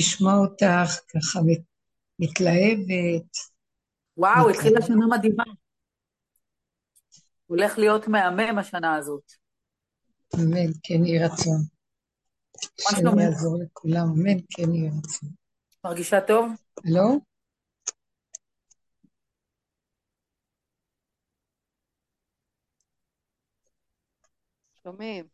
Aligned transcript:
לשמוע 0.00 0.34
אותך 0.34 1.00
ככה 1.08 1.40
מתלהבת. 2.18 3.30
וואו, 4.16 4.50
התחילה 4.50 4.82
שנה 4.82 5.06
מדהימה. 5.16 5.44
הולך 7.46 7.78
להיות 7.78 8.08
מהמם 8.08 8.58
השנה 8.58 8.96
הזאת. 8.96 9.32
אמן, 10.34 10.72
כן 10.82 11.04
יהי 11.04 11.24
רצון. 11.24 11.60
השם 12.78 13.18
יעזור 13.18 13.58
לכולם, 13.62 14.06
אמן, 14.08 14.38
כן 14.50 14.74
יהי 14.74 14.88
רצון. 14.88 15.28
מרגישה 15.84 16.20
טוב? 16.20 16.52
לא? 16.84 17.04
שומעים. 24.82 25.24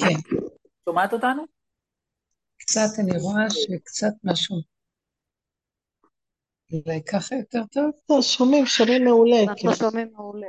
כן. 0.00 0.36
שומעת 0.84 1.12
אותנו? 1.12 1.57
קצת, 2.68 2.98
אני 2.98 3.18
רואה 3.18 3.50
שקצת 3.50 4.12
משהו. 4.24 4.56
אולי 6.72 7.02
ככה 7.04 7.34
יותר 7.34 7.62
טוב? 7.72 7.90
לא, 8.10 8.22
שומעים, 8.22 8.66
שומעים 8.66 9.04
מעולה. 9.04 9.42
אנחנו 9.42 9.74
שומעים 9.74 10.08
מעולה. 10.12 10.46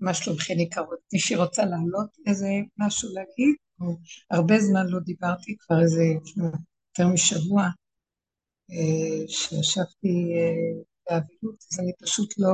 מה 0.00 0.14
שלומכן 0.14 0.60
יקרות? 0.60 0.98
מישהי 1.12 1.36
רוצה 1.36 1.64
לעלות 1.64 2.10
איזה 2.26 2.48
משהו 2.78 3.08
להגיד? 3.14 3.56
הרבה 4.30 4.60
זמן 4.60 4.86
לא 4.86 5.00
דיברתי, 5.00 5.56
כבר 5.58 5.82
איזה 5.82 6.02
יותר 6.02 7.12
משבוע, 7.12 7.62
אה, 8.70 9.28
שישבתי 9.28 10.32
אה, 10.34 10.82
באבילות, 11.10 11.64
אז 11.72 11.80
אני 11.80 11.92
פשוט 12.02 12.34
לא... 12.38 12.52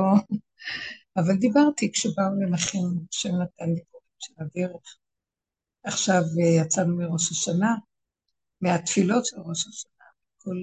אבל 1.17 1.35
דיברתי 1.39 1.91
כשבאו 1.91 2.25
לנחם, 2.41 2.77
השם 3.09 3.29
נתן 3.41 3.69
לי 3.69 3.81
של 4.21 4.33
הדרך. 4.37 4.97
עכשיו 5.83 6.21
אה, 6.21 6.63
יצאנו 6.65 6.97
מראש 6.97 7.31
השנה, 7.31 7.75
מהתפילות 8.61 9.25
של 9.25 9.37
ראש 9.39 9.67
השנה. 9.67 10.05
כל 10.37 10.57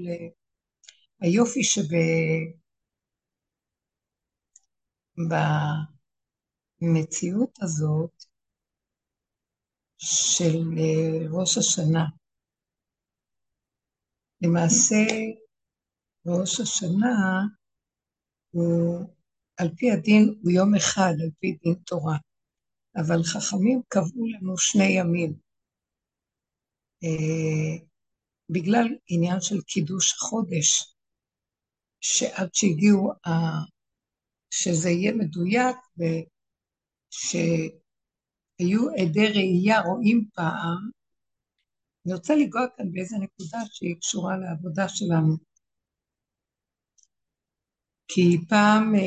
היופי 1.20 1.64
שב... 1.64 1.82
במציאות 6.80 7.58
הזאת 7.62 8.24
של 9.98 10.58
ראש 11.30 11.58
השנה. 11.58 12.04
למעשה, 14.42 15.06
ראש 16.26 16.60
השנה 16.60 17.42
הוא, 18.50 19.04
על 19.56 19.68
פי 19.76 19.90
הדין, 19.90 20.34
הוא 20.42 20.50
יום 20.50 20.74
אחד, 20.74 21.12
על 21.22 21.30
פי 21.38 21.58
דין 21.62 21.74
תורה. 21.74 22.16
אבל 23.00 23.22
חכמים 23.22 23.82
קבעו 23.88 24.26
לנו 24.26 24.58
שני 24.58 24.98
ימים. 24.98 25.32
אה, 27.04 27.86
בגלל 28.50 28.86
עניין 29.08 29.40
של 29.40 29.60
קידוש 29.62 30.12
החודש, 30.12 30.94
שעד 32.00 32.54
שהגיעו, 32.54 33.12
ה... 33.26 33.30
שזה 34.50 34.90
יהיה 34.90 35.12
מדויק 35.12 35.76
ושהיו 37.18 37.70
עדי 38.90 39.26
ראייה 39.28 39.80
רואים 39.80 40.28
פעם, 40.34 40.90
אני 42.06 42.14
רוצה 42.14 42.34
לנגוע 42.34 42.66
כאן 42.76 42.92
באיזה 42.92 43.16
נקודה 43.16 43.58
שהיא 43.72 43.96
קשורה 44.00 44.36
לעבודה 44.36 44.88
שלנו. 44.88 45.36
כי 48.08 48.38
פעם 48.48 48.94
אה, 48.94 49.00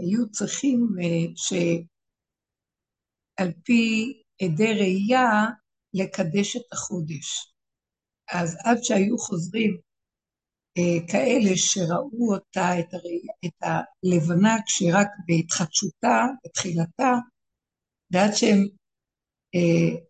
היו 0.00 0.30
צריכים 0.30 0.88
אה, 1.02 1.34
שעל 3.36 3.52
פי 3.64 4.12
עדי 4.42 4.72
ראייה 4.72 5.44
לקדש 5.94 6.56
את 6.56 6.72
החודש. 6.72 7.54
אז 8.32 8.56
עד 8.64 8.78
שהיו 8.82 9.18
חוזרים 9.18 9.78
אה, 10.78 11.12
כאלה 11.12 11.56
שראו 11.56 12.34
אותה, 12.34 12.80
את, 12.80 12.94
הראייה, 12.94 13.32
את 13.44 13.62
הלבנה 13.62 14.56
כשהיא 14.66 14.90
רק 14.94 15.08
בהתחדשותה, 15.26 16.26
בתחילתה, 16.44 17.12
ועד 18.10 18.30
שהם 18.34 18.58
אה, 19.54 20.00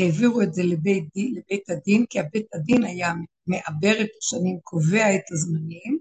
העבירו 0.00 0.42
את 0.42 0.54
זה 0.54 0.62
לבית, 0.62 1.04
לבית 1.16 1.70
הדין, 1.70 2.06
כי 2.10 2.20
הבית 2.20 2.54
הדין 2.54 2.84
היה 2.84 3.12
מעבר 3.46 4.00
את 4.00 4.10
השנים, 4.22 4.60
קובע 4.62 5.14
את 5.14 5.32
הזמנים, 5.32 5.98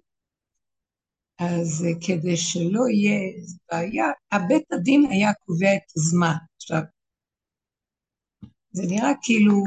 אז 1.40 1.85
אה, 1.85 1.91
כדי 2.01 2.38
שלא 2.38 2.84
יהיה 2.90 3.19
בעיה, 3.72 4.06
הבית 4.31 4.72
הדין 4.72 5.06
היה 5.09 5.34
קובע 5.34 5.75
את 5.75 5.91
הזמן. 5.97 6.35
עכשיו, 6.56 6.81
זה 8.72 8.84
נראה 8.88 9.12
כאילו 9.22 9.63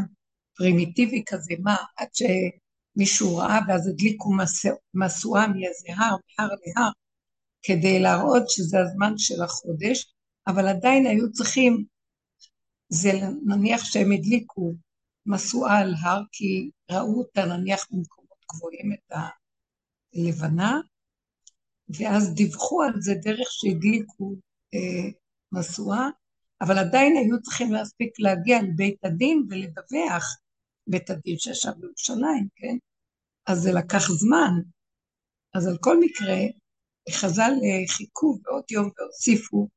פרימיטיבי 0.56 1.23
כזה, 1.27 1.55
מה, 1.62 1.77
עד 1.97 2.09
שמישהו 2.15 3.37
ראה 3.37 3.59
ואז 3.69 3.89
הדליקו 3.89 4.31
משואה 4.95 5.49
מאיזה 5.49 5.89
הר, 5.97 6.17
מהר 6.39 6.49
להר, 6.49 6.91
כדי 7.62 8.00
להראות 8.00 8.50
שזה 8.50 8.81
הזמן 8.81 9.12
של 9.17 9.43
החודש, 9.43 10.12
אבל 10.47 10.69
עדיין 10.69 11.06
היו 11.06 11.33
צריכים, 11.33 11.85
זה 12.89 13.11
נניח 13.47 13.85
שהם 13.85 14.12
הדליקו 14.12 14.75
משואה 15.27 15.79
על 15.79 15.95
הר, 16.03 16.23
כי 16.33 16.71
ראו 16.91 17.19
אותה 17.19 17.45
נניח 17.45 17.87
במקומות 17.91 18.39
גבוהים 18.53 18.93
את 18.93 19.12
הלבנה, 20.15 20.81
ואז 21.91 22.34
דיווחו 22.34 22.82
על 22.82 23.00
זה 23.00 23.15
דרך 23.15 23.49
שהדליקו 23.50 24.34
אה, 24.75 25.10
משואה, 25.53 26.09
אבל 26.60 26.78
עדיין 26.78 27.16
היו 27.16 27.43
צריכים 27.43 27.72
להספיק 27.72 28.19
להגיע 28.19 28.62
לבית 28.62 29.04
הדין 29.04 29.47
ולדווח, 29.50 30.37
בית 30.87 31.10
הדין 31.10 31.38
שישב 31.38 31.71
בירושלים, 31.81 32.49
כן? 32.56 32.76
אז 33.47 33.59
זה 33.59 33.72
לקח 33.72 34.10
זמן. 34.10 34.53
אז 35.54 35.66
על 35.66 35.76
כל 35.81 36.00
מקרה, 36.00 36.37
חז"ל 37.10 37.53
אה, 37.65 37.88
חיכו 37.88 38.38
בעוד 38.43 38.65
יום 38.70 38.91
והוסיפו, 38.99 39.69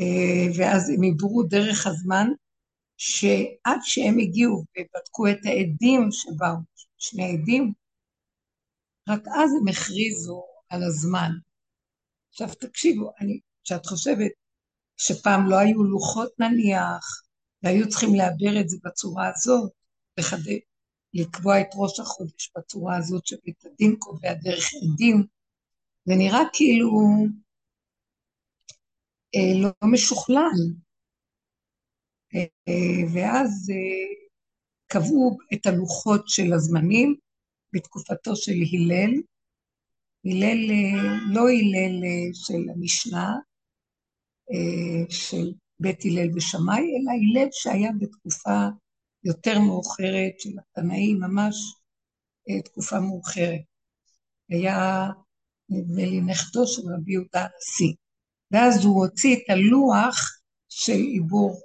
אה, 0.00 0.46
ואז 0.58 0.90
הם 0.90 1.00
עברו 1.04 1.42
דרך 1.42 1.86
הזמן, 1.86 2.28
שעד 2.96 3.78
שהם 3.82 4.18
הגיעו 4.18 4.64
ובדקו 4.78 5.26
את 5.28 5.38
העדים 5.44 6.08
שבאו, 6.10 6.56
שני 6.98 7.32
עדים, 7.32 7.72
רק 9.08 9.22
אז 9.28 9.50
הם 9.60 9.68
הכריזו 9.68 10.44
על 10.70 10.82
הזמן. 10.82 11.30
עכשיו 12.30 12.48
תקשיבו, 12.54 13.12
אני, 13.20 13.40
כשאת 13.64 13.86
חושבת 13.86 14.30
שפעם 14.96 15.50
לא 15.50 15.56
היו 15.56 15.82
לוחות 15.84 16.32
נניח, 16.38 17.22
והיו 17.62 17.88
צריכים 17.88 18.14
לעבר 18.14 18.60
את 18.60 18.68
זה 18.68 18.76
בצורה 18.84 19.28
הזאת, 19.28 19.72
לחד... 20.18 20.38
לקבוע 21.14 21.60
את 21.60 21.66
ראש 21.74 22.00
החודש 22.00 22.52
בצורה 22.58 22.96
הזאת 22.96 23.26
שבית 23.26 23.64
הדין 23.64 23.96
קובע 23.98 24.34
דרך 24.34 24.64
עדים, 24.74 25.26
זה 26.04 26.14
נראה 26.18 26.40
כאילו 26.52 26.90
אה, 29.34 29.62
לא 29.62 29.90
משוכלל. 29.92 30.58
אה, 32.34 32.44
אה, 32.68 33.12
ואז 33.14 33.70
אה, 33.70 34.14
קבעו 34.86 35.38
את 35.54 35.66
הלוחות 35.66 36.28
של 36.28 36.52
הזמנים 36.52 37.16
בתקופתו 37.72 38.36
של 38.36 38.52
הלל, 38.52 39.10
הלל, 40.24 40.70
אה, 40.70 41.32
לא 41.34 41.40
הלל 41.40 42.04
אה, 42.04 42.28
של 42.34 42.70
המשנה, 42.74 43.34
אה, 44.52 45.10
של 45.10 45.52
בית 45.80 46.04
הלל 46.04 46.28
ושמאי, 46.36 46.82
אלא 46.82 47.12
הלל 47.12 47.48
שהיה 47.52 47.90
בתקופה 48.00 48.68
יותר 49.24 49.58
מאוחרת 49.58 50.40
של 50.40 50.50
התנאים, 50.58 51.20
ממש 51.20 51.56
תקופה 52.64 53.00
מאוחרת. 53.00 53.60
היה, 54.48 55.06
נדמה 55.68 56.02
לי, 56.02 56.20
נכדו 56.20 56.66
של 56.66 56.82
רבי 56.94 57.12
יהודה 57.12 57.40
הנשיא. 57.40 57.94
ואז 58.50 58.84
הוא 58.84 59.04
הוציא 59.04 59.36
את 59.36 59.50
הלוח 59.50 60.16
של 60.68 60.92
עיבור 60.92 61.60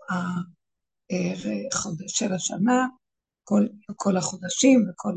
החודש 1.72 2.20
של 2.20 2.34
השנה, 2.34 2.88
כל, 3.44 3.68
כל 3.96 4.18
החודשים 4.18 4.86
וכל 4.90 5.14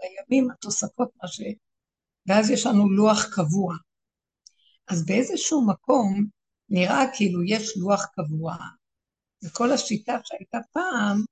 הימים, 0.00 0.50
התוספות, 0.50 1.10
מה 1.22 1.28
ש... 1.28 1.40
ואז 2.28 2.50
יש 2.50 2.66
לנו 2.66 2.90
לוח 2.90 3.26
קבוע. 3.34 3.74
אז 4.88 5.06
באיזשהו 5.06 5.66
מקום 5.66 6.26
נראה 6.68 7.04
כאילו 7.14 7.42
יש 7.44 7.76
לוח 7.76 8.06
קבוע, 8.16 8.56
וכל 9.44 9.72
השיטה 9.72 10.18
שהייתה 10.24 10.58
פעם 10.72 11.24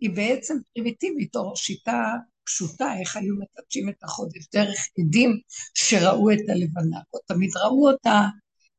היא 0.00 0.10
בעצם 0.10 0.54
פרימיטיבית, 0.74 1.36
או 1.36 1.56
שיטה 1.56 2.14
פשוטה, 2.44 2.94
איך 3.00 3.16
היו 3.16 3.34
מקדשים 3.36 3.88
את 3.88 4.02
החודש, 4.02 4.48
דרך 4.54 4.78
עדים 4.98 5.40
שראו 5.74 6.30
את 6.30 6.48
הלבנה, 6.48 7.00
או 7.12 7.18
תמיד 7.26 7.50
ראו 7.56 7.90
אותה, 7.90 8.20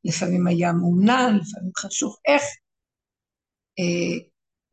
לפעמים 0.03 0.47
היה 0.47 0.73
מעונן, 0.73 1.37
לפעמים 1.41 1.71
חשוב, 1.77 2.15
איך. 2.27 2.43
אה, 3.79 4.27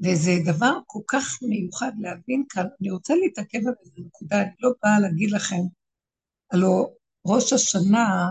וזה 0.04 0.32
דבר 0.44 0.78
כל 0.86 1.00
כך 1.06 1.38
מיוחד 1.42 1.92
להבין 2.00 2.44
כאן, 2.48 2.66
אני 2.81 2.90
רוצה 2.90 3.14
להתעכב 3.14 3.58
על 3.58 3.75
איזה 3.84 4.00
נקודה, 4.06 4.42
אני 4.42 4.50
לא 4.60 4.70
באה 4.82 5.00
להגיד 5.00 5.31
לכם 5.31 5.62
הלו 6.52 6.94
ראש 7.26 7.52
השנה 7.52 8.29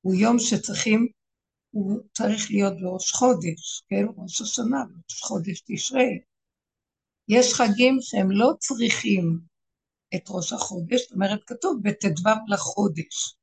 הוא 0.00 0.14
יום 0.14 0.38
שצריכים 0.38 1.08
הוא 1.70 2.00
צריך 2.12 2.50
להיות 2.50 2.72
בראש 2.80 3.12
חודש, 3.12 3.82
כן? 3.88 4.04
ראש 4.16 4.40
השנה, 4.40 4.78
ראש 4.78 5.20
חודש 5.22 5.62
תשרי. 5.66 6.20
יש 7.28 7.54
חגים 7.54 7.98
שהם 8.00 8.30
לא 8.30 8.52
צריכים 8.58 9.40
את 10.14 10.24
ראש 10.28 10.52
החודש, 10.52 11.00
זאת 11.00 11.12
אומרת, 11.12 11.40
כתוב 11.46 11.80
בט"ו 11.82 12.30
לחודש, 12.48 13.36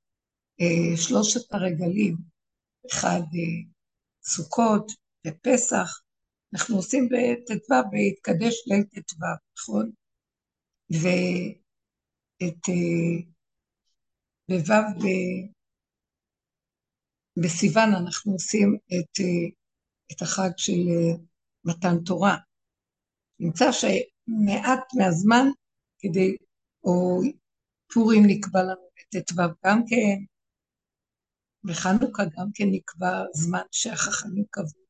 אה, 0.62 0.97
שלושת 0.97 1.53
הרגלים, 1.53 2.18
אחד 2.91 3.21
אה, 3.21 3.69
סוכות 4.24 4.91
ופסח, 5.27 6.01
אנחנו 6.53 6.75
עושים 6.75 7.09
בט"ו, 7.09 7.75
בהתקדש 7.91 8.53
ליל 8.68 8.83
ט"ו, 8.83 9.25
נכון? 9.57 9.91
ואת 10.89 12.69
בו' 14.49 14.73
אה, 14.73 15.47
בסיוון 17.44 17.89
אנחנו 17.94 18.33
עושים 18.33 18.77
את, 18.88 19.25
את 20.11 20.21
החג 20.21 20.49
של 20.57 20.81
מתן 21.65 22.03
תורה. 22.05 22.38
נמצא 23.39 23.71
שמעט 23.71 24.83
מהזמן 24.97 25.47
כדי, 25.99 26.35
או 26.83 27.21
פורים 27.94 28.23
נקבע 28.27 28.63
לנו 28.63 28.88
בט"ו 29.15 29.35
גם 29.65 29.81
כן, 29.88 30.23
בחנוכה 31.63 32.23
גם 32.23 32.47
כן 32.53 32.65
נקבע 32.71 33.23
זמן 33.33 33.61
שהחכמים 33.71 34.43
קבעו, 34.50 34.85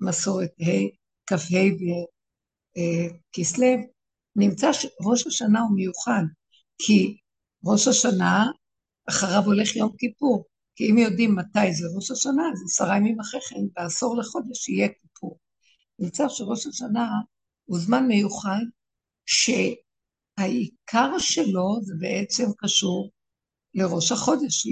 מסורת 0.00 0.50
ה', 0.60 0.88
כ"ה 1.26 1.36
בכסלו, 2.76 3.66
נמצא 4.36 4.72
שראש 4.72 5.26
השנה 5.26 5.60
הוא 5.60 5.76
מיוחד, 5.76 6.22
כי 6.78 7.18
ראש 7.64 7.88
השנה 7.88 8.46
אחריו 9.08 9.42
הולך 9.44 9.76
יום 9.76 9.96
כיפור, 9.98 10.44
כי 10.76 10.90
אם 10.90 10.98
יודעים 10.98 11.36
מתי 11.36 11.74
זה 11.74 11.88
ראש 11.96 12.10
השנה, 12.10 12.42
אז 12.52 12.62
עשרה 12.66 12.96
ימים 12.96 13.20
אחרי 13.20 13.40
כן, 13.40 13.60
בעשור 13.76 14.16
לחודש 14.16 14.68
יהיה 14.68 14.88
כיפור. 14.88 15.38
נמצא 15.98 16.28
שראש 16.28 16.66
השנה 16.66 17.08
הוא 17.64 17.78
זמן 17.78 18.06
מיוחד, 18.06 18.64
שהעיקר 19.26 21.18
שלו 21.18 21.78
זה 21.82 21.94
בעצם 22.00 22.44
קשור 22.58 23.10
לראש 23.74 24.12
החודש, 24.12 24.66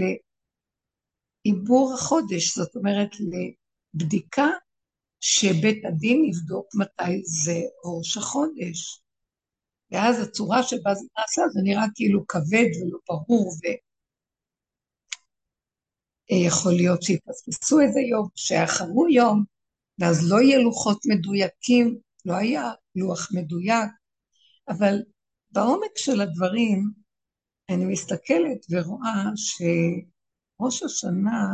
לעיבור 1.45 1.95
החודש, 1.95 2.59
זאת 2.59 2.77
אומרת 2.77 3.11
לבדיקה 3.95 4.49
שבית 5.21 5.85
הדין 5.85 6.25
יבדוק 6.25 6.67
מתי 6.75 7.23
זה 7.25 7.61
ראש 7.85 8.17
החודש. 8.17 9.06
ואז 9.91 10.21
הצורה 10.21 10.63
שבה 10.63 10.95
זה 10.95 11.07
נעשה, 11.19 11.43
זה 11.53 11.61
נראה 11.65 11.85
כאילו 11.95 12.27
כבד 12.27 12.67
ולא 12.81 12.99
ברור, 13.09 13.53
ויכול 16.31 16.73
להיות 16.73 17.03
שיפספסו 17.03 17.81
איזה 17.81 18.01
יום, 18.01 18.29
שיאחרו 18.37 19.09
יום, 19.09 19.45
ואז 19.99 20.31
לא 20.31 20.41
יהיה 20.41 20.59
לוחות 20.59 20.99
מדויקים, 21.07 21.99
לא 22.25 22.35
היה 22.35 22.71
לוח 22.97 23.29
מדויק, 23.35 23.91
אבל 24.69 25.03
בעומק 25.51 25.97
של 25.97 26.21
הדברים, 26.21 26.91
אני 27.71 27.85
מסתכלת 27.85 28.67
ורואה 28.71 29.25
שראש 29.37 30.83
השנה, 30.83 31.49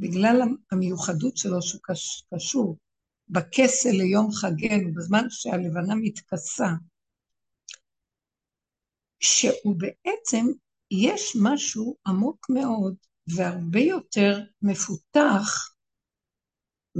בגלל 0.00 0.40
המיוחדות 0.72 1.36
שלו 1.36 1.62
שהוא 1.62 1.80
קשור 2.34 2.76
בכסל 3.28 3.90
ליום 3.90 4.32
חגנו, 4.32 4.94
בזמן 4.94 5.26
שהלבנה 5.30 5.94
מתכסה, 5.94 6.68
שהוא 9.22 9.74
בעצם, 9.76 10.46
יש 10.90 11.36
משהו 11.42 11.96
עמוק 12.06 12.46
מאוד 12.50 12.94
והרבה 13.36 13.80
יותר 13.80 14.40
מפותח 14.62 15.74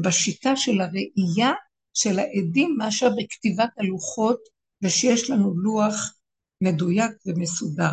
בשיטה 0.05 0.57
של 0.57 0.81
הראייה 0.81 1.53
של 1.95 2.19
העדים 2.19 2.77
מאשר 2.79 3.09
בכתיבת 3.19 3.71
הלוחות 3.79 4.41
ושיש 4.83 5.31
לנו 5.31 5.55
לוח 5.57 6.15
מדויק 6.61 7.13
ומסודר. 7.27 7.91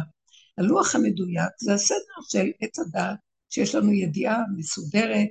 הלוח 0.57 0.95
המדויק 0.95 1.51
זה 1.61 1.73
הסדר 1.73 2.19
של 2.29 2.51
עץ 2.61 2.79
הדת, 2.79 3.17
שיש 3.49 3.75
לנו 3.75 3.93
ידיעה 3.93 4.37
מסודרת, 4.57 5.29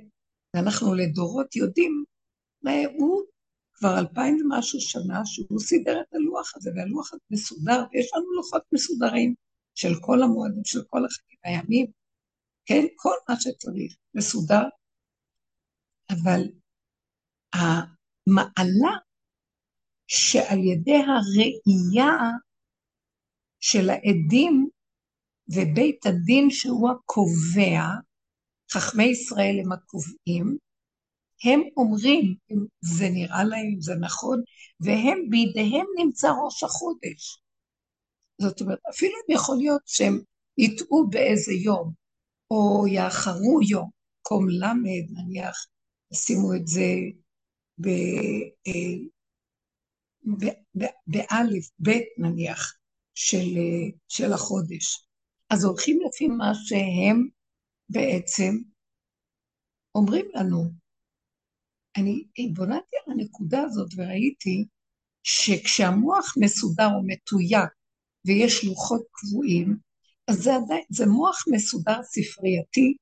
ואנחנו 0.55 0.93
לדורות 0.93 1.55
יודעים 1.55 2.03
מה 2.63 2.71
הוא 2.97 3.23
כבר 3.79 3.99
אלפיים 3.99 4.37
ומשהו 4.41 4.79
שנה 4.81 5.25
שהוא 5.25 5.59
סידר 5.59 6.01
את 6.01 6.13
הלוח 6.13 6.55
הזה, 6.55 6.71
והלוח 6.75 7.13
הזה 7.13 7.21
מסודר, 7.31 7.83
ויש 7.91 8.11
לנו 8.15 8.31
לוחות 8.33 8.63
מסודרים 8.73 9.35
של 9.75 9.89
כל 10.01 10.23
המועדים, 10.23 10.65
של 10.65 10.79
כל 10.87 11.05
החיים 11.05 11.39
הימים, 11.43 11.87
כן? 12.65 12.83
כל 12.95 13.15
מה 13.29 13.35
שצריך, 13.39 13.95
מסודר. 14.15 14.63
אבל 16.09 16.41
המעלה 17.53 18.95
שעל 20.07 20.59
ידי 20.59 20.95
הראייה 20.95 22.17
של 23.59 23.89
העדים 23.89 24.69
ובית 25.47 26.05
הדין 26.05 26.49
שהוא 26.49 26.89
הקובע, 26.89 27.81
חכמי 28.71 29.03
ישראל 29.03 29.55
הם 29.63 29.71
הקובעים, 29.71 30.57
הם 31.43 31.61
אומרים 31.77 32.35
אם 32.51 32.65
זה 32.81 33.09
נראה 33.09 33.43
להם, 33.43 33.65
אם 33.75 33.81
זה 33.81 33.95
נכון, 33.95 34.41
והם 34.79 35.29
בידיהם 35.29 35.85
נמצא 35.97 36.31
ראש 36.45 36.63
החודש. 36.63 37.41
זאת 38.41 38.61
אומרת, 38.61 38.79
אפילו 38.89 39.13
אם 39.13 39.35
יכול 39.35 39.57
להיות 39.57 39.81
שהם 39.85 40.19
יטעו 40.57 41.07
באיזה 41.09 41.53
יום, 41.53 41.93
או 42.51 42.87
יאחרו 42.87 43.59
יום, 43.69 43.89
קום 44.21 44.49
למד, 44.49 45.11
נניח, 45.11 45.65
ישימו 46.13 46.53
את 46.55 46.67
זה 46.67 46.93
אה, 47.87 48.95
באלף, 51.07 51.69
בית 51.79 52.05
נניח, 52.17 52.73
של, 53.15 53.37
אה, 53.37 53.97
של 54.07 54.33
החודש. 54.33 55.05
אז 55.49 55.63
הולכים 55.63 55.99
לפי 56.07 56.27
מה 56.27 56.51
שהם 56.55 57.27
בעצם 57.89 58.57
אומרים 59.95 60.25
לנו. 60.35 60.78
אני 61.97 62.23
התבוננתי 62.37 62.95
על 63.05 63.13
הנקודה 63.13 63.61
הזאת 63.61 63.89
וראיתי 63.97 64.65
שכשהמוח 65.23 66.35
מסודר 66.37 66.87
או 66.87 67.01
מתויק 67.05 67.69
ויש 68.25 68.65
לוחות 68.65 69.01
קבועים, 69.11 69.77
אז 70.27 70.35
זה 70.35 70.55
עדיין, 70.55 70.83
זה 70.89 71.05
מוח 71.05 71.45
מסודר 71.51 72.03
ספרייתי, 72.03 72.93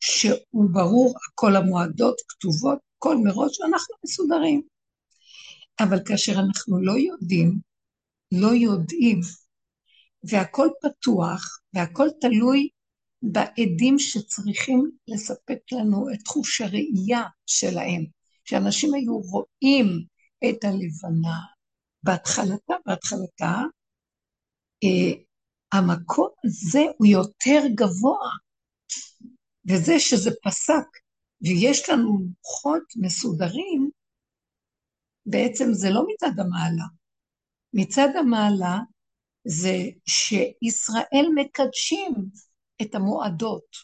שהוא 0.00 0.70
ברור, 0.72 1.14
כל 1.34 1.56
המועדות 1.56 2.14
כתובות, 2.28 2.78
כל 2.98 3.16
מראש, 3.16 3.60
ואנחנו 3.60 3.94
מסודרים. 4.04 4.62
אבל 5.80 5.98
כאשר 6.04 6.32
אנחנו 6.32 6.82
לא 6.82 6.92
יודעים, 6.92 7.58
לא 8.32 8.48
יודעים, 8.48 9.20
והכל 10.30 10.68
פתוח, 10.82 11.58
והכל 11.74 12.08
תלוי 12.20 12.68
בעדים 13.22 13.98
שצריכים 13.98 14.90
לספק 15.08 15.58
לנו 15.72 16.06
את 16.14 16.28
חוש 16.28 16.60
הראייה 16.60 17.22
שלהם. 17.46 18.04
שאנשים 18.44 18.94
היו 18.94 19.18
רואים 19.18 20.04
את 20.48 20.64
הלבנה, 20.64 21.38
בהתחלתה, 22.02 22.74
בהתחלתה, 22.86 23.62
אה, 24.84 25.22
המקום 25.72 26.28
הזה 26.44 26.82
הוא 26.98 27.06
יותר 27.06 27.60
גבוה, 27.74 28.28
וזה 29.70 29.98
שזה 29.98 30.30
פסק, 30.44 30.86
ויש 31.42 31.88
לנו 31.88 32.18
לוחות 32.18 32.82
מסודרים, 32.96 33.90
בעצם 35.26 35.72
זה 35.72 35.90
לא 35.90 36.04
מצד 36.08 36.40
המעלה. 36.40 36.84
מצד 37.72 38.08
המעלה 38.18 38.78
זה 39.44 39.76
שישראל 40.06 41.26
מקדשים 41.34 42.14
את 42.82 42.94
המועדות 42.94 43.76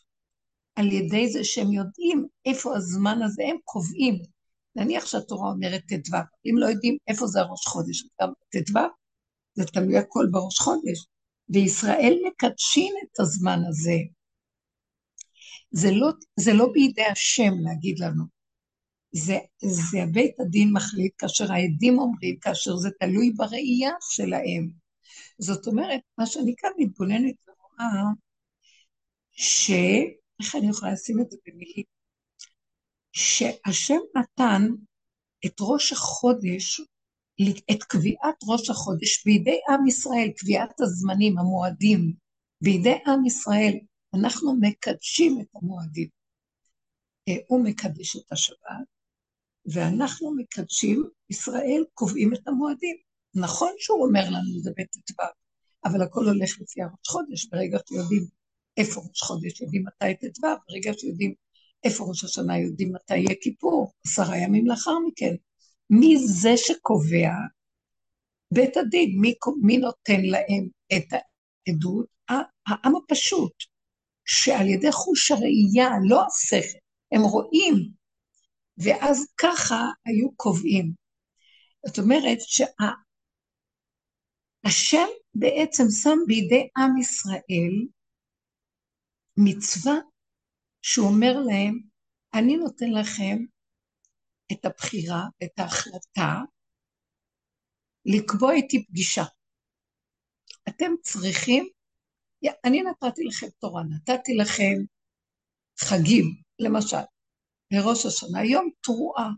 על 0.75 0.93
ידי 0.93 1.29
זה 1.29 1.45
שהם 1.45 1.73
יודעים 1.73 2.27
איפה 2.47 2.77
הזמן 2.77 3.23
הזה, 3.23 3.43
הם 3.51 3.57
קובעים. 3.65 4.15
נניח 4.77 5.07
שהתורה 5.07 5.51
אומרת 5.51 5.83
ט"ו, 5.89 6.17
אם 6.47 6.59
לא 6.59 6.67
יודעים 6.67 6.97
איפה 7.09 7.27
זה 7.27 7.41
הראש 7.41 7.67
חודש, 7.67 8.03
גם 8.23 8.33
ט"ו, 8.51 8.79
זה 9.55 9.67
תלוי 9.67 9.99
הכל 9.99 10.27
בראש 10.31 10.59
חודש. 10.59 11.07
וישראל 11.49 12.15
מקדשים 12.27 12.95
את 13.05 13.21
הזמן 13.21 13.59
הזה. 13.69 13.97
זה 15.71 15.89
לא, 15.91 16.09
זה 16.37 16.53
לא 16.53 16.67
בידי 16.73 17.05
השם 17.05 17.53
להגיד 17.65 17.99
לנו, 17.99 18.25
זה, 19.13 19.39
זה 19.63 19.99
בית 20.13 20.41
הדין 20.41 20.73
מחליט 20.73 21.13
כאשר 21.19 21.53
העדים 21.53 21.99
אומרים, 21.99 22.37
כאשר 22.41 22.77
זה 22.77 22.89
תלוי 23.01 23.31
בראייה 23.37 23.91
שלהם. 24.11 24.71
זאת 25.39 25.67
אומרת, 25.67 26.01
מה 26.19 26.27
שאני 26.27 26.55
כאן 26.59 26.71
מתבוננת 26.79 27.35
ורואה, 27.49 28.03
ש... 29.31 29.71
איך 30.43 30.57
אני 30.57 30.69
יכולה 30.69 30.93
לשים 30.93 31.21
את 31.21 31.31
זה 31.31 31.37
במילים? 31.47 31.85
שהשם 33.13 33.99
נתן 34.17 34.67
את 35.47 35.57
ראש 35.61 35.93
החודש, 35.93 36.81
את 37.71 37.83
קביעת 37.83 38.37
ראש 38.49 38.71
החודש 38.71 39.25
בידי 39.25 39.59
עם 39.69 39.87
ישראל, 39.87 40.29
קביעת 40.37 40.81
הזמנים, 40.81 41.39
המועדים, 41.39 42.13
בידי 42.61 42.99
עם 43.07 43.27
ישראל, 43.27 43.79
אנחנו 44.15 44.57
מקדשים 44.61 45.41
את 45.41 45.47
המועדים. 45.55 46.09
אה, 47.29 47.35
הוא 47.47 47.65
מקדש 47.65 48.17
את 48.17 48.33
השבת, 48.33 48.87
ואנחנו 49.67 50.35
מקדשים, 50.37 51.05
ישראל 51.31 51.85
קובעים 51.95 52.35
את 52.35 52.49
המועדים. 52.49 52.97
נכון 53.35 53.73
שהוא 53.79 54.07
אומר 54.07 54.25
לנו 54.27 54.61
זה 54.61 54.71
בט"ו, 54.77 55.23
אבל 55.85 56.03
הכל 56.03 56.25
הולך 56.25 56.61
לפי 56.61 56.83
הראש 56.83 57.09
חודש, 57.09 57.47
ברגע 57.47 57.79
שיודעים 57.89 58.27
איפה 58.77 59.01
ראש 59.01 59.23
חודש, 59.23 59.61
יודעים 59.61 59.85
מתי 59.87 60.29
ט"ו, 60.29 60.47
ברגע 60.69 60.93
שיודעים 60.99 61.35
איפה 61.85 62.05
ראש 62.05 62.25
השנה, 62.25 62.59
יודעים 62.59 62.93
מתי 62.93 63.17
יהיה 63.17 63.35
כיפור, 63.41 63.93
עשרה 64.07 64.37
ימים 64.37 64.67
לאחר 64.67 64.99
מכן. 65.09 65.35
מי 65.91 66.19
זה 66.27 66.57
שקובע? 66.57 67.31
בית 68.55 68.77
הדין, 68.77 69.21
מי, 69.21 69.35
מי 69.63 69.79
נותן 69.79 70.21
להם 70.21 70.69
את 70.97 71.05
העדות? 71.13 72.07
העם 72.67 72.97
הפשוט, 72.97 73.53
שעל 74.25 74.69
ידי 74.69 74.93
חוש 74.93 75.31
הראייה, 75.31 75.91
לא 76.09 76.23
השכל, 76.27 76.79
הם 77.13 77.23
רואים, 77.23 77.75
ואז 78.79 79.27
ככה 79.41 79.85
היו 80.07 80.37
קובעים. 80.37 80.93
זאת 81.87 81.99
אומרת 81.99 82.39
שהשם 84.65 85.07
בעצם 85.35 85.85
שם 86.03 86.19
בידי 86.27 86.69
עם 86.77 86.97
ישראל 86.97 87.87
מצווה 89.37 89.95
שהוא 90.83 91.09
אומר 91.09 91.33
להם, 91.47 91.81
אני 92.35 92.57
נותן 92.57 92.91
לכם 92.91 93.45
את 94.53 94.65
הבחירה, 94.65 95.23
את 95.45 95.59
ההחלטה, 95.59 96.41
לקבוע 98.05 98.53
איתי 98.53 98.87
פגישה. 98.87 99.25
אתם 100.69 100.93
צריכים, 101.03 101.69
אני 102.65 102.83
נתתי 102.83 103.25
לכם 103.25 103.47
תורה, 103.59 103.83
נתתי 103.83 104.35
לכם 104.35 104.75
חגים, 105.81 106.25
למשל, 106.59 107.05
לראש 107.71 108.07
השנה, 108.07 108.45
יום 108.45 108.71
תרועה. 108.81 109.31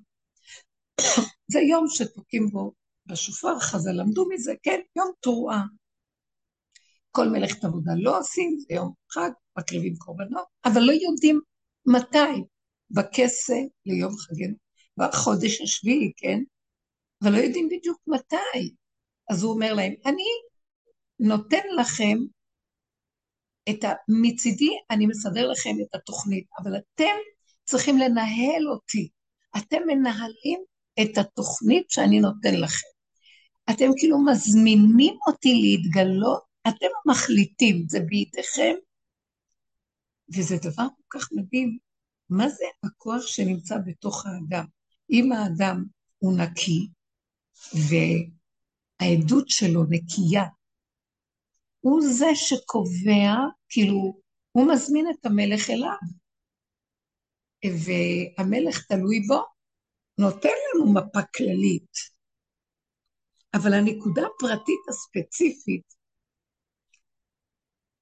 זה 1.53 1.61
יום 1.71 1.85
שתוקעים 1.89 2.47
בו 2.47 2.73
בשופר, 3.07 3.59
חז"ל 3.61 4.01
למדו 4.01 4.29
מזה, 4.29 4.53
כן, 4.63 4.81
יום 4.97 5.13
תרועה. 5.21 5.63
כל 7.11 7.29
מלאכת 7.29 7.65
עבודה 7.65 7.93
לא 7.97 8.19
עושים, 8.19 8.59
זה 8.59 8.75
יום 8.75 8.93
חג, 9.11 9.31
מקריבים 9.59 9.95
קורבנות, 9.97 10.47
אבל 10.65 10.81
לא 10.81 10.93
יודעים 10.93 11.41
מתי, 11.87 12.43
בכסה 12.91 13.57
ליום 13.87 14.13
חגנו, 14.17 14.55
בחודש 14.97 15.61
השביעי, 15.61 16.13
כן? 16.17 16.39
אבל 17.23 17.33
לא 17.33 17.37
יודעים 17.37 17.69
בדיוק 17.69 17.99
מתי. 18.07 18.75
אז 19.31 19.43
הוא 19.43 19.53
אומר 19.53 19.75
להם, 19.75 19.93
אני 20.07 20.25
נותן 21.19 21.67
לכם 21.81 22.17
את 23.71 23.85
ה... 23.85 23.93
מצידי 24.09 24.71
אני 24.91 25.07
מסדר 25.07 25.51
לכם 25.51 25.71
את 25.83 25.95
התוכנית, 25.95 26.47
אבל 26.63 26.73
אתם 26.77 27.17
צריכים 27.65 27.99
לנהל 27.99 28.69
אותי. 28.73 29.09
אתם 29.57 29.79
מנהלים 29.87 30.61
את 31.03 31.19
התוכנית 31.19 31.91
שאני 31.91 32.21
נותן 32.21 32.61
לכם. 32.61 32.87
אתם 33.71 33.91
כאילו 33.97 34.25
מזמינים 34.25 35.15
אותי 35.27 35.55
להתגלות, 35.55 36.43
אתם 36.69 36.87
מחליטים, 37.07 37.85
זה 37.89 38.01
בידיכם, 38.01 38.75
וזה 40.37 40.57
דבר 40.57 40.87
כל 40.97 41.19
כך 41.19 41.29
מדהים. 41.33 41.79
מה 42.31 42.49
זה 42.49 42.65
הכוח 42.85 43.23
שנמצא 43.27 43.77
בתוך 43.87 44.27
האדם? 44.27 44.65
אם 45.11 45.33
האדם 45.33 45.85
הוא 46.19 46.39
נקי, 46.39 46.89
והעדות 47.75 49.49
שלו 49.49 49.85
נקייה, 49.91 50.45
הוא 51.81 52.01
זה 52.19 52.27
שקובע, 52.35 53.35
כאילו, 53.69 54.21
הוא 54.53 54.73
מזמין 54.73 55.07
את 55.11 55.27
המלך 55.27 55.71
אליו, 55.71 55.99
והמלך 57.65 58.87
תלוי 58.87 59.21
בו, 59.29 59.43
נותן 60.19 60.49
לנו 60.49 60.93
מפה 60.95 61.21
כללית. 61.37 62.13
אבל 63.55 63.75
הנקודה 63.75 64.23
הפרטית 64.27 64.81
הספציפית 64.89 65.95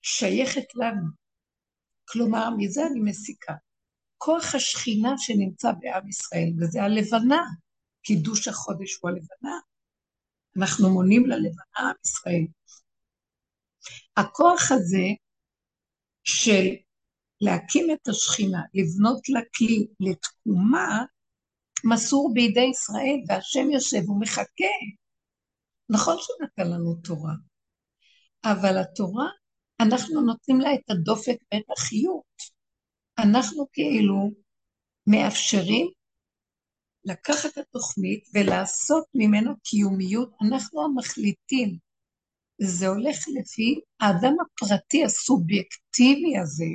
שייכת 0.02 0.74
לנו. 0.74 1.19
כלומר, 2.12 2.50
מזה 2.58 2.86
אני 2.86 3.00
מסיקה. 3.00 3.54
כוח 4.18 4.54
השכינה 4.54 5.14
שנמצא 5.18 5.72
בעם 5.80 6.08
ישראל, 6.08 6.52
וזה 6.60 6.82
הלבנה, 6.82 7.42
קידוש 8.02 8.48
החודש 8.48 8.98
הוא 9.00 9.10
הלבנה. 9.10 9.58
אנחנו 10.56 10.90
מונים 10.90 11.26
ללבנה 11.26 11.78
עם 11.78 11.94
ישראל. 12.04 12.46
הכוח 14.16 14.72
הזה 14.72 15.06
של 16.24 16.66
להקים 17.40 17.86
את 17.92 18.08
השכינה, 18.08 18.62
לבנות 18.74 19.28
לה 19.28 19.40
כלי 19.56 19.86
לתקומה, 20.00 21.04
מסור 21.84 22.30
בידי 22.34 22.66
ישראל, 22.70 23.20
והשם 23.28 23.70
יושב 23.70 24.10
ומחכה. 24.10 24.74
נכון 25.90 26.16
שהוא 26.18 26.36
נתן 26.42 26.70
לנו 26.70 26.94
תורה, 27.04 27.32
אבל 28.44 28.78
התורה, 28.78 29.26
אנחנו 29.82 30.20
נותנים 30.20 30.60
לה 30.60 30.74
את 30.74 30.90
הדופק 30.90 31.36
ואת 31.54 31.70
החיות. 31.76 32.36
אנחנו 33.18 33.66
כאילו 33.72 34.30
מאפשרים 35.06 35.90
לקחת 37.04 37.50
את 37.52 37.58
התוכנית 37.58 38.24
ולעשות 38.34 39.04
ממנו 39.14 39.54
קיומיות, 39.64 40.30
אנחנו 40.42 40.84
המחליטים. 40.84 41.78
זה 42.62 42.86
הולך 42.86 43.16
לפי 43.40 43.80
האדם 44.00 44.34
הפרטי 44.40 45.04
הסובייקטיבי 45.04 46.38
הזה, 46.38 46.72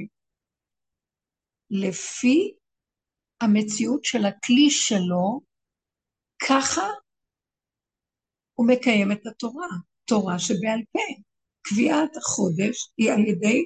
לפי 1.70 2.54
המציאות 3.42 4.06
של 4.06 4.26
הכלי 4.26 4.70
שלו, 4.70 5.42
ככה 6.50 6.88
הוא 8.54 8.68
מקיים 8.68 9.12
את 9.12 9.26
התורה, 9.28 9.68
תורה 10.06 10.40
שבעל 10.40 10.80
פה. 10.92 11.35
קביעת 11.66 12.18
החודש 12.18 12.90
היא 12.98 13.12
על 13.12 13.20
ידי 13.20 13.66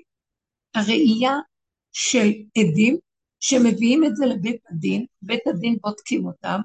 הראייה 0.76 1.36
של 1.92 2.28
עדים 2.58 2.98
שמביאים 3.40 4.04
את 4.04 4.16
זה 4.16 4.26
לבית 4.26 4.62
הדין, 4.70 5.06
בית 5.22 5.48
הדין 5.48 5.78
בודקים 5.82 6.26
אותם, 6.26 6.60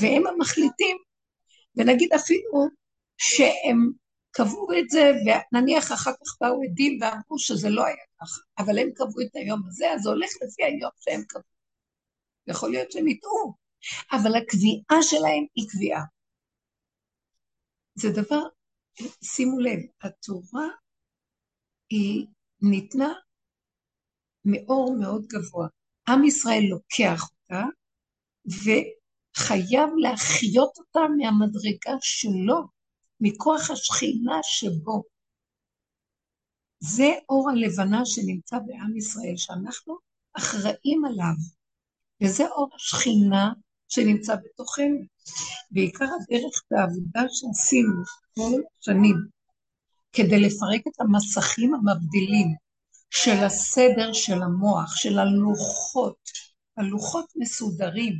והם 0.00 0.26
המחליטים, 0.26 0.96
ונגיד 1.76 2.12
אפילו 2.12 2.68
שהם 3.16 3.92
קבעו 4.30 4.68
את 4.78 4.90
זה, 4.90 5.12
ונניח 5.52 5.92
אחר 5.92 6.12
כך 6.12 6.36
באו 6.40 6.62
עדים 6.62 6.98
ואמרו 7.00 7.38
שזה 7.38 7.70
לא 7.70 7.84
היה 7.84 8.04
ככה, 8.20 8.40
אבל 8.58 8.78
הם 8.78 8.90
קבעו 8.94 9.20
את 9.20 9.36
היום 9.36 9.62
הזה, 9.68 9.92
אז 9.92 10.00
זה 10.02 10.08
הולך 10.08 10.30
לפי 10.42 10.64
היום 10.64 10.90
שהם 11.00 11.22
קבעו. 11.28 11.52
יכול 12.46 12.70
להיות 12.70 12.92
שהם 12.92 13.08
יטעו, 13.08 13.54
אבל 14.12 14.36
הקביעה 14.36 15.02
שלהם 15.02 15.44
היא 15.54 15.68
קביעה. 15.68 16.02
זה 17.94 18.10
דבר, 18.10 18.42
שימו 19.24 19.58
לב, 19.60 19.78
התורה 20.02 20.68
היא 21.90 22.26
ניתנה 22.60 23.12
מאור 24.44 24.96
מאוד 25.00 25.26
גבוה. 25.26 25.68
עם 26.08 26.24
ישראל 26.24 26.62
לוקח 26.70 27.22
אותה 27.22 27.64
וחייב 28.46 29.90
להחיות 29.96 30.78
אותה 30.78 31.00
מהמדרגה 31.16 31.98
שלו, 32.00 32.62
מכוח 33.20 33.70
השכינה 33.70 34.38
שבו. 34.42 35.02
זה 36.78 37.10
אור 37.28 37.50
הלבנה 37.50 38.00
שנמצא 38.04 38.58
בעם 38.66 38.96
ישראל, 38.96 39.36
שאנחנו 39.36 39.98
אחראים 40.36 41.04
עליו, 41.04 41.34
וזה 42.22 42.46
אור 42.48 42.70
השכינה 42.74 43.52
שנמצא 43.92 44.34
בתוכנו. 44.44 44.98
בעיקר 45.70 46.04
הדרך 46.04 46.62
בעבודה 46.70 47.22
שעשינו 47.28 48.02
כל 48.34 48.60
שנים, 48.80 49.16
כדי 50.12 50.40
לפרק 50.40 50.80
את 50.88 51.00
המסכים 51.00 51.74
המבדילים 51.74 52.54
של 53.10 53.44
הסדר 53.44 54.12
של 54.12 54.42
המוח, 54.42 54.96
של 54.96 55.18
הלוחות, 55.18 56.16
הלוחות 56.76 57.32
מסודרים. 57.36 58.14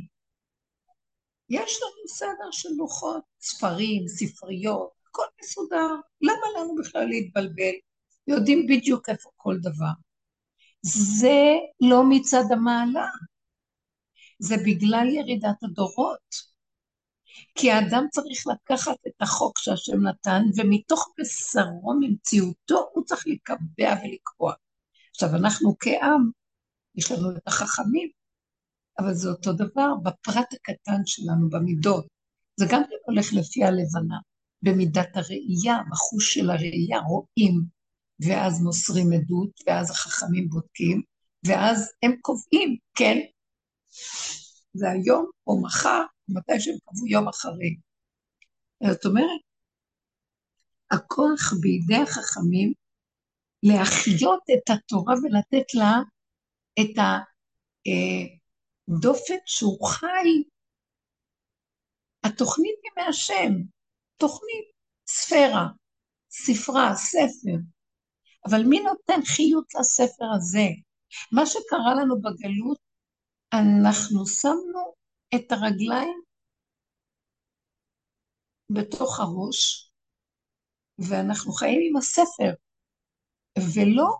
יש 1.49 1.79
לנו 1.81 2.07
סדר 2.07 2.51
של 2.51 2.69
לוחות, 2.77 3.23
ספרים, 3.41 4.07
ספריות, 4.07 4.89
הכל 5.07 5.25
מסודר. 5.43 5.89
למה 6.21 6.59
לנו 6.59 6.75
בכלל 6.75 7.05
להתבלבל? 7.05 7.73
יודעים 8.27 8.67
בדיוק 8.67 9.09
איפה 9.09 9.29
כל 9.35 9.57
דבר. 9.61 9.93
זה 10.81 11.53
לא 11.81 12.03
מצד 12.09 12.43
המעלה, 12.51 13.07
זה 14.39 14.55
בגלל 14.57 15.07
ירידת 15.09 15.63
הדורות. 15.63 16.53
כי 17.55 17.71
האדם 17.71 18.05
צריך 18.11 18.47
לקחת 18.47 18.97
את 19.07 19.21
החוק 19.21 19.59
שהשם 19.59 20.07
נתן, 20.07 20.43
ומתוך 20.57 21.13
בשרו, 21.19 21.93
ממציאותו, 21.99 22.89
הוא 22.93 23.03
צריך 23.05 23.23
לקבע 23.27 23.95
ולקבוע. 24.03 24.53
עכשיו, 25.11 25.29
אנחנו 25.35 25.75
כעם, 25.79 26.29
יש 26.95 27.11
לנו 27.11 27.37
את 27.37 27.47
החכמים, 27.47 28.09
אבל 28.99 29.13
זה 29.13 29.29
אותו 29.29 29.53
דבר 29.53 29.93
בפרט 30.03 30.53
הקטן 30.53 31.01
שלנו, 31.05 31.49
במידות. 31.49 32.05
זה 32.55 32.65
גם 32.69 32.83
כן 32.83 32.95
הולך 33.05 33.33
לפי 33.33 33.63
הלבנה, 33.63 34.17
במידת 34.61 35.17
הראייה, 35.17 35.77
בחוש 35.91 36.33
של 36.33 36.49
הראייה, 36.49 36.99
רואים, 36.99 37.61
ואז 38.19 38.61
מוסרים 38.61 39.13
עדות, 39.13 39.49
ואז 39.67 39.91
החכמים 39.91 40.49
בודקים, 40.49 41.01
ואז 41.45 41.91
הם 42.03 42.15
קובעים, 42.21 42.77
כן, 42.95 43.17
זה 44.73 44.89
היום 44.91 45.29
או 45.47 45.61
מחר, 45.61 46.03
מתי 46.29 46.59
שהם 46.59 46.75
קבעו 46.85 47.07
יום 47.07 47.27
אחרי. 47.27 47.75
זאת 48.91 49.05
אומרת, 49.05 49.41
הכוח 50.91 51.53
בידי 51.61 52.01
החכמים 52.01 52.73
להחיות 53.63 54.43
את 54.53 54.69
התורה 54.69 55.13
ולתת 55.13 55.73
לה 55.73 55.99
את 56.79 56.95
הדופק 58.89 59.41
שהוא 59.45 59.87
חי. 59.87 60.43
התוכנית 62.23 62.75
היא 62.83 63.05
מהשם, 63.05 63.51
תוכנית, 64.17 64.65
ספירה, 65.07 65.67
ספרה, 66.29 66.95
ספר. 66.95 67.57
אבל 68.49 68.63
מי 68.63 68.79
נותן 68.79 69.25
חיות 69.25 69.65
לספר 69.79 70.25
הזה? 70.35 70.67
מה 71.31 71.45
שקרה 71.45 71.93
לנו 72.01 72.21
בגלות, 72.21 72.77
אנחנו 73.53 74.25
שמנו 74.27 74.93
את 75.35 75.51
הרגליים 75.51 76.21
בתוך 78.69 79.19
הראש, 79.19 79.91
ואנחנו 81.09 81.51
חיים 81.51 81.79
עם 81.89 81.97
הספר, 81.97 82.53
ולא 83.75 84.17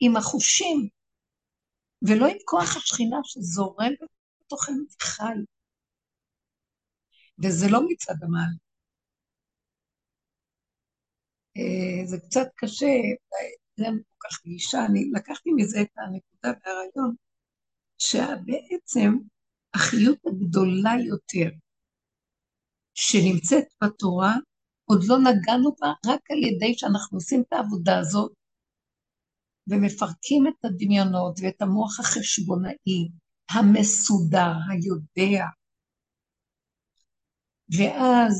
עם 0.00 0.16
החושים, 0.16 0.88
ולא 2.08 2.26
עם 2.26 2.36
כוח 2.44 2.76
השכינה 2.76 3.16
שזורם 3.24 3.92
בתוכנו 4.40 4.84
וחי. 4.96 5.38
וזה 7.42 7.66
לא 7.72 7.80
מצד 7.88 8.14
המעל. 8.22 8.54
אה, 11.56 12.06
זה 12.06 12.16
קצת 12.20 12.46
קשה, 12.56 12.94
זה 13.76 13.84
כל 13.84 14.28
כך 14.28 14.44
גישה, 14.44 14.78
אני 14.90 15.10
לקחתי 15.14 15.50
מזה 15.56 15.80
את 15.80 15.88
הנקודה 15.96 16.60
והרעיון, 16.64 17.14
שבעצם 18.00 19.10
החיות 19.74 20.18
הגדולה 20.26 20.92
יותר 21.08 21.50
שנמצאת 22.94 23.64
בתורה, 23.84 24.34
עוד 24.84 25.00
לא 25.08 25.16
נגענו 25.18 25.74
בה 25.80 25.92
רק 26.06 26.30
על 26.30 26.38
ידי 26.38 26.78
שאנחנו 26.78 27.18
עושים 27.18 27.42
את 27.48 27.52
העבודה 27.52 27.98
הזאת 27.98 28.32
ומפרקים 29.66 30.46
את 30.46 30.64
הדמיונות 30.64 31.40
ואת 31.42 31.62
המוח 31.62 32.00
החשבונאי, 32.00 33.08
המסודר, 33.50 34.52
היודע. 34.70 35.44
ואז 37.76 38.36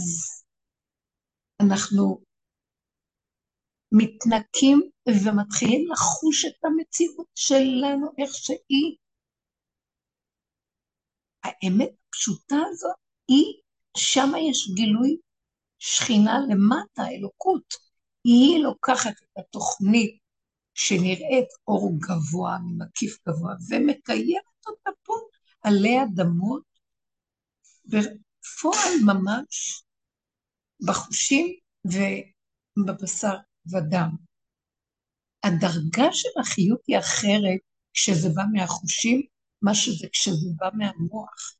אנחנו 1.63 2.21
מתנקים 3.93 4.81
ומתחילים 5.09 5.91
לחוש 5.93 6.45
את 6.45 6.65
המציאות 6.65 7.27
שלנו 7.35 8.07
איך 8.19 8.31
שהיא. 8.35 8.97
האמת 11.45 11.91
הפשוטה 12.09 12.57
הזאת 12.71 12.95
היא, 13.29 13.55
שמה 13.97 14.39
יש 14.41 14.71
גילוי 14.75 15.17
שכינה 15.79 16.39
למטה, 16.49 17.09
אלוקות. 17.09 17.75
היא 18.25 18.59
לוקחת 18.63 19.11
את 19.23 19.39
התוכנית 19.39 20.19
שנראית 20.75 21.49
אור 21.69 21.93
גבוה, 21.99 22.59
ממקיף 22.59 23.19
גבוה, 23.29 23.55
ומקיימת 23.69 24.67
אותה 24.67 24.91
פה 25.03 25.15
עלי 25.63 26.03
אדמות, 26.03 26.63
בפועל 27.85 28.93
ממש, 29.05 29.83
בחושים 30.87 31.57
ובבשר 31.85 33.37
ודם. 33.67 34.11
הדרגה 35.45 36.13
של 36.13 36.29
החיות 36.41 36.81
היא 36.87 36.99
אחרת 36.99 37.61
כשזה 37.93 38.29
בא 38.29 38.43
מהחושים, 38.53 39.23
מה 39.63 39.75
שזה 39.75 40.09
כשזה 40.13 40.49
בא 40.57 40.69
מהמוח. 40.75 41.57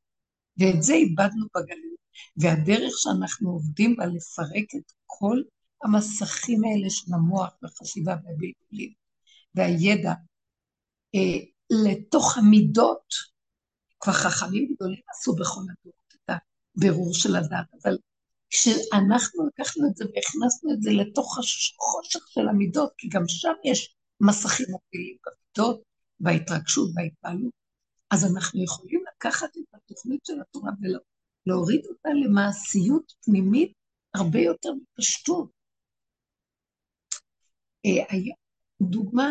ואת 0.57 0.83
זה 0.83 0.93
איבדנו 0.93 1.45
בגלות. 1.55 2.01
והדרך 2.37 2.93
שאנחנו 2.97 3.49
עובדים 3.49 3.95
בה 3.95 4.05
לפרק 4.05 4.65
את 4.75 4.91
כל 5.05 5.41
המסכים 5.83 6.63
האלה 6.63 6.89
של 6.89 7.13
המוח 7.13 7.53
והחשיבה 7.61 8.11
והבלבולים 8.11 8.93
והידע 9.55 10.13
אה, 11.15 11.45
לתוך 11.69 12.37
המידות, 12.37 13.13
כבר 13.99 14.13
חכמים 14.13 14.73
גדולים 14.75 15.01
עשו 15.09 15.35
בכל 15.35 15.61
הדורות 15.61 16.13
את 16.15 16.37
הבירור 16.77 17.13
של 17.13 17.35
הדת, 17.35 17.67
אבל 17.83 17.97
כשאנחנו 18.49 19.47
לקחנו 19.47 19.87
את 19.87 19.95
זה 19.95 20.05
והכנסנו 20.05 20.73
את 20.73 20.81
זה 20.81 20.91
לתוך 20.91 21.37
החושך 21.39 22.27
של 22.27 22.47
המידות, 22.47 22.91
כי 22.97 23.09
גם 23.09 23.23
שם 23.27 23.53
יש 23.63 23.95
מסכים 24.21 24.65
מובילים 24.69 25.17
במידות, 25.25 25.81
בהתרגשות, 26.19 26.93
בהתפעלות, 26.93 27.60
אז 28.11 28.25
אנחנו 28.25 28.63
יכולים 28.63 29.03
לקחת 29.15 29.49
את 29.57 29.73
התוכנית 29.73 30.25
של 30.25 30.41
התורה 30.41 30.71
ולהוריד 30.81 31.85
אותה 31.85 32.09
למעשיות 32.09 33.13
פנימית 33.25 33.73
הרבה 34.13 34.39
יותר 34.39 34.69
בפשטות. 34.81 35.51
אה, 37.85 38.17
דוגמה, 38.81 39.29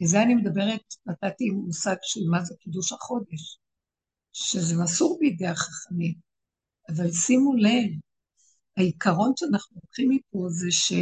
לזה 0.00 0.22
אני 0.22 0.34
מדברת, 0.34 0.94
נתתי 1.06 1.50
מושג 1.50 1.96
של 2.02 2.20
מה 2.30 2.44
זה 2.44 2.54
קידוש 2.60 2.92
החודש, 2.92 3.58
שזה 4.32 4.82
מסור 4.82 5.18
בידי 5.20 5.46
החכמים, 5.46 6.14
אבל 6.88 7.10
שימו 7.12 7.56
לב, 7.56 7.90
העיקרון 8.76 9.32
שאנחנו 9.36 9.76
לוקחים 9.82 10.08
מפה 10.10 10.46
זה 10.48 10.70
שלא 10.70 10.96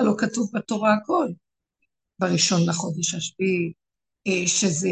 אה, 0.00 0.18
כתוב 0.18 0.50
בתורה 0.54 0.94
הכל, 0.94 1.28
בראשון 2.18 2.60
לחודש 2.68 3.14
השביעי, 3.14 3.72
שזה 4.46 4.88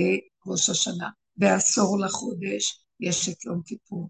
ראש 0.46 0.70
השנה, 0.70 1.08
בעשור 1.36 1.98
לחודש 2.00 2.84
יש 3.00 3.28
את 3.28 3.44
יום 3.44 3.62
כיפור, 3.66 4.08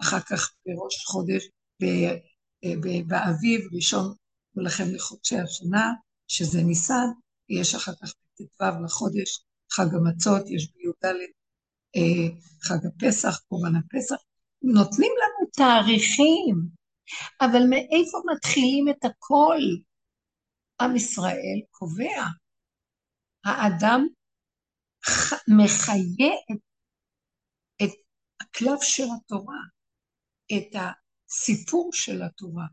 אחר 0.00 0.20
כך 0.20 0.52
בראש 0.66 1.04
חודש, 1.06 1.48
אה, 1.82 2.16
באביב, 3.06 3.60
ראשון 3.72 4.14
ולכם 4.56 4.84
לחודשי 4.94 5.38
השנה, 5.38 5.92
שזה 6.28 6.62
ניסן, 6.62 7.06
יש 7.48 7.74
אחר 7.74 7.92
כך 8.02 8.12
בט"ו 8.40 8.84
לחודש, 8.84 9.44
חג 9.72 9.94
המצות, 9.94 10.42
יש 10.46 10.72
בי"ד 10.72 11.10
חג 12.62 12.86
הפסח, 12.86 13.38
קורבן 13.48 13.76
הפסח, 13.76 14.16
נותנים 14.62 15.12
לנו 15.16 15.50
תאריכים, 15.52 16.56
אבל 17.40 17.62
מאיפה 17.70 18.18
מתחילים 18.34 18.88
את 18.88 19.04
הכל? 19.04 19.58
עם 20.80 20.96
ישראל 20.96 21.60
קובע. 21.70 22.24
האדם 23.44 24.06
מחיה 25.48 26.34
את, 26.52 26.60
את 27.82 27.94
הקלף 28.40 28.82
של 28.82 29.06
התורה, 29.16 29.60
את 30.52 30.74
הסיפור 30.74 31.90
של 31.92 32.22
התורה, 32.22 32.66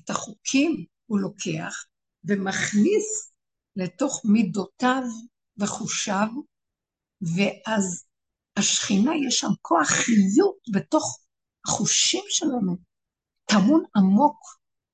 את 0.00 0.10
החוקים 0.10 0.84
הוא 1.06 1.18
לוקח 1.20 1.84
ומכניס 2.24 3.32
לתוך 3.76 4.22
מידותיו 4.24 5.02
וחושיו, 5.58 6.28
ואז 7.20 8.04
השכינה, 8.56 9.12
יש 9.28 9.38
שם 9.38 9.52
כוח 9.62 9.88
חיות 9.88 10.56
בתוך 10.72 11.18
החושים 11.66 12.24
שלנו, 12.28 12.76
טמון 13.44 13.84
עמוק 13.96 14.38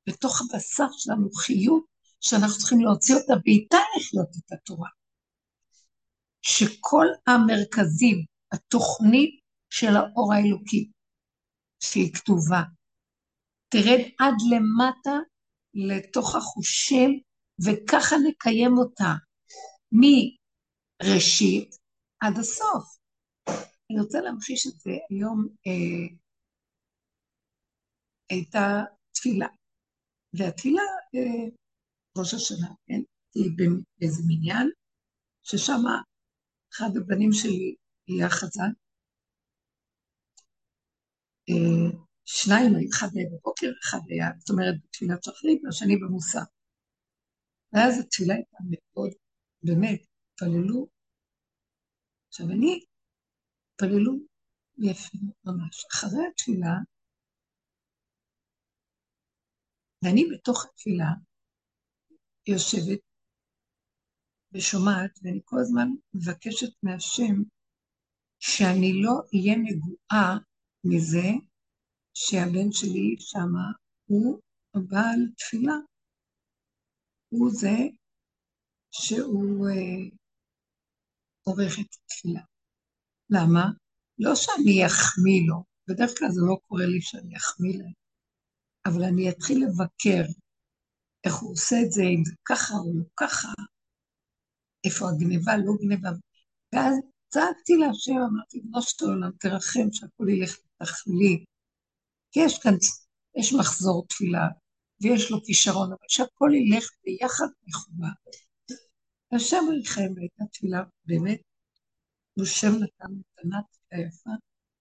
בתוך 0.09 0.41
הבשר 0.41 0.87
שלנו, 0.93 1.33
חיות 1.33 1.85
שאנחנו 2.21 2.59
צריכים 2.59 2.81
להוציא 2.81 3.15
אותה 3.15 3.33
ואיתה 3.45 3.77
לחיות 3.97 4.29
את 4.37 4.53
התורה. 4.53 4.89
שכל 6.43 7.07
המרכזים, 7.27 8.25
התוכנית 8.53 9.41
של 9.71 9.97
האור 9.97 10.33
האלוקי, 10.35 10.91
שהיא 11.83 12.15
כתובה, 12.15 12.63
תרד 13.69 14.01
עד 14.21 14.35
למטה 14.51 15.19
לתוך 15.75 16.37
החושים, 16.37 17.21
וככה 17.65 18.17
נקיים 18.29 18.79
אותה 18.79 19.13
מראשית 19.93 21.77
עד 22.21 22.39
הסוף. 22.39 22.99
אני 23.91 24.01
רוצה 24.01 24.21
להמחיש 24.21 24.67
את 24.67 24.73
זה. 24.81 24.91
היום 25.11 25.49
אה, 25.67 26.17
הייתה 28.31 28.85
תפילה, 29.15 29.49
והתפילה, 30.35 30.83
אה, 31.15 31.49
ראש 32.19 32.35
השנה, 32.35 32.69
כן? 32.87 33.01
היא 33.35 33.51
באיזה 33.99 34.23
מניין, 34.29 34.71
ששם 35.43 35.83
אחד 36.73 36.91
הבנים 36.97 37.33
שלי 37.33 37.75
היה 38.09 38.29
חזן, 38.31 38.73
אה, 41.49 41.99
שניים, 42.25 42.73
אחד 42.91 43.07
היה 43.15 43.29
בבוקר, 43.33 43.71
אחד 43.83 43.99
היה, 44.09 44.27
זאת 44.39 44.51
אומרת, 44.51 44.75
בתפילת 44.85 45.25
שחרית, 45.25 45.63
והשני 45.65 45.97
במוסר. 45.97 46.45
ואז 47.73 48.01
התפילה 48.01 48.35
הייתה 48.35 48.57
מאוד, 48.71 49.11
באמת, 49.63 50.01
התפללו. 50.33 50.89
עכשיו, 52.29 52.47
אני 52.47 52.85
התפללו 53.73 54.13
יפה 54.79 55.19
ממש. 55.45 55.85
אחרי 55.93 56.27
התפילה, 56.31 56.75
ואני 60.03 60.25
בתוך 60.35 60.65
התפילה 60.67 61.11
יושבת, 62.47 63.12
ושומעת, 64.55 65.19
ואני 65.23 65.41
כל 65.45 65.57
הזמן 65.61 65.89
מבקשת 66.15 66.73
מהשם 66.83 67.43
שאני 68.39 69.03
לא 69.03 69.13
אהיה 69.35 69.57
נגועה 69.57 70.39
מזה 70.85 71.29
שהבן 72.15 72.73
שלי 72.73 73.17
שמה 73.19 73.73
הוא 74.07 74.41
בעל 74.75 75.21
תפילה. 75.37 75.77
הוא 77.29 77.51
זה 77.51 77.77
שהוא 78.91 79.69
אה, 79.69 80.17
עורך 81.43 81.79
את 81.81 81.95
התפילה. 81.95 82.43
למה? 83.31 83.65
לא 84.19 84.35
שאני 84.35 84.87
אחמיא 84.87 85.41
לו, 85.49 85.65
בדרך 85.89 86.19
כלל 86.19 86.29
זה 86.31 86.41
לא 86.49 86.57
קורה 86.69 86.87
לי 86.87 87.01
שאני 87.03 87.37
אחמיא 87.37 87.79
להם, 87.79 87.93
אבל 88.87 89.05
אני 89.05 89.31
אתחיל 89.31 89.65
לבקר 89.65 90.25
איך 91.25 91.35
הוא 91.35 91.53
עושה 91.53 91.77
את 91.85 91.93
זה, 91.93 92.03
אם 92.03 92.23
זה 92.25 92.35
ככה 92.45 92.75
או 92.75 92.99
לא 92.99 93.05
ככה, 93.17 93.49
איפה 94.85 95.09
הגניבה, 95.11 95.57
לא 95.57 95.73
גניבה. 95.83 96.11
ואז 96.73 96.95
צעקתי 97.29 97.73
להשם, 97.77 98.13
אמרתי, 98.13 98.61
בנו 98.61 98.83
של 98.83 99.05
העולם, 99.05 99.31
תרחם 99.41 99.93
שהכול 99.93 100.29
ילך 100.29 100.59
לתכלי. 100.81 101.45
כי 102.33 102.41
יש 102.41 102.59
כאן, 102.63 102.75
יש 103.37 103.53
מחזור 103.53 104.07
תפילה, 104.09 104.49
ויש 105.01 105.31
לו 105.31 105.45
כישרון, 105.45 105.89
אבל 105.89 106.07
שהכול 106.09 106.55
ילך 106.55 106.91
ביחד 107.05 107.47
מחובה. 107.67 108.09
השם 109.33 109.65
ריחם, 109.71 110.15
והייתה 110.17 110.45
תפילה 110.53 110.83
באמת, 111.05 111.41
נושם 112.37 112.69
נתן 112.69 113.13
מתנה 113.13 113.61
יפה 113.93 114.31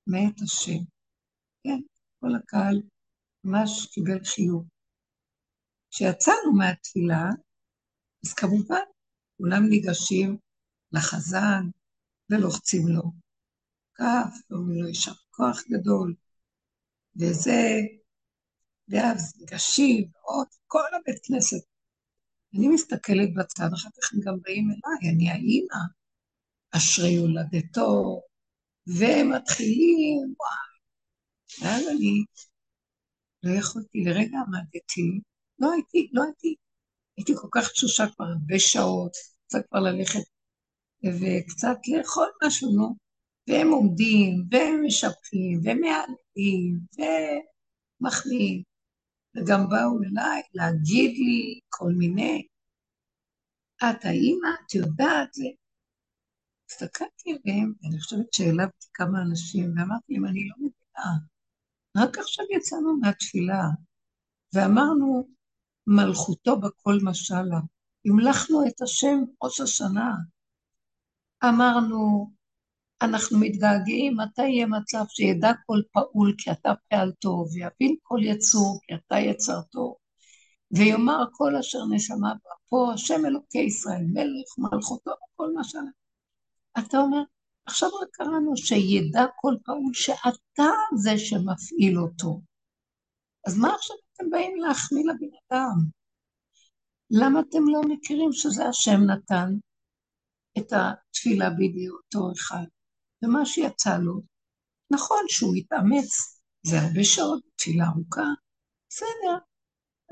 מאת 0.07 0.41
השם. 0.41 0.83
כן, 1.63 1.79
כל 2.19 2.35
הקהל 2.35 2.81
ממש 3.43 3.87
קיבל 3.93 4.23
חיוב. 4.25 4.65
כשיצאנו 5.89 6.53
מהתפילה, 6.57 7.23
אז 8.25 8.33
כמובן, 8.33 8.85
כולם 9.41 9.69
ניגשים 9.69 10.37
לחזן 10.91 11.63
ולוחצים 12.29 12.87
לו 12.87 13.01
כף, 13.95 14.33
ואומרים 14.49 14.81
לו 14.81 14.87
יישר 14.87 15.11
כוח 15.31 15.63
גדול, 15.69 16.15
וזה, 17.15 17.61
ואז 18.87 19.33
ניגשים, 19.39 20.09
עוד 20.21 20.47
כל 20.67 20.83
הבית 20.95 21.25
כנסת. 21.25 21.63
אני 22.57 22.67
מסתכלת 22.67 23.33
בצד, 23.33 23.69
אחר 23.73 23.89
כך 24.01 24.13
הם 24.13 24.19
גם 24.25 24.33
באים 24.41 24.69
אליי, 24.69 25.15
אני 25.15 25.29
האימא, 25.29 25.83
אשרי 26.71 27.15
הולדתו, 27.15 28.21
והם 28.87 29.31
מתחילים, 29.31 30.33
וואי. 30.39 30.71
ואז 31.61 31.87
אני 31.87 32.25
לא 33.43 33.59
יכולתי, 33.59 34.03
לרגע 34.03 34.37
עמדתי, 34.47 35.19
לא 35.59 35.71
הייתי, 35.71 36.09
לא 36.13 36.23
הייתי, 36.23 36.55
הייתי 37.21 37.35
כל 37.35 37.47
כך 37.51 37.71
תשושה 37.71 38.03
כבר 38.15 38.25
הרבה 38.25 38.59
שעות, 38.59 39.11
קצת 39.47 39.59
כבר 39.69 39.79
ללכת 39.79 40.25
וקצת 41.03 41.77
לאכול 41.87 42.27
משהו, 42.45 42.71
נו. 42.75 42.95
והם 43.47 43.67
עומדים, 43.67 44.45
והם 44.51 44.81
משבחים, 44.85 45.59
ומעללים, 45.63 46.79
ומחמיאים. 48.01 48.63
וגם 49.35 49.69
באו 49.69 50.03
אליי 50.03 50.41
להגיד 50.53 51.11
לי 51.17 51.59
כל 51.69 51.91
מיני, 51.97 52.47
את 53.77 54.05
האימא, 54.05 54.49
את 54.65 54.75
יודעת, 54.75 55.33
זה... 55.33 55.45
הסתכלתי 56.69 57.29
עליהם, 57.31 57.73
ואני 57.81 57.99
חושבת 58.01 58.33
שהעלבתי 58.33 58.87
כמה 58.93 59.21
אנשים, 59.21 59.73
ואמרתי 59.77 60.13
להם, 60.13 60.25
אני 60.25 60.49
לא 60.49 60.55
מבינה, 60.57 61.17
רק 61.97 62.17
עכשיו 62.17 62.45
יצאנו 62.55 62.97
מהתפילה, 63.01 63.63
ואמרנו, 64.53 65.27
מלכותו 65.87 66.59
בכל 66.59 66.97
משלה. 67.03 67.59
המלכנו 68.05 68.67
את 68.67 68.81
השם 68.81 69.19
ראש 69.43 69.61
השנה. 69.61 70.15
אמרנו, 71.43 72.31
אנחנו 73.01 73.39
מתגעגעים, 73.39 74.17
מתי 74.17 74.41
יהיה 74.41 74.65
מצב 74.65 75.03
שידע 75.09 75.51
כל 75.65 75.81
פעול 75.91 76.35
כי 76.37 76.51
אתה 76.51 76.73
פעל 76.89 77.11
טוב, 77.19 77.47
ויבין 77.53 77.95
כל 78.03 78.19
יצור 78.23 78.79
כי 78.83 78.93
אתה 78.95 79.19
יצר 79.19 79.61
טוב, 79.61 79.95
ויאמר 80.71 81.23
כל 81.31 81.55
אשר 81.55 81.79
נשמה 81.89 82.33
פה, 82.69 82.91
השם 82.93 83.25
אלוקי 83.25 83.59
ישראל, 83.59 84.03
מלך 84.13 84.57
מלכותו 84.57 85.11
בכל 85.11 85.47
משלה. 85.59 85.81
אתה 86.79 86.97
אומר, 86.97 87.21
עכשיו 87.65 87.89
רק 87.89 88.07
קראנו 88.11 88.57
שידע 88.57 89.25
כל 89.35 89.55
פעול 89.65 89.93
שאתה 89.93 90.71
זה 90.95 91.17
שמפעיל 91.17 91.99
אותו. 91.99 92.41
אז 93.47 93.57
מה 93.57 93.75
עכשיו 93.75 93.95
אתם 94.13 94.29
באים 94.29 94.55
להחמיא 94.55 95.03
לבן 95.03 95.35
אדם? 95.47 95.77
למה 97.09 97.39
אתם 97.39 97.59
לא 97.67 97.81
מכירים 97.89 98.29
שזה 98.31 98.65
השם 98.65 99.01
נתן 99.07 99.53
את 100.57 100.73
התפילה 100.73 101.49
בידי 101.49 101.89
אותו 101.89 102.31
אחד? 102.31 102.65
ומה 103.23 103.45
שיצא 103.45 103.97
לו, 103.97 104.21
נכון 104.91 105.25
שהוא 105.27 105.55
התאמץ, 105.55 106.41
זה 106.65 106.75
הרבה 106.79 107.03
שעות, 107.03 107.43
תפילה 107.55 107.85
ארוכה, 107.85 108.27
בסדר. 108.89 109.37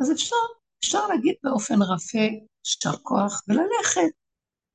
אז 0.02 0.12
אפשר, 0.12 0.36
אפשר 0.80 1.08
להגיד 1.08 1.36
באופן 1.44 1.82
רפה, 1.82 2.28
יישר 2.66 2.98
כוח, 3.04 3.44
וללכת. 3.48 4.20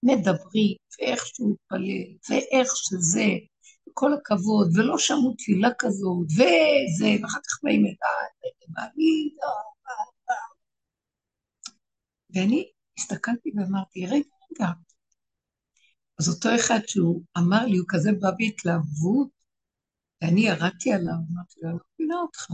מדברים, 0.05 0.77
ואיך 0.99 1.27
שהוא 1.27 1.55
התפלל, 1.55 2.19
ואיך 2.31 2.69
שזה, 2.77 3.29
כל 3.95 4.15
הכבוד, 4.15 4.69
ולא 4.77 4.99
שמעו 4.99 5.35
תפילה 5.39 5.69
כזאת, 5.79 6.27
וזה, 6.31 7.23
ואחר 7.23 7.39
כך 7.47 7.61
באים 7.63 7.81
אליי, 7.81 8.53
ואני 12.35 12.71
הסתכלתי 12.99 13.51
ואמרתי, 13.57 14.07
רגע, 14.07 14.35
רגע. 14.53 14.71
אז 16.21 16.29
אותו 16.29 16.49
אחד 16.55 16.79
שהוא 16.87 17.23
אמר 17.39 17.67
לי, 17.67 17.77
הוא 17.77 17.87
כזה 17.89 18.11
בא 18.21 18.31
בהתלהבות, 18.39 19.29
ואני 20.23 20.41
ירדתי 20.41 20.93
עליו, 20.93 21.15
אמרתי 21.33 21.61
לו, 21.63 21.69
אני 21.69 21.79
לא 21.79 21.85
מבינה 21.95 22.17
אותך. 22.17 22.47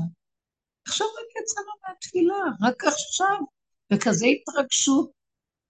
עכשיו 0.87 1.07
רק 1.07 1.43
יצאנו 1.43 1.71
מהתפילה, 1.89 2.35
רק 2.63 2.85
עכשיו, 2.85 3.37
וכזה 3.93 4.27
התרגשות. 4.27 5.11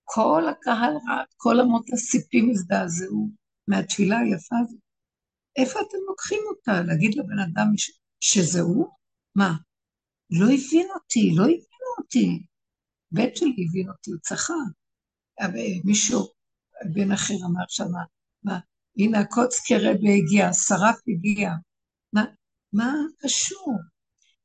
כל 0.04 0.42
הקהל 0.50 0.92
רעד, 1.08 1.26
כל 1.36 1.60
אמות 1.60 1.92
הסיפים 1.92 2.50
הזדעזעו 2.50 3.28
מהתפילה 3.68 4.18
היפה 4.18 4.56
הזאת. 4.62 4.89
איפה 5.56 5.80
אתם 5.80 5.98
לוקחים 6.08 6.40
אותה? 6.50 6.82
להגיד 6.82 7.14
לבן 7.14 7.38
אדם. 7.38 7.66
שזה 8.20 8.60
הוא? 8.60 8.88
מה? 9.34 9.56
לא 10.30 10.44
הבין 10.46 10.88
אותי, 10.94 11.32
לא 11.36 11.42
הבין 11.42 11.82
אותי. 11.98 12.46
בן 13.12 13.34
שלי 13.34 13.66
הבין 13.68 13.88
אותי, 13.88 14.10
הוא 14.10 14.20
צחק. 14.20 14.54
מישהו, 15.84 16.28
בן 16.94 17.12
אחר 17.12 17.34
אמר 17.34 17.64
שמה, 17.68 18.04
מה, 18.42 18.58
הנה 18.96 19.18
הקוץ 19.20 19.60
קרבה 19.68 20.10
הגיע, 20.18 20.48
השרף 20.48 20.96
הגיע. 21.08 21.50
מה, 22.12 22.24
מה 22.72 22.92
קשור? 23.18 23.74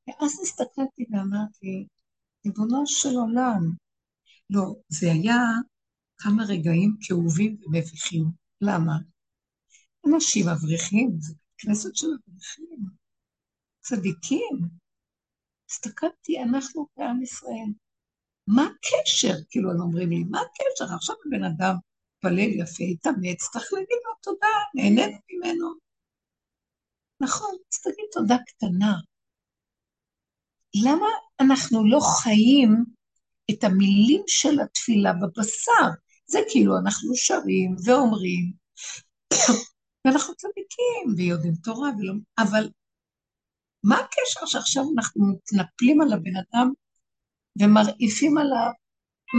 ואז 0.07 0.31
הסתכלתי 0.43 1.05
ואמרתי, 1.11 1.87
ריבונו 2.45 2.87
של 2.87 3.09
עולם, 3.09 3.71
לא, 4.49 4.75
זה 4.89 5.11
היה 5.11 5.39
כמה 6.17 6.43
רגעים 6.43 6.97
כאובים 7.01 7.57
ומביכים. 7.65 8.25
למה? 8.61 8.93
אנשים 10.07 10.45
אברכים, 10.49 11.17
זה 11.19 11.33
כנסת 11.57 11.95
של 11.95 12.07
אברכים, 12.07 12.79
צדיקים. 13.79 14.59
הסתכלתי, 15.69 16.39
אנחנו 16.43 16.87
בעם 16.97 17.21
ישראל. 17.21 17.71
מה 18.47 18.63
הקשר? 18.63 19.33
כאילו, 19.49 19.71
הם 19.71 19.81
אומרים 19.81 20.09
לי, 20.09 20.23
מה 20.23 20.39
הקשר? 20.41 20.95
עכשיו 20.95 21.15
הבן 21.25 21.43
אדם 21.43 21.75
מתפלל 22.15 22.59
יפה, 22.61 22.83
התאמץ, 22.83 23.49
צריך 23.53 23.73
להגיד 23.73 23.97
לו 24.05 24.11
תודה, 24.21 24.47
נהנינו 24.75 25.17
ממנו. 25.29 25.67
נכון, 27.21 27.55
אז 27.73 27.81
תגיד 27.81 28.05
תודה 28.11 28.35
קטנה. 28.47 28.93
למה 30.85 31.07
אנחנו 31.39 31.89
לא 31.89 31.99
חיים 32.23 32.85
את 33.51 33.63
המילים 33.63 34.21
של 34.27 34.59
התפילה 34.59 35.13
בבשר. 35.13 35.89
זה 36.27 36.39
כאילו 36.49 36.77
אנחנו 36.77 37.15
שרים 37.15 37.75
ואומרים, 37.85 38.53
ואנחנו 40.05 40.35
צדיקים 40.35 41.15
ויודעים 41.17 41.55
תורה, 41.63 41.89
ולא... 41.99 42.13
אבל 42.37 42.69
מה 43.83 43.95
הקשר 43.99 44.45
שעכשיו 44.45 44.83
אנחנו 44.97 45.21
מתנפלים 45.33 46.01
על 46.01 46.13
הבן 46.13 46.35
אדם 46.35 46.71
ומרעיפים 47.61 48.37
עליו 48.37 48.71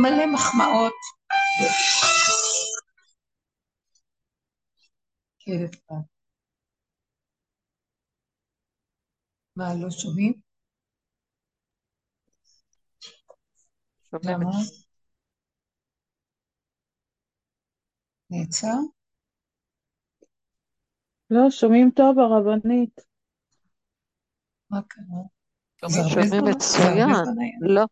מלא 0.03 0.27
מחמאות? 0.35 0.93
כן, 5.39 5.67
מה, 9.57 9.75
לא 9.75 9.91
שומעים? 9.91 10.33
למה? 14.25 14.51
נעצר? 18.31 18.96
לא, 21.31 21.51
שומעים 21.51 21.91
טוב 21.91 22.19
הרבנית. 22.19 23.01
מה 24.71 24.81
קרה? 24.89 25.23
שומעים 26.09 26.45
מצוין. 26.51 27.09
לא, 27.61 27.85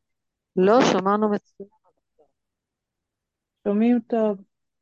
לא, 0.57 0.79
שמענו 0.93 1.31
מצוין. 1.31 1.69
שומעים 3.69 4.01
טוב. 4.09 4.39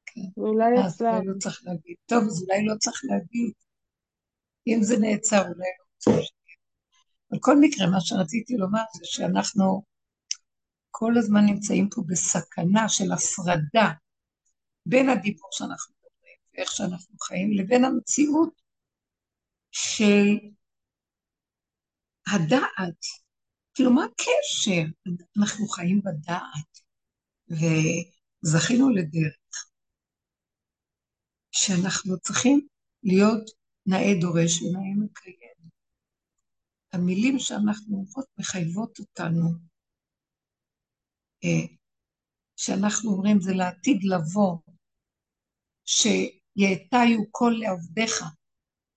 כן. 0.06 0.40
ואולי 0.40 0.78
אז 0.84 0.94
אצלם. 0.94 1.14
אולי 1.14 1.26
לא 1.26 1.38
צריך 1.38 1.60
להגיד. 1.64 1.96
טוב, 2.06 2.24
אז 2.24 2.42
אולי 2.42 2.66
לא 2.66 2.74
צריך 2.78 3.00
להגיד. 3.04 3.52
אם 4.66 4.78
זה 4.82 4.98
נעצר, 5.00 5.40
אולי 5.40 5.70
לא 5.78 5.84
צריך 5.98 6.16
להגיד. 6.16 6.58
בכל 7.30 7.56
מקרה, 7.60 7.90
מה 7.90 8.00
שרציתי 8.00 8.56
לומר 8.56 8.82
זה 8.94 9.04
שאנחנו 9.04 9.82
כל 10.90 11.18
הזמן 11.18 11.46
נמצאים 11.46 11.88
פה 11.94 12.02
בסכנה 12.06 12.88
של 12.88 13.12
הפרדה 13.12 13.92
בין 14.86 15.08
הדיבור 15.08 15.48
שאנחנו 15.52 15.94
ואיך 16.54 16.72
שאנחנו 16.72 17.18
חיים, 17.18 17.52
לבין 17.52 17.84
המציאות 17.84 18.62
של 19.70 20.28
הדעת. 22.26 23.04
כאילו, 23.74 23.90
מה 23.92 24.04
הקשר? 24.04 24.82
אנחנו 25.38 25.68
חיים 25.68 26.00
בדעת, 26.04 26.80
וזכינו 27.48 28.88
לדרך, 28.90 29.66
שאנחנו 31.52 32.18
צריכים 32.18 32.66
להיות 33.02 33.50
נאה 33.86 34.20
דורש 34.20 34.62
ונאה 34.62 34.94
מקיים. 35.04 35.52
המילים 36.92 37.38
שאנחנו 37.38 37.96
אומרות 37.96 38.26
מחייבות 38.38 38.98
אותנו, 38.98 39.48
אה, 41.44 41.76
שאנחנו 42.56 43.10
אומרים 43.10 43.40
זה 43.40 43.52
לעתיד 43.52 44.04
לבוא, 44.04 44.58
שיעתיו 46.58 47.18
כל 47.30 47.54
לעבדיך, 47.58 48.24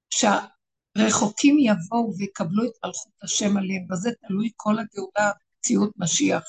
שהרחוקים 0.10 1.58
יבואו 1.60 2.13
ויקבלו 2.18 2.65
את 2.65 2.72
מלכות 2.86 3.13
השם 3.22 3.58
עליהם, 3.58 3.88
בזה 3.88 4.10
תלוי 4.28 4.52
כל 4.56 4.76
הגאולה 4.80 5.32
במציאות 5.32 5.91
משיח, 5.98 6.44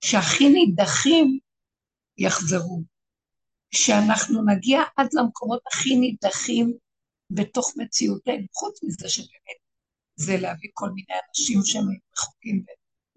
שהכי 0.00 0.48
נידחים 0.48 1.38
יחזרו, 2.18 2.82
שאנחנו 3.74 4.44
נגיע 4.44 4.80
עד 4.96 5.08
למקומות 5.12 5.60
הכי 5.72 5.96
נידחים 5.96 6.76
בתוך 7.30 7.72
מציאותנו, 7.76 8.46
חוץ 8.54 8.82
מזה 8.82 9.08
שבאמת 9.08 9.58
זה 10.16 10.36
להביא 10.36 10.70
כל 10.74 10.90
מיני 10.90 11.14
אנשים 11.28 11.60
שהם 11.64 11.84
רחוקים 12.16 12.64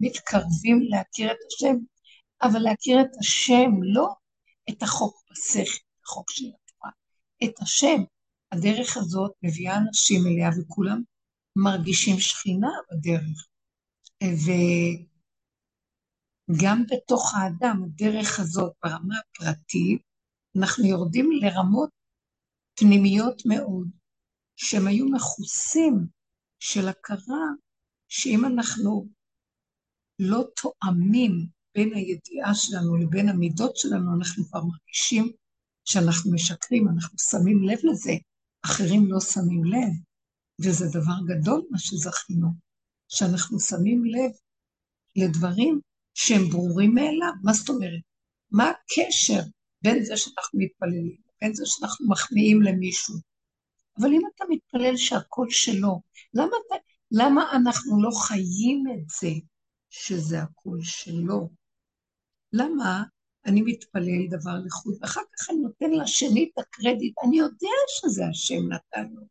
ומתקרבים 0.01 0.79
להכיר 0.89 1.31
את 1.31 1.37
השם, 1.47 1.75
אבל 2.41 2.59
להכיר 2.59 3.01
את 3.01 3.17
השם, 3.19 3.71
לא 3.83 4.07
את 4.69 4.83
החוק 4.83 5.23
בשכל, 5.31 5.77
החוק 6.03 6.31
של 6.31 6.45
את 7.43 7.61
השם. 7.61 8.01
הדרך 8.51 8.97
הזאת 8.97 9.31
מביאה 9.43 9.77
אנשים 9.77 10.21
אליה 10.27 10.49
וכולם 10.57 11.01
מרגישים 11.55 12.19
שכינה 12.19 12.69
בדרך. 12.91 13.47
וגם 16.49 16.83
בתוך 16.91 17.33
האדם, 17.35 17.83
הדרך 17.83 18.39
הזאת 18.39 18.73
ברמה 18.83 19.15
הפרטית, 19.19 20.01
אנחנו 20.57 20.85
יורדים 20.85 21.31
לרמות 21.31 21.89
פנימיות 22.79 23.41
מאוד, 23.45 23.87
שהם 24.55 24.87
היו 24.87 25.05
מכוסים 25.05 26.07
של 26.59 26.87
הכרה 26.87 27.45
שאם 28.07 28.45
אנחנו 28.45 29.07
לא 30.19 30.43
תואמים 30.61 31.47
בין 31.75 31.93
הידיעה 31.93 32.55
שלנו 32.55 32.95
לבין 32.95 33.29
המידות 33.29 33.77
שלנו, 33.77 34.15
אנחנו 34.17 34.45
כבר 34.45 34.61
מרגישים 34.63 35.31
שאנחנו 35.85 36.31
משקרים, 36.31 36.87
אנחנו 36.87 37.17
שמים 37.19 37.63
לב 37.63 37.79
לזה, 37.83 38.13
אחרים 38.65 39.11
לא 39.11 39.19
שמים 39.19 39.63
לב, 39.63 39.93
וזה 40.61 40.85
דבר 40.99 41.13
גדול 41.27 41.61
מה 41.71 41.79
שזכינו, 41.79 42.47
שאנחנו 43.07 43.59
שמים 43.59 44.05
לב 44.05 44.31
לדברים 45.15 45.79
שהם 46.13 46.49
ברורים 46.49 46.93
מאליו. 46.93 47.33
מה 47.43 47.53
זאת 47.53 47.69
אומרת? 47.69 48.01
מה 48.51 48.69
הקשר 48.69 49.41
בין 49.81 50.03
זה 50.03 50.17
שאנחנו 50.17 50.59
מתפללים, 50.59 51.17
בין 51.41 51.53
זה 51.53 51.63
שאנחנו 51.65 52.09
מחמיאים 52.09 52.61
למישהו? 52.61 53.15
אבל 53.99 54.13
אם 54.13 54.21
אתה 54.35 54.43
מתפלל 54.49 54.97
שהכל 54.97 55.45
שלו, 55.49 56.01
למה, 56.33 56.57
למה 57.11 57.51
אנחנו 57.51 58.03
לא 58.03 58.09
חיים 58.11 58.83
את 58.93 59.09
זה 59.19 59.31
שזה 59.89 60.41
הכל 60.41 60.77
שלו? 60.81 61.49
למה 62.53 63.03
אני 63.45 63.61
מתפלל 63.61 64.27
דבר 64.29 64.57
לחוד, 64.65 64.93
ואחר 65.01 65.21
כך 65.33 65.49
אני 65.49 65.57
נותן 65.59 65.91
לשני 65.91 66.49
את 66.53 66.59
הקרדיט, 66.59 67.13
אני 67.27 67.37
יודע 67.37 67.77
שזה 67.87 68.27
השם 68.27 68.73
נתן 68.73 69.07
לו, 69.13 69.21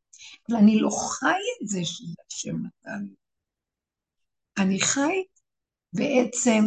אבל 0.48 0.56
אני 0.56 0.80
לא 0.80 0.90
חי 0.90 1.40
את 1.62 1.68
זה 1.68 1.80
שזה 1.84 2.14
השם 2.30 2.56
נתן 2.56 3.04
לו. 3.04 3.14
אני 4.58 4.80
חי 4.80 5.24
בעצם 5.92 6.64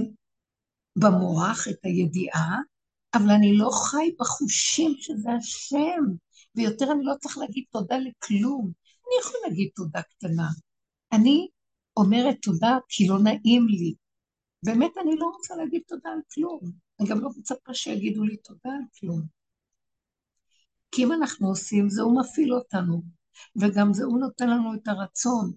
במוח 0.95 1.67
את 1.69 1.79
הידיעה, 1.83 2.57
אבל 3.13 3.29
אני 3.29 3.57
לא 3.57 3.69
חי 3.69 4.11
בחושים 4.19 4.95
שזה 4.97 5.29
השם, 5.39 6.03
ויותר 6.55 6.91
אני 6.91 7.03
לא 7.03 7.13
צריך 7.19 7.37
להגיד 7.37 7.63
תודה 7.71 7.97
לכלום. 7.97 8.71
אני 9.05 9.15
יכול 9.21 9.39
להגיד 9.47 9.69
תודה 9.75 10.01
קטנה. 10.01 10.47
אני 11.11 11.47
אומרת 11.97 12.35
תודה 12.41 12.77
כי 12.89 13.07
לא 13.07 13.19
נעים 13.23 13.67
לי, 13.67 13.95
באמת 14.65 14.91
אני 15.01 15.15
לא 15.15 15.25
רוצה 15.25 15.55
להגיד 15.55 15.81
תודה 15.87 16.09
על 16.09 16.19
כלום. 16.33 16.86
אני 16.99 17.09
גם 17.09 17.21
לא 17.21 17.29
מצפה 17.37 17.73
שיגידו 17.73 18.23
לי 18.23 18.37
תודה 18.37 18.69
על 18.69 18.83
כלום. 18.99 19.21
כי 20.91 21.03
אם 21.03 21.11
אנחנו 21.11 21.47
עושים 21.47 21.89
זה, 21.89 22.01
הוא 22.01 22.21
מפעיל 22.21 22.53
אותנו, 22.53 23.01
וגם 23.61 23.93
זה, 23.93 24.03
הוא 24.03 24.19
נותן 24.19 24.49
לנו 24.49 24.73
את 24.73 24.87
הרצון. 24.87 25.53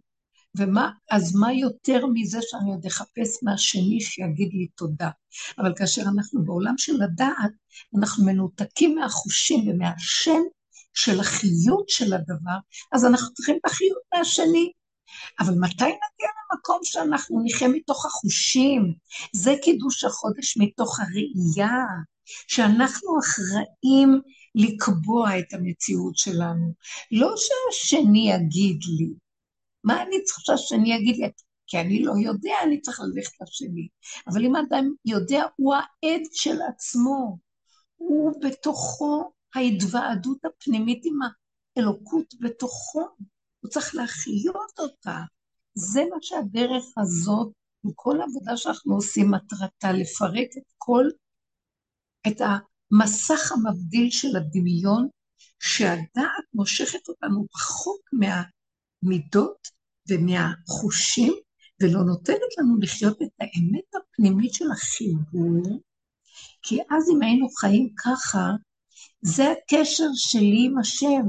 ומה, 0.55 0.91
אז 1.11 1.35
מה 1.35 1.53
יותר 1.53 2.07
מזה 2.07 2.39
שאני 2.43 2.71
עוד 2.71 2.87
אחפש 2.87 3.43
מהשני 3.43 4.01
שיגיד 4.01 4.53
לי 4.53 4.67
תודה? 4.67 5.11
אבל 5.59 5.73
כאשר 5.77 6.03
אנחנו 6.03 6.45
בעולם 6.45 6.75
של 6.79 7.03
הדעת, 7.03 7.51
אנחנו 7.99 8.25
מנותקים 8.25 8.95
מהחושים 8.95 9.69
ומהשם 9.69 10.41
של 10.95 11.21
החיות 11.21 11.89
של 11.89 12.13
הדבר, 12.13 12.59
אז 12.93 13.05
אנחנו 13.05 13.35
צריכים 13.35 13.57
את 13.57 13.71
החיות 13.71 14.03
מהשני. 14.15 14.73
אבל 15.41 15.55
מתי 15.55 15.85
נגיע 15.85 16.29
למקום 16.53 16.81
שאנחנו 16.83 17.43
נחיה 17.45 17.69
מתוך 17.69 18.07
החושים? 18.07 18.95
זה 19.33 19.55
קידוש 19.63 20.05
החודש 20.05 20.57
מתוך 20.57 21.01
הראייה, 21.01 21.85
שאנחנו 22.47 23.19
אחראים 23.21 24.21
לקבוע 24.55 25.39
את 25.39 25.55
המציאות 25.55 26.17
שלנו. 26.17 26.73
לא 27.13 27.35
שהשני 27.37 28.31
יגיד 28.31 28.81
לי. 28.99 29.11
מה 29.85 30.03
אני 30.03 30.23
צריכה 30.25 30.43
שהשני 30.45 30.95
יגיד 30.95 31.17
לי? 31.17 31.31
כי 31.67 31.81
אני 31.81 32.03
לא 32.03 32.13
יודע, 32.25 32.55
אני 32.63 32.81
צריך 32.81 33.01
ללכת 33.01 33.33
לשני. 33.43 33.89
אבל 34.27 34.45
אם 34.45 34.57
אדם 34.57 34.93
יודע, 35.05 35.45
הוא 35.57 35.75
העד 35.75 36.23
של 36.33 36.57
עצמו. 36.69 37.39
הוא 37.97 38.33
בתוכו 38.43 39.33
ההתוועדות 39.55 40.45
הפנימית 40.45 41.03
עם 41.05 41.19
האלוקות 41.77 42.35
בתוכו. 42.41 43.09
הוא 43.61 43.71
צריך 43.71 43.95
להחיות 43.95 44.79
אותה. 44.79 45.19
זה 45.75 46.01
מה 46.11 46.17
שהדרך 46.21 46.85
הזאת, 46.97 47.53
וכל 47.87 48.21
העבודה 48.21 48.57
שאנחנו 48.57 48.95
עושים, 48.95 49.31
מטרתה 49.31 49.93
לפרק 49.93 50.49
את 50.59 50.73
כל, 50.79 51.05
את 52.29 52.41
המסך 52.41 53.53
המבדיל 53.53 54.11
של 54.11 54.37
הדמיון, 54.37 55.09
שהדעת 55.61 56.45
מושכת 56.55 57.09
אותנו 57.09 57.47
רחוק 57.57 58.01
מהמידות 58.13 59.69
ומהחושים, 60.09 61.33
ולא 61.83 62.01
נותנת 62.05 62.59
לנו 62.59 62.81
לחיות 62.81 63.23
את 63.23 63.29
האמת 63.41 63.85
הפנימית 63.95 64.55
של 64.55 64.71
החיבור, 64.73 65.81
כי 66.63 66.79
אז 66.91 67.11
אם 67.15 67.23
היינו 67.23 67.49
חיים 67.49 67.89
ככה, 68.05 68.51
זה 69.23 69.45
הקשר 69.51 70.09
שלי 70.15 70.67
עם 70.67 70.79
השם, 70.79 71.23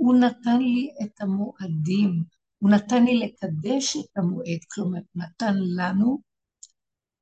הוא 0.00 0.14
נתן 0.14 0.58
לי 0.58 0.90
את 1.02 1.20
המועדים, 1.20 2.22
הוא 2.58 2.70
נתן 2.70 3.04
לי 3.04 3.18
לקדש 3.18 3.96
את 3.96 4.16
המועד, 4.16 4.58
כלומר, 4.72 4.98
נתן 5.14 5.54
לנו 5.76 6.20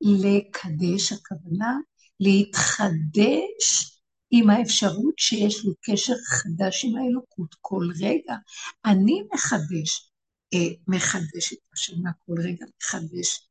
לקדש, 0.01 1.11
הכוונה 1.11 1.77
להתחדש 2.19 3.99
עם 4.31 4.49
האפשרות 4.49 5.13
שיש 5.17 5.65
לי 5.65 5.71
קשר 5.81 6.13
חדש 6.27 6.85
עם 6.85 6.95
האלוקות 6.95 7.55
כל 7.61 7.87
רגע. 8.01 8.35
אני 8.85 9.23
מחדש, 9.33 10.11
אה, 10.53 10.69
מחדש 10.87 11.53
את 11.53 11.59
השנה 11.73 12.11
כל 12.25 12.35
רגע, 12.43 12.65
מחדש 12.77 13.49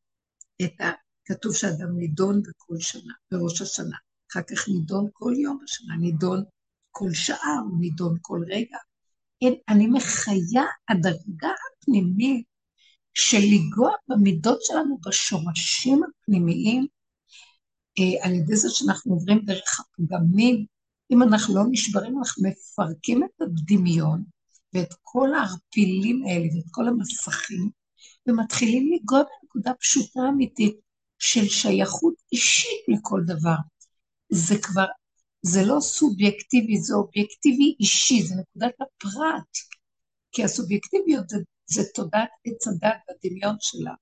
את 0.62 0.80
ה... 0.80 0.90
כתוב 1.24 1.56
שאדם 1.56 1.98
נידון 1.98 2.42
בכל 2.42 2.76
שנה, 2.78 3.12
בראש 3.30 3.62
השנה. 3.62 3.96
אחר 4.32 4.42
כך 4.42 4.68
נידון 4.68 5.08
כל 5.12 5.32
יום 5.36 5.58
בשנה, 5.62 5.96
נידון 5.96 6.44
כל 6.90 7.12
שעה, 7.12 7.58
הוא 7.70 7.80
נידון 7.80 8.18
כל 8.20 8.40
רגע. 8.48 8.78
כן, 9.40 9.52
אני 9.68 9.86
מחיה 9.86 10.62
הדרגה 10.88 11.48
הפנימית 11.48 12.46
של 13.14 13.38
לנגוע 13.38 13.92
במידות 14.08 14.58
שלנו, 14.62 14.98
בשורשים 15.06 16.00
הפנימיים, 16.04 16.86
אה, 17.98 18.26
על 18.26 18.34
ידי 18.34 18.56
זה 18.56 18.68
שאנחנו 18.70 19.12
עוברים 19.12 19.38
דרך 19.44 19.80
הפגמים. 19.80 20.66
אם 21.10 21.22
אנחנו 21.22 21.54
לא 21.54 21.62
נשברים, 21.70 22.18
אנחנו 22.18 22.42
מפרקים 22.48 23.24
את 23.24 23.42
הדמיון 23.42 24.24
ואת 24.74 24.94
כל 25.02 25.34
הערפילים 25.34 26.22
האלה 26.26 26.44
ואת 26.44 26.66
כל 26.70 26.88
המסכים, 26.88 27.70
ומתחילים 28.26 28.92
לנגוע 28.92 29.22
בנקודה 29.22 29.74
פשוטה 29.74 30.20
אמיתית 30.28 30.76
של 31.18 31.44
שייכות 31.48 32.14
אישית 32.32 32.80
לכל 32.88 33.20
דבר. 33.26 33.56
זה 34.28 34.58
כבר, 34.62 34.86
זה 35.50 35.64
לא 35.64 35.80
סובייקטיבי, 35.80 36.78
זה 36.78 36.94
אובייקטיבי 36.94 37.76
אישי, 37.80 38.22
זה 38.22 38.34
נקודת 38.34 38.74
הפרט. 38.80 39.52
כי 40.32 40.44
הסובייקטיביות 40.44 41.28
זה, 41.28 41.36
זה 41.66 41.82
תודעת 41.94 42.28
עץ 42.44 42.66
הדת 42.68 42.96
והדמיון 43.08 43.56
שלה. 43.60 43.94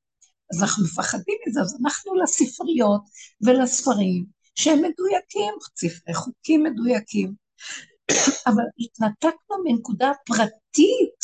אז 0.52 0.62
אנחנו 0.62 0.84
מפחדים 0.84 1.38
מזה, 1.46 1.60
אז 1.60 1.76
אנחנו 1.82 2.14
לספריות 2.14 3.02
ולספרים 3.40 4.24
שהם 4.54 4.78
מדויקים, 4.78 5.54
ספרי 5.76 6.14
חוקים 6.14 6.62
מדויקים, 6.62 7.34
אבל 8.48 8.64
התנתקנו 8.78 9.56
מנקודה 9.64 10.12
פרטית 10.26 11.20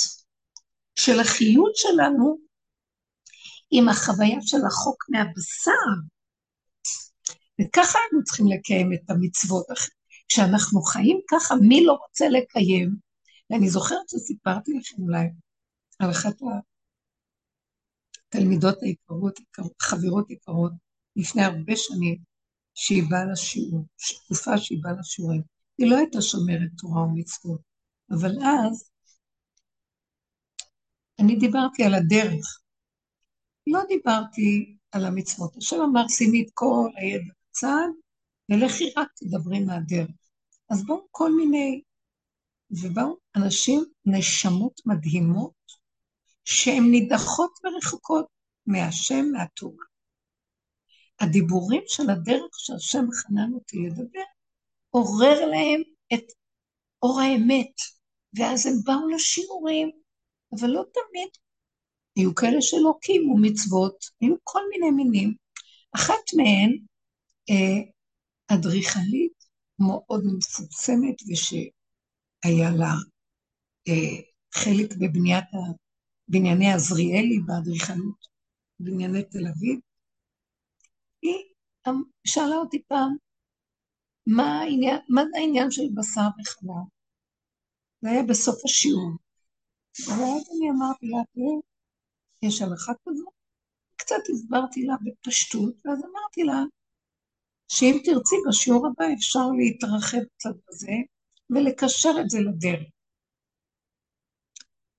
של 0.95 1.21
החיות 1.21 1.77
שלנו 1.77 2.39
עם 3.71 3.89
החוויה 3.89 4.39
של 4.41 4.67
החוק 4.67 5.05
מהבשר. 5.09 5.89
וככה 7.61 7.99
אנחנו 7.99 8.25
צריכים 8.25 8.47
לקיים 8.47 8.93
את 8.93 9.11
המצוות. 9.11 10.02
כשאנחנו 10.33 10.83
חיים 10.83 11.21
ככה, 11.31 11.55
מי 11.55 11.85
לא 11.85 11.93
רוצה 11.93 12.29
לקיים? 12.29 12.97
ואני 13.51 13.69
זוכרת 13.69 14.09
שסיפרתי 14.09 14.73
לכם 14.79 15.03
אולי 15.03 15.27
על 15.99 16.11
אחת 16.11 16.35
התלמידות 18.29 18.83
היקרות, 18.83 19.39
חברות 19.81 20.31
יקרות, 20.31 20.73
לפני 21.17 21.43
הרבה 21.43 21.73
שנים, 21.77 22.19
שהיא 22.75 23.03
באה 23.11 23.25
לשיעור, 23.33 23.85
תקופה 24.25 24.59
שהיא 24.59 24.79
באה 24.83 24.93
לשיעורים. 25.01 25.43
היא 25.79 25.91
לא 25.91 25.97
הייתה 25.97 26.23
שומרת 26.23 26.71
תורה 26.79 27.03
ומצוות, 27.03 27.61
אבל 28.11 28.31
אז 28.31 28.91
אני 31.19 31.37
דיברתי 31.37 31.85
על 31.85 31.95
הדרך. 31.95 32.61
לא 33.67 33.81
דיברתי 33.89 34.77
על 34.93 35.05
המצוות. 35.05 35.57
השם 35.57 35.77
אמר, 35.91 36.09
שימי 36.09 36.43
את 36.43 36.51
כל 36.55 36.89
הידע 36.97 37.33
בצד, 37.51 37.89
ולכי 38.51 38.93
רק 38.97 39.09
תדברי 39.17 39.61
מהדרך. 39.61 40.22
אז 40.73 40.85
בואו 40.87 41.07
כל 41.11 41.33
מיני, 41.33 41.83
ובאו 42.71 43.17
אנשים, 43.37 43.85
נשמות 44.07 44.81
מדהימות, 44.87 45.55
שהן 46.45 46.91
נידחות 46.91 47.51
ורחוקות 47.65 48.27
מהשם, 48.67 49.25
מהתורה. 49.33 49.85
הדיבורים 51.21 51.83
של 51.87 52.11
הדרך 52.11 52.59
שהשם 52.59 53.05
חנן 53.13 53.53
אותי 53.55 53.77
לדבר, 53.87 54.21
עורר 54.91 55.47
להם 55.47 55.83
את 56.15 56.25
אור 57.03 57.21
האמת, 57.21 57.75
ואז 58.39 58.67
הם 58.67 58.75
באו 58.85 59.09
לשיעורים, 59.09 59.91
אבל 60.53 60.69
לא 60.69 60.83
תמיד. 60.93 61.29
היו 62.17 62.35
כאלה 62.35 62.61
שלא 62.61 62.95
קיימו 63.01 63.37
מצוות, 63.39 64.05
היו 64.21 64.35
כל 64.45 64.61
מיני 64.71 64.91
מינים. 64.91 65.35
אחת 65.95 66.25
מהן, 66.37 66.79
אה, 67.51 67.91
אדריכלית 68.57 69.42
מאוד 69.87 70.23
מפורסמת, 70.37 71.17
ושהיה 71.33 72.71
לה 72.79 72.95
אה, 73.89 74.23
חלק 74.55 74.97
בבניית 75.01 75.45
בנייני 76.29 76.73
עזריאלי 76.73 77.39
באדריכלות, 77.47 78.27
בנייני 78.81 79.23
תל 79.23 79.47
אביב, 79.47 79.81
היא 81.23 81.45
שאלה 82.27 82.57
אותי 82.57 82.83
פעם, 82.89 83.17
מה 84.27 84.61
העניין, 84.61 84.99
מה 85.09 85.23
העניין 85.35 85.71
של 85.71 85.83
בשר 85.95 86.29
וחלב? 86.41 86.87
זה 88.01 88.11
היה 88.11 88.23
בסוף 88.23 88.65
השיעור. 88.65 89.11
ואז 90.09 90.43
אני 90.57 90.71
אמרתי 90.71 91.07
לה, 91.07 91.19
תראי, 91.35 91.61
יש 92.43 92.63
הלכה 92.63 92.93
כזו? 93.09 93.25
קצת 93.97 94.23
הסברתי 94.33 94.83
לה 94.83 94.95
בפשטות, 95.05 95.75
ואז 95.85 95.99
אמרתי 95.99 96.43
לה, 96.45 96.63
שאם 97.75 97.99
תרצי 98.05 98.37
בשיעור 98.49 98.87
הבא 98.87 99.05
אפשר 99.19 99.47
להתרחב 99.59 100.25
קצת 100.37 100.55
בזה 100.69 100.93
ולקשר 101.51 102.11
את 102.21 102.31
זה 102.31 102.39
לדרך. 102.41 102.89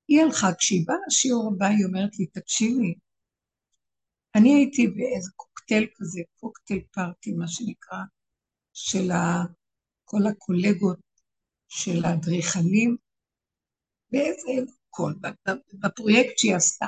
היא 0.07 0.21
הלכה, 0.21 0.47
כשהיא 0.59 0.87
באה 0.87 0.95
לשיעור 1.07 1.51
הבא, 1.53 1.65
היא 1.65 1.85
אומרת 1.85 2.19
לי, 2.19 2.25
תקשיבי, 2.25 2.93
אני 4.35 4.53
הייתי 4.53 4.87
באיזה 4.87 5.31
קוקטייל 5.35 5.87
כזה, 5.95 6.21
קוקטייל 6.39 6.83
פארטי, 6.91 7.31
מה 7.31 7.47
שנקרא, 7.47 7.99
של 8.73 9.07
כל 10.05 10.27
הקולגות 10.31 10.99
של 11.69 12.05
האדריכלים, 12.05 12.97
באיזה 14.11 14.71
קול, 14.89 15.15
בפרויקט 15.73 16.37
שהיא 16.37 16.55
עשתה. 16.55 16.85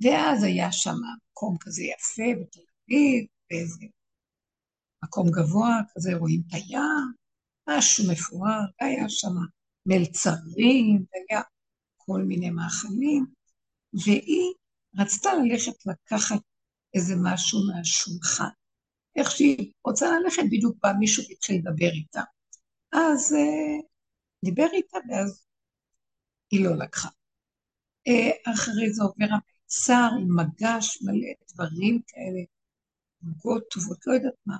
ואז 0.00 0.42
היה 0.42 0.72
שם 0.72 0.96
מקום 1.30 1.56
כזה 1.60 1.82
יפה 1.82 2.40
בתל 2.40 2.60
אביב, 2.60 3.26
באיזה 3.50 3.86
מקום 5.04 5.30
גבוה, 5.30 5.80
כזה 5.94 6.14
רואים 6.14 6.42
את 6.46 6.54
הים, 6.54 7.12
משהו 7.68 8.04
מפואר, 8.12 8.60
היה 8.80 9.08
שם 9.08 9.34
מלצרים, 9.86 11.04
והיה 11.12 11.42
כל 11.96 12.22
מיני 12.22 12.50
מאכלים, 12.50 13.26
והיא 14.04 14.54
רצתה 14.98 15.30
ללכת 15.34 15.86
לקחת 15.86 16.40
איזה 16.94 17.14
משהו 17.22 17.58
מהשולחן. 17.66 18.48
איך 19.16 19.30
שהיא 19.30 19.72
רוצה 19.84 20.06
ללכת, 20.10 20.42
בדיוק 20.46 20.76
בא 20.82 20.92
מישהו 20.98 21.22
והתחיל 21.28 21.56
לדבר 21.58 21.90
איתה. 21.90 22.22
אז 22.92 23.32
uh, 23.32 23.86
דיבר 24.44 24.66
איתה, 24.72 24.98
ואז 25.08 25.46
היא 26.50 26.64
לא 26.64 26.76
לקחה. 26.76 27.08
Uh, 28.08 28.52
אחרי 28.54 28.92
זה 28.92 29.02
עובר 29.02 29.24
המיצר 29.24 30.08
עם 30.20 30.36
מגש 30.36 31.02
מלא 31.02 31.32
דברים 31.52 32.00
כאלה, 32.06 32.40
עוגות 33.26 33.64
טובות, 33.70 34.06
לא 34.06 34.12
יודעת 34.12 34.34
מה, 34.46 34.56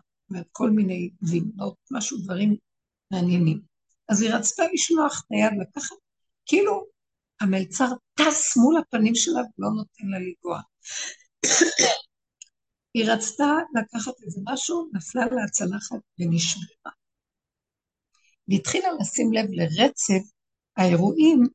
כל 0.53 0.71
מיני 0.71 1.11
גבינות, 1.25 1.77
משהו, 1.91 2.19
דברים 2.19 2.57
מעניינים. 3.13 3.61
אז 4.09 4.23
היא 4.23 4.31
רצתה 4.31 4.63
לשלוח 4.73 5.23
את 5.27 5.27
היד 5.31 5.61
לקחת, 5.61 5.97
כאילו 6.47 6.87
המלצר 7.41 7.87
טס 8.15 8.57
מול 8.57 8.77
הפנים 8.77 9.15
שלה 9.15 9.41
ולא 9.41 9.71
נותן 9.77 10.07
לה 10.07 10.19
לנגוע. 10.19 10.61
היא 12.95 13.05
רצתה 13.07 13.45
לקחת 13.75 14.13
איזה 14.27 14.41
משהו, 14.53 14.91
נפלה 14.93 15.27
לה 15.27 15.45
הצלחת 15.45 16.01
ונשברה. 16.19 16.93
והתחילה 18.49 18.89
לשים 19.01 19.33
לב 19.33 19.47
לרצף 19.51 20.31
האירועים 20.77 21.47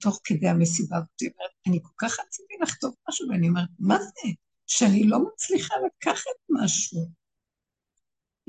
תוך 0.00 0.20
כדי 0.24 0.48
המסיבה. 0.48 0.96
והיא 0.96 1.30
אומרת, 1.34 1.50
אני 1.66 1.78
כל 1.82 2.06
כך 2.06 2.20
רציתי 2.20 2.54
לכתוב 2.62 2.94
משהו, 3.08 3.28
ואני 3.28 3.48
אומרת, 3.48 3.68
מה 3.78 3.98
זה? 3.98 4.28
שאני 4.66 5.04
לא 5.04 5.18
מצליחה 5.18 5.74
לקחת 5.86 6.36
משהו. 6.50 7.17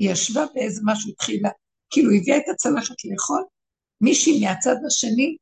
היא 0.00 0.10
ישבה 0.12 0.44
באיזה 0.54 0.80
משהו, 0.84 1.10
התחילה, 1.10 1.50
כאילו 1.90 2.10
הביאה 2.10 2.36
את 2.36 2.48
הצלחת 2.52 2.96
לאכול, 3.04 3.44
מישהי 4.00 4.44
מהצד 4.44 4.76
השני 4.86 5.36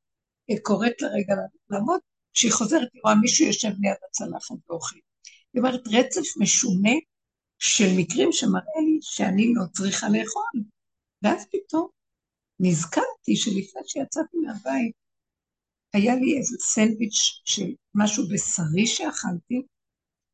קוראת 0.62 1.02
לה 1.02 1.08
רגע 1.08 1.34
לעמוד, 1.70 2.00
כשהיא 2.34 2.52
חוזרת, 2.52 2.88
היא 2.94 3.02
רואה 3.04 3.14
מישהו 3.14 3.46
יושב 3.46 3.68
ליד 3.68 3.96
הצלחת 4.08 4.56
ואוכל. 4.68 4.96
היא 5.54 5.62
אומרת, 5.62 5.80
רצף 5.92 6.36
משונה 6.40 6.92
של 7.58 7.86
מקרים 7.96 8.32
שמראה 8.32 8.80
לי 8.86 8.98
שאני 9.00 9.52
לא 9.54 9.62
צריכה 9.72 10.06
לאכול. 10.08 10.62
ואז 11.22 11.46
פתאום 11.52 11.88
נזכרתי 12.60 13.36
שלפני 13.36 13.82
שיצאתי 13.86 14.36
מהבית, 14.46 14.92
היה 15.92 16.14
לי 16.14 16.38
איזה 16.38 16.56
סנדוויץ' 16.60 17.40
של 17.44 17.74
משהו 17.94 18.24
בשרי 18.32 18.86
שאכלתי, 18.86 19.62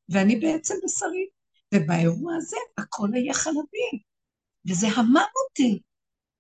ואני 0.09 0.37
בעצם 0.37 0.75
בשרי, 0.85 1.27
ובאירוע 1.75 2.35
הזה 2.37 2.57
הכל 2.79 3.09
היה 3.15 3.35
חלבי, 3.35 4.03
וזה 4.69 4.87
המם 4.87 5.31
אותי, 5.45 5.81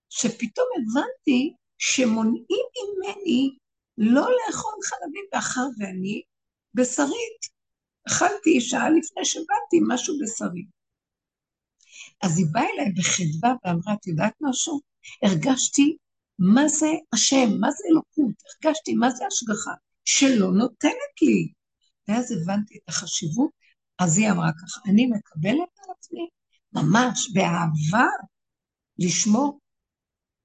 שפתאום 0.08 0.66
הבנתי 0.76 1.54
שמונעים 1.78 2.66
ממני 2.76 3.56
לא 3.98 4.22
לאכול 4.22 4.74
חלבים 4.84 5.24
מאחר 5.34 5.66
ואני 5.78 6.22
בשרית. 6.74 7.54
אכלתי 8.08 8.60
שעה 8.60 8.90
לפני 8.90 9.24
שבאתי 9.24 9.78
משהו 9.88 10.14
בשרי. 10.22 10.64
אז 12.22 12.38
היא 12.38 12.46
באה 12.52 12.66
אליי 12.74 12.92
בחדווה 12.92 13.54
ואמרה, 13.64 13.94
את 13.94 14.06
יודעת 14.06 14.34
משהו? 14.40 14.80
הרגשתי 15.22 15.96
מה 16.38 16.68
זה 16.68 16.86
השם, 17.12 17.48
מה 17.60 17.70
זה 17.70 17.84
אלוקות, 17.90 18.34
הרגשתי 18.46 18.94
מה 18.94 19.10
זה 19.10 19.26
השגחה, 19.26 19.72
שלא 20.04 20.52
נותנת 20.52 21.14
לי. 21.22 21.52
ואז 22.08 22.32
הבנתי 22.32 22.78
את 22.78 22.88
החשיבות, 22.88 23.50
אז 23.98 24.18
היא 24.18 24.30
אמרה 24.30 24.50
ככה, 24.52 24.80
אני 24.90 25.06
מקבלת 25.06 25.78
על 25.78 25.94
עצמי, 25.98 26.28
ממש 26.74 27.30
באהבה, 27.34 28.06
לשמור 28.98 29.60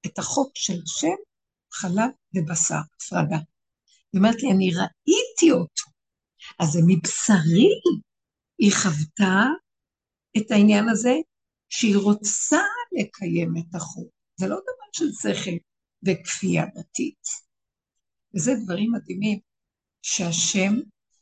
את 0.06 0.20
החוק 0.20 0.52
של 0.56 0.80
השם, 0.84 1.16
חלב 1.74 2.10
ובשר, 2.36 2.76
הפרדה. 2.96 3.38
היא 4.14 4.20
אומרת 4.20 4.44
לי, 4.44 4.52
אני 4.52 4.70
ראיתי 4.74 5.52
אותו, 5.52 5.90
אז 6.60 6.70
זה 6.70 6.80
מבשרי. 6.88 7.70
היא 8.58 8.72
חוותה 8.84 9.46
את 10.38 10.52
העניין 10.52 10.90
הזה 10.90 11.14
שהיא 11.70 11.98
רוצה 11.98 12.62
לקיים 12.92 13.54
את 13.58 13.76
החוק. 13.76 14.10
זה 14.36 14.48
לא 14.48 14.56
דבר 14.56 14.90
של 14.92 15.12
שכל 15.22 15.58
וכפייה 16.04 16.66
דתית. 16.66 17.24
וזה 18.36 18.52
דברים 18.64 18.92
מדהימים, 18.92 19.40
שהשם 20.02 20.74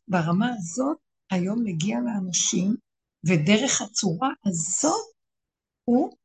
ברמה 0.08 0.50
הזאת 0.58 0.98
היום 1.32 1.64
מגיע 1.64 1.98
לאנשים, 2.00 2.76
ודרך 3.28 3.82
הצורה 3.82 4.30
הזאת 4.46 5.16
הוא 5.84 6.18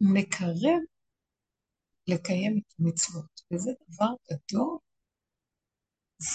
מקרב 0.00 0.80
לקיים 2.08 2.58
את 2.58 2.74
המצוות, 2.78 3.40
וזה 3.52 3.70
דבר 3.88 4.12
גדול. 4.30 4.78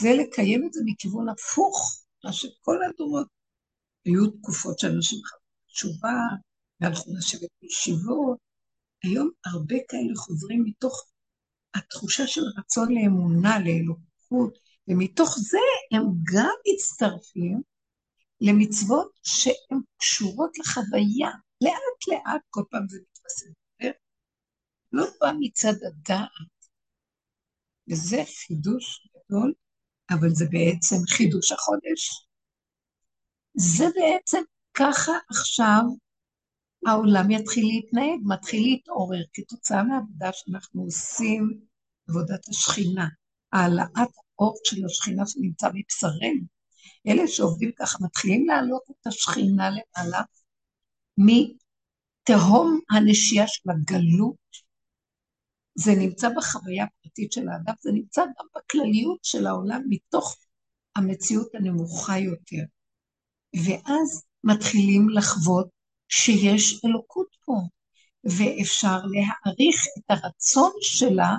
זה 0.02 0.10
לקיים 0.22 0.68
את 0.68 0.74
זה 0.74 0.82
מכיוון 0.86 1.30
הפוך, 1.30 2.06
מה 2.24 2.34
שכל 2.34 2.78
הדורות 2.90 3.28
היו 4.06 4.32
תקופות 4.32 4.80
שאנשים 4.80 5.20
חזרו 5.26 5.40
תשובה, 5.68 6.18
והלכו 6.80 7.12
לשבת 7.18 7.50
בישיבות. 7.62 8.38
היום 9.04 9.30
הרבה 9.46 9.76
כאלה 9.88 10.16
חוזרים 10.16 10.64
מתוך 10.64 11.06
התחושה 11.74 12.28
של 12.28 12.42
רצון 12.58 12.88
לאמונה, 12.94 13.60
לאלוקות, 13.60 14.58
ומתוך 14.88 15.36
זה 15.40 15.58
הם 15.92 16.04
גם 16.34 16.56
מצטרפים 16.68 17.62
למצוות 18.42 19.12
שהן 19.24 19.80
קשורות 19.98 20.58
לחוויה. 20.58 21.30
לאט 21.62 22.08
לאט 22.08 22.42
כל 22.50 22.64
פעם 22.72 22.88
זה 22.90 22.98
יותר. 23.48 23.98
לא 24.92 25.06
בא 25.22 25.32
מצד 25.40 25.74
הדעת, 25.88 26.30
וזה 27.90 28.24
חידוש 28.48 29.08
גדול, 29.16 29.54
אבל 30.12 30.30
זה 30.30 30.46
בעצם 30.46 30.96
חידוש 31.10 31.52
החודש. 31.52 32.28
זה 33.54 33.86
בעצם 33.96 34.42
ככה 34.74 35.12
עכשיו 35.30 35.82
העולם 36.88 37.32
יתחיל 37.32 37.66
להתנהג, 37.66 38.20
מתחיל 38.26 38.64
להתעורר 38.64 39.24
כתוצאה 39.34 39.84
מהעבודה 39.84 40.30
שאנחנו 40.34 40.82
עושים, 40.84 41.62
עבודת 42.10 42.50
השכינה, 42.50 43.08
העלאת 43.54 43.98
האור 43.98 44.58
של 44.64 44.86
השכינה 44.86 45.28
שנמצא 45.28 45.68
מבשרנו. 45.74 46.59
אלה 47.08 47.28
שעובדים 47.28 47.72
ככה 47.80 47.98
מתחילים 48.02 48.48
להעלות 48.48 48.84
את 48.92 49.08
השכינה 49.08 49.70
למעלה 49.70 50.22
מתהום 51.18 52.80
הנשייה 52.92 53.48
של 53.48 53.70
הגלות. 53.70 54.36
זה 55.76 55.92
נמצא 55.96 56.30
בחוויה 56.38 56.84
הפרטית 56.86 57.32
של 57.32 57.50
האדם, 57.50 57.74
זה 57.82 57.92
נמצא 57.92 58.22
גם 58.22 58.46
בכלליות 58.56 59.20
של 59.24 59.48
העולם 59.48 59.82
מתוך 59.90 60.38
המציאות 60.96 61.56
הנמוכה 61.56 62.20
יותר. 62.20 62.64
ואז 63.66 64.24
מתחילים 64.44 65.10
לחוות 65.10 65.68
שיש 66.10 66.86
אלוקות 66.86 67.36
פה, 67.46 67.54
ואפשר 68.24 68.98
להעריך 68.98 69.86
את 69.98 70.04
הרצון 70.10 70.72
שלה 70.82 71.36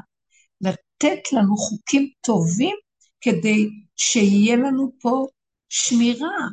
לתת 0.61 1.33
לנו 1.33 1.57
חוקים 1.57 2.11
טובים 2.21 2.77
כדי 3.21 3.69
שיהיה 3.97 4.57
לנו 4.57 4.93
פה 5.01 5.27
שמירה. 5.71 6.49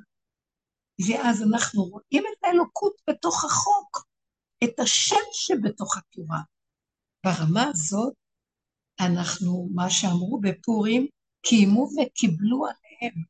ואז 1.07 1.43
אנחנו 1.43 1.83
רואים 1.83 2.23
את 2.31 2.43
האלוקות 2.43 2.93
בתוך 3.09 3.45
החוק, 3.45 4.05
את 4.63 4.79
השם 4.79 5.25
שבתוך 5.31 5.97
התורה. 5.97 6.39
ברמה 7.25 7.63
הזאת, 7.63 8.13
אנחנו, 8.99 9.69
מה 9.73 9.89
שאמרו 9.89 10.39
בפורים, 10.41 11.07
קיימו 11.41 11.83
וקיבלו 11.83 12.65
עליהם. 12.65 13.23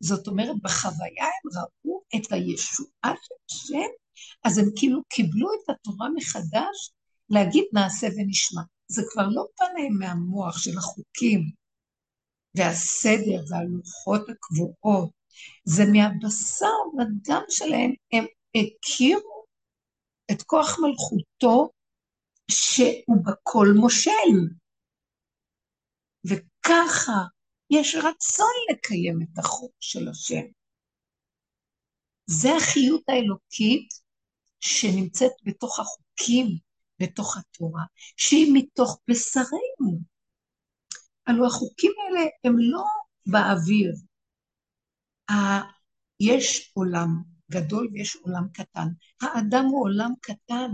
זאת 0.00 0.26
אומרת, 0.26 0.56
בחוויה 0.62 1.24
הם 1.24 1.50
ראו 1.60 2.02
את 2.16 2.32
הישועה 2.32 3.14
של 3.22 3.34
השם, 3.50 3.90
אז 4.44 4.58
הם 4.58 4.66
כאילו 4.76 5.00
קיבלו 5.08 5.48
את 5.54 5.70
התורה 5.70 6.08
מחדש 6.14 6.90
להגיד 7.30 7.64
נעשה 7.72 8.06
ונשמע. 8.16 8.62
זה 8.88 9.02
כבר 9.12 9.28
לא 9.28 9.44
בא 9.60 9.66
מהמוח 9.98 10.58
של 10.58 10.78
החוקים 10.78 11.50
והסדר 12.54 13.44
והלוחות 13.50 14.28
הקבועות, 14.28 15.10
זה 15.64 15.82
מהבשר 15.92 16.76
ודם 16.98 17.42
שלהם, 17.48 17.92
הם 18.12 18.24
הכירו 18.56 19.44
את 20.30 20.42
כוח 20.42 20.78
מלכותו 20.78 21.70
שהוא 22.50 23.24
בכל 23.26 23.66
מושל. 23.80 24.54
וככה 26.24 27.20
יש 27.70 27.94
רצון 27.94 28.54
לקיים 28.70 29.18
את 29.22 29.38
החוק 29.38 29.72
של 29.80 30.08
השם. 30.08 30.44
זה 32.26 32.48
החיות 32.56 33.02
האלוקית 33.08 33.88
שנמצאת 34.60 35.32
בתוך 35.42 35.80
החוקים, 35.80 36.46
בתוך 37.00 37.36
התורה, 37.36 37.82
שהיא 38.16 38.52
מתוך 38.54 38.98
בשרנו. 39.10 40.00
הלוא 41.26 41.46
החוקים 41.46 41.92
האלה 41.98 42.26
הם 42.44 42.54
לא 42.58 42.84
באוויר. 43.26 43.94
יש 46.20 46.72
עולם 46.74 47.22
גדול 47.50 47.88
ויש 47.92 48.16
עולם 48.16 48.48
קטן. 48.52 48.88
האדם 49.20 49.64
הוא 49.64 49.84
עולם 49.84 50.10
קטן. 50.20 50.70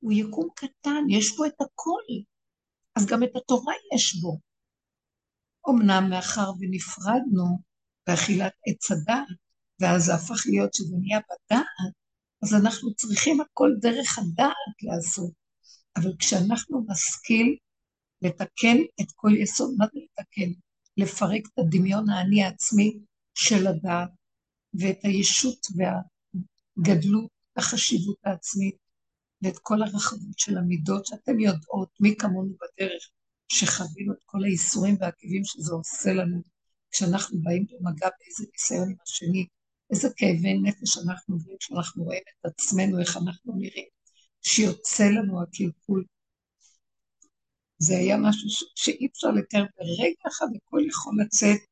הוא 0.00 0.12
יקום 0.12 0.48
קטן, 0.54 1.04
יש 1.08 1.36
בו 1.36 1.44
את 1.44 1.60
הכל. 1.60 2.02
אז 2.96 3.06
גם 3.06 3.22
את 3.22 3.36
התורה 3.36 3.74
יש 3.94 4.20
בו. 4.20 4.40
אמנם 5.70 6.10
מאחר 6.10 6.50
ונפרדנו 6.60 7.58
באכילת 8.06 8.52
עץ 8.66 8.90
הדעת, 8.90 9.26
ואז 9.80 10.04
זה 10.04 10.14
הפך 10.14 10.42
להיות 10.46 10.74
שזה 10.74 10.96
נהיה 11.00 11.20
בדעת, 11.20 11.94
אז 12.42 12.54
אנחנו 12.54 12.94
צריכים 12.94 13.40
הכל 13.40 13.70
דרך 13.80 14.18
הדעת 14.18 14.82
לעשות. 14.82 15.32
אבל 15.96 16.12
כשאנחנו 16.18 16.86
נשכיל 16.88 17.56
לתקן 18.22 18.76
את 19.00 19.06
כל 19.16 19.30
יסוד, 19.42 19.74
מה 19.78 19.86
זה 19.92 20.00
לתקן? 20.00 20.60
לפרק 20.96 21.42
את 21.54 21.58
הדמיון 21.58 22.10
האני 22.10 22.44
העצמי 22.44 22.98
של 23.40 23.66
הדעת, 23.66 24.10
ואת 24.74 24.98
הישות 25.02 25.66
והגדלות, 25.76 27.30
החשיבות 27.56 28.16
העצמית, 28.24 28.76
ואת 29.42 29.58
כל 29.58 29.82
הרחבות 29.82 30.38
של 30.38 30.58
המידות 30.58 31.06
שאתם 31.06 31.40
יודעות, 31.40 31.88
מי 32.00 32.16
כמונו 32.16 32.52
בדרך, 32.54 33.02
שחווינו 33.48 34.12
את 34.12 34.18
כל 34.26 34.44
האיסורים 34.44 34.96
והעקבים 35.00 35.44
שזה 35.44 35.72
עושה 35.72 36.12
לנו, 36.12 36.42
כשאנחנו 36.90 37.42
באים 37.42 37.66
במגע 37.70 38.08
באיזה 38.18 38.44
ניסיון 38.52 38.88
עם 38.90 38.96
השני, 39.02 39.46
איזה 39.90 40.08
כאבי 40.16 40.58
נפש 40.62 40.98
אנחנו 40.98 41.34
עוברים 41.34 41.56
כשאנחנו 41.60 42.04
רואים 42.04 42.22
את 42.28 42.46
עצמנו, 42.46 43.00
איך 43.00 43.16
אנחנו 43.16 43.52
נראים, 43.56 43.88
שיוצא 44.42 45.04
לנו 45.04 45.42
הקלקול. 45.42 46.04
זה 47.78 47.96
היה 47.96 48.16
משהו 48.16 48.50
ש... 48.50 48.64
שאי 48.74 49.08
אפשר 49.12 49.28
לתאר 49.30 49.64
ברגע 49.76 50.28
אחד, 50.28 50.46
הכל 50.56 50.80
יכול 50.88 51.14
לצאת, 51.24 51.69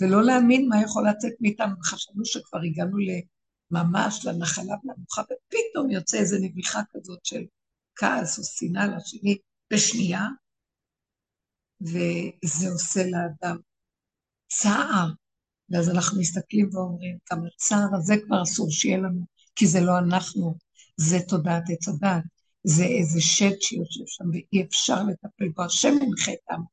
ולא 0.00 0.24
להאמין 0.24 0.68
מה 0.68 0.82
יכול 0.82 1.08
לצאת 1.08 1.32
מאיתנו, 1.40 1.78
וחשבנו 1.80 2.24
שכבר 2.24 2.60
הגענו 2.66 2.98
ממש 3.70 4.26
לנחלה 4.26 4.74
ולמנוחה, 4.84 5.22
ופתאום 5.22 5.90
יוצא 5.90 6.18
איזו 6.18 6.36
נביחה 6.40 6.80
כזאת 6.92 7.24
של 7.24 7.44
כעס 7.96 8.38
או 8.38 8.44
שנאה 8.44 8.86
לשני 8.86 9.38
בשנייה, 9.72 10.26
וזה 11.80 12.70
עושה 12.72 13.00
לאדם 13.04 13.56
צער. 14.48 15.08
ואז 15.70 15.90
אנחנו 15.90 16.20
מסתכלים 16.20 16.68
ואומרים, 16.72 17.18
גם 17.32 17.46
הצער 17.46 17.88
הזה 17.94 18.14
כבר 18.26 18.42
אסור 18.42 18.70
שיהיה 18.70 18.98
לנו, 18.98 19.24
כי 19.56 19.66
זה 19.66 19.80
לא 19.80 19.98
אנחנו, 19.98 20.54
זה 20.96 21.18
תודעת 21.28 21.62
עץ 21.68 21.88
הדת, 21.88 22.22
זה 22.64 22.84
איזה 22.84 23.20
שד 23.20 23.60
שיושב 23.60 24.04
שם 24.06 24.24
ואי 24.32 24.66
אפשר 24.66 25.02
לטפל 25.02 25.48
בו. 25.56 25.62
השם 25.62 25.94
מנחה 25.94 26.32
את 26.32 26.38
העמק. 26.48 26.66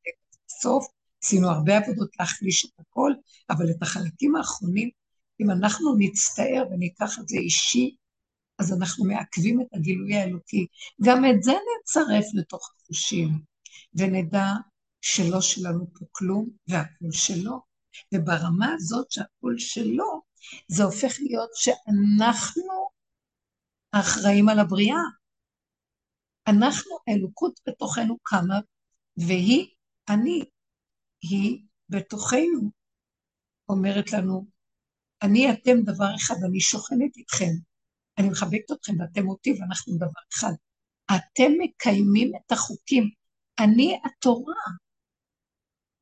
בסוף 0.47 0.87
עשינו 1.27 1.49
הרבה 1.49 1.77
עבודות 1.77 2.09
להחליש 2.19 2.65
את 2.65 2.79
הכל, 2.79 3.11
אבל 3.49 3.69
את 3.69 3.81
החלקים 3.81 4.35
האחרונים, 4.35 4.89
אם 5.39 5.51
אנחנו 5.51 5.95
נצטער 5.97 6.63
וניקח 6.71 7.19
את 7.19 7.27
זה 7.27 7.37
אישי, 7.37 7.95
אז 8.59 8.73
אנחנו 8.73 9.05
מעכבים 9.05 9.61
את 9.61 9.67
הגילוי 9.73 10.15
האלוקי. 10.15 10.67
גם 11.03 11.25
את 11.25 11.43
זה 11.43 11.51
נצרף 11.51 12.25
לתוך 12.33 12.69
החושים, 12.75 13.29
ונדע 13.93 14.45
שלא 15.01 15.41
שלנו 15.41 15.87
פה 15.93 16.05
כלום, 16.11 16.49
והכול 16.67 17.11
שלו. 17.11 17.59
וברמה 18.13 18.73
הזאת 18.73 19.11
שהכול 19.11 19.59
שלו, 19.59 20.21
זה 20.67 20.83
הופך 20.83 21.15
להיות 21.19 21.49
שאנחנו 21.53 22.89
האחראים 23.93 24.49
על 24.49 24.59
הבריאה. 24.59 25.01
אנחנו, 26.47 26.91
האלוקות 27.07 27.59
בתוכנו 27.67 28.17
קמה, 28.23 28.59
והיא, 29.17 29.67
אני, 30.09 30.43
היא 31.21 31.61
בתוכנו, 31.89 32.71
אומרת 33.69 34.11
לנו, 34.11 34.45
אני 35.21 35.51
אתם 35.51 35.81
דבר 35.85 36.15
אחד, 36.15 36.35
אני 36.49 36.59
שוכנת 36.59 37.17
איתכם, 37.17 37.51
אני 38.17 38.29
מחבקת 38.29 38.71
אתכם 38.71 38.93
ואתם 38.99 39.27
אותי 39.27 39.53
ואנחנו 39.59 39.97
דבר 39.97 40.21
אחד. 40.33 40.53
אתם 41.05 41.51
מקיימים 41.59 42.31
את 42.35 42.51
החוקים, 42.51 43.09
אני 43.59 43.99
התורה, 44.05 44.63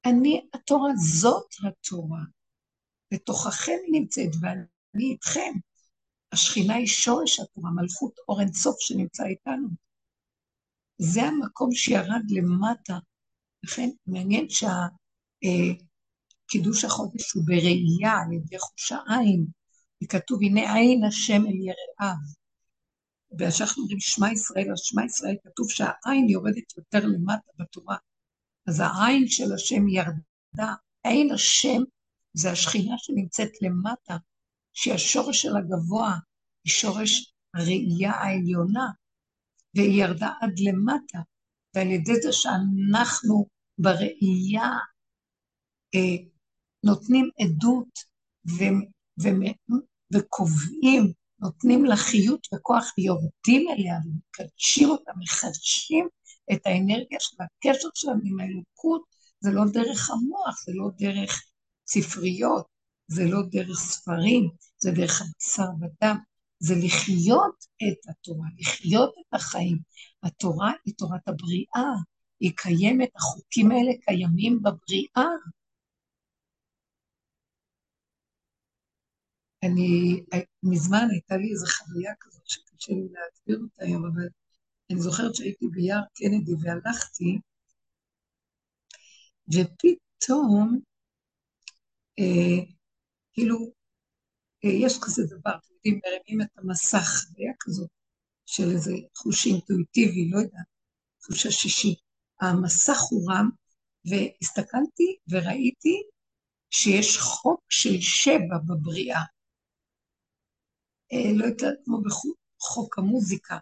אני 0.06 0.48
התורה, 0.54 0.90
זאת 0.96 1.48
התורה. 1.68 2.22
בתוככם 3.14 3.78
נמצאת 3.92 4.30
ואני 4.42 5.12
איתכם. 5.12 5.54
השכינה 6.32 6.74
היא 6.76 6.88
שורש 6.88 7.40
התורה, 7.40 7.72
מלכות 7.72 8.20
אור 8.28 8.42
אינסוף 8.42 8.76
שנמצא 8.80 9.24
איתנו. 9.24 9.68
זה 10.98 11.22
המקום 11.22 11.72
שירד 11.72 12.24
למטה. 12.30 12.98
לכן 13.64 13.90
מעניין 14.08 14.50
שהקידוש 14.50 15.05
אה, 15.46 15.86
החודש 16.86 17.32
הוא 17.32 17.44
בראייה 17.46 18.12
על 18.12 18.34
ידי 18.34 18.60
חוש 18.60 18.92
העין, 18.92 19.46
וכתוב 20.04 20.40
הנה 20.44 20.74
עין 20.74 21.04
השם 21.04 21.42
אל 21.42 21.56
יראיו. 21.56 22.16
וכשאנחנו 23.40 23.84
אומרים 23.84 24.00
שמע 24.00 24.32
ישראל, 24.32 24.70
על 24.70 24.76
שמע 24.76 25.06
ישראל 25.06 25.36
כתוב 25.44 25.70
שהעין 25.70 26.30
יורדת 26.30 26.78
יותר 26.78 27.08
למטה 27.08 27.52
בתורה. 27.60 27.98
אז 28.68 28.80
העין 28.80 29.28
של 29.28 29.54
השם 29.54 29.88
ירדה, 29.88 30.74
עין 31.04 31.32
השם 31.34 31.82
זה 32.34 32.52
השכינה 32.52 32.96
שנמצאת 32.98 33.52
למטה, 33.62 34.18
שהיא 34.74 34.94
השורש 34.94 35.42
של 35.42 35.58
הגבוה, 35.58 36.18
היא 36.64 36.72
שורש 36.72 37.34
הראייה 37.54 38.12
העליונה, 38.12 38.88
והיא 39.76 40.04
ירדה 40.04 40.30
עד 40.42 40.60
למטה, 40.60 41.20
ועל 41.76 41.88
ידי 41.88 42.22
זה 42.22 42.32
שאנחנו 42.32 43.46
בראייה 43.78 44.70
נותנים 46.84 47.30
עדות 47.40 48.00
ו, 48.48 48.64
ו, 49.22 49.28
וקובעים, 50.14 51.14
נותנים 51.40 51.86
לה 51.86 51.96
חיות 51.96 52.48
וכוח 52.54 52.94
ויורדים 52.98 53.68
אליה 53.70 53.96
ומקדשים 54.06 54.90
אותה, 54.90 55.12
מחדשים 55.18 56.08
את 56.54 56.60
האנרגיה 56.66 57.20
של 57.20 57.36
הקשר 57.40 57.88
שלנו 57.94 58.22
עם 58.24 58.40
האלוקות, 58.40 59.02
זה 59.40 59.52
לא 59.52 59.64
דרך 59.74 60.10
המוח, 60.10 60.64
זה 60.66 60.72
לא 60.76 60.90
דרך 60.98 61.44
ספריות, 61.88 62.66
זה 63.08 63.24
לא 63.26 63.40
דרך 63.52 63.80
ספרים, 63.80 64.50
זה 64.78 64.92
דרך 64.92 65.22
הבשר 65.22 65.70
ודם, 65.82 66.18
זה 66.60 66.76
לחיות 66.76 67.66
את 67.84 68.10
התורה, 68.10 68.48
לחיות 68.60 69.14
את 69.20 69.34
החיים. 69.34 69.78
התורה 70.24 70.72
היא 70.86 70.94
תורת 70.98 71.28
הבריאה, 71.28 71.94
היא 72.40 72.52
קיימת, 72.56 73.10
החוקים 73.16 73.72
האלה 73.72 73.92
קיימים 74.02 74.60
בבריאה. 74.62 75.30
אני, 79.66 80.22
מזמן 80.64 81.08
הייתה 81.12 81.38
לי 81.38 81.52
איזו 81.52 81.66
חוויה 81.66 82.14
כזאת 82.20 82.48
שקשה 82.48 82.94
לי 82.94 83.08
להסביר 83.12 83.60
אותה 83.64 83.86
היום, 83.86 84.06
אבל 84.06 84.28
אני 84.92 85.02
זוכרת 85.02 85.36
שהייתי 85.36 85.68
ביער 85.68 86.02
קנדי 86.16 86.52
והלכתי, 86.62 87.40
ופתאום, 89.48 90.80
אה, 92.20 92.66
כאילו, 93.34 93.58
אה, 94.66 94.70
יש 94.70 95.00
כזה 95.02 95.24
דבר, 95.26 95.52
אתם 95.58 95.74
יודעים, 95.74 96.00
מרימים 96.06 96.42
את 96.42 96.58
המסך, 96.58 97.26
היה 97.38 97.54
כזאת 97.60 97.90
של 98.46 98.64
איזה 98.64 98.92
חוש 99.16 99.46
אינטואיטיבי, 99.46 100.30
לא 100.30 100.38
יודעת, 100.40 100.66
חוש 101.26 101.46
השישי. 101.46 101.96
המסך 102.42 102.98
הורם, 103.10 103.50
והסתכלתי 104.06 105.18
וראיתי 105.30 106.04
שיש 106.70 107.18
חוק 107.18 107.62
של 107.70 108.02
שבע 108.02 108.58
בבריאה. 108.68 109.35
אה, 111.14 111.32
לא 111.36 111.46
יודעת, 111.46 111.74
כמו 111.86 111.98
בחוק 112.02 113.00
המוזיקה, 113.00 113.58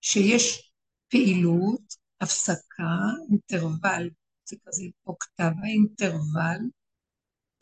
שיש 0.00 0.72
פעילות, 1.08 1.94
הפסקה, 2.20 2.92
אינטרוול, 3.30 4.10
זה 4.48 4.56
כזה 4.66 4.84
אוקטבה, 5.06 5.66
אינטרוול, 5.66 6.70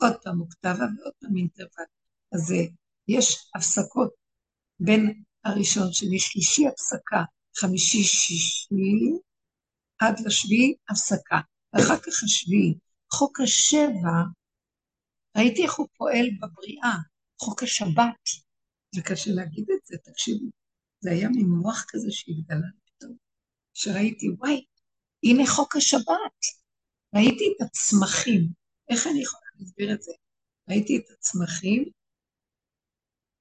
עוד 0.01 0.13
פעם 0.23 0.41
אוקטבה 0.41 0.85
ועוד 0.97 1.13
פעם 1.19 1.37
אינטרוול. 1.37 1.85
אז 2.31 2.51
אה, 2.51 2.65
יש 3.07 3.49
הפסקות 3.55 4.13
בין 4.79 5.23
הראשון, 5.43 5.93
שני, 5.93 6.19
שלישי, 6.19 6.67
הפסקה, 6.67 7.23
חמישי, 7.55 8.03
שישי, 8.03 9.19
עד 9.99 10.19
לשביעי, 10.25 10.75
הפסקה. 10.89 11.39
ואחר 11.73 11.97
כך 11.97 12.23
השביעי. 12.23 12.73
חוק 13.11 13.39
השבע, 13.39 14.17
ראיתי 15.37 15.63
איך 15.63 15.73
הוא 15.73 15.87
פועל 15.97 16.25
בבריאה, 16.41 16.95
חוק 17.41 17.63
השבת. 17.63 18.50
זה 18.95 19.01
קשה 19.01 19.31
להגיד 19.31 19.65
את 19.73 19.85
זה, 19.85 19.97
תקשיבו. 19.97 20.45
זה 20.99 21.11
היה 21.11 21.29
מין 21.29 21.45
מוח 21.45 21.85
כזה 21.87 22.07
שהתגלה 22.11 22.67
פתאום, 22.85 23.15
שראיתי, 23.73 24.29
וואי, 24.29 24.65
הנה 25.23 25.43
חוק 25.47 25.75
השבת. 25.75 26.39
ראיתי 27.15 27.43
את 27.51 27.67
הצמחים. 27.67 28.47
איך 28.89 29.07
אני 29.07 29.21
יכולה 29.21 29.43
להסביר 29.55 29.93
את 29.93 30.01
זה? 30.01 30.11
ראיתי 30.69 30.97
את 30.97 31.03
הצמחים 31.11 31.85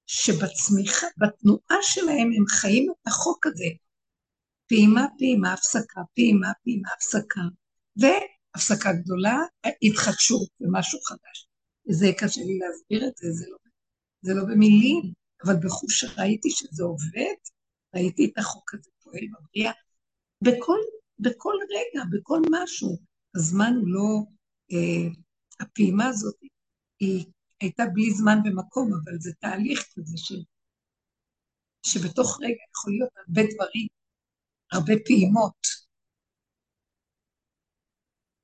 שבצמיחה, 0.07 1.07
בתנועה 1.19 1.77
שלהם 1.83 2.31
הם 2.37 2.47
חיים 2.49 2.91
את 2.91 3.07
החוק 3.07 3.47
הזה. 3.47 3.71
פעימה, 4.69 5.07
פעימה, 5.19 5.53
הפסקה, 5.53 6.01
פעימה, 6.15 6.49
פעימה, 6.65 6.89
הפסקה, 6.97 7.41
והפסקה 7.97 8.93
גדולה, 8.93 9.37
התחדשות 9.83 10.49
ומשהו 10.61 10.99
חדש. 11.01 11.49
זה 11.85 12.07
קשה 12.19 12.41
לי 12.41 12.59
להסביר 12.59 13.09
את 13.09 13.17
זה, 13.17 13.27
זה 13.33 13.47
לא, 13.51 13.59
זה 14.23 14.35
לא 14.35 14.45
במילים, 14.45 15.13
אבל 15.45 15.55
בחוש 15.65 16.05
ראיתי 16.19 16.51
שזה 16.51 16.85
עובד, 16.85 17.35
ראיתי 17.95 18.31
את 18.33 18.39
החוק 18.39 18.75
הזה 18.75 18.91
פועל 19.03 19.25
בבריאה, 19.33 19.73
בכל, 20.45 20.79
בכל 21.19 21.55
רגע, 21.71 22.05
בכל 22.13 22.41
משהו. 22.51 22.99
הזמן 23.37 23.73
הוא 23.77 23.89
לא, 23.89 24.23
אה, 24.73 25.09
הפעימה 25.61 26.07
הזאת 26.07 26.35
היא 27.01 27.25
הייתה 27.61 27.83
בלי 27.93 28.11
זמן 28.11 28.39
ומקום, 28.45 28.91
אבל 28.93 29.19
זה 29.21 29.31
תהליך 29.41 29.81
כזה 29.95 30.19
ש... 30.19 30.33
שבתוך 31.87 32.39
רגע 32.41 32.63
יכול 32.71 32.93
להיות 32.93 33.11
הרבה 33.17 33.43
דברים, 33.55 33.87
הרבה 34.73 34.93
פעימות. 35.05 35.67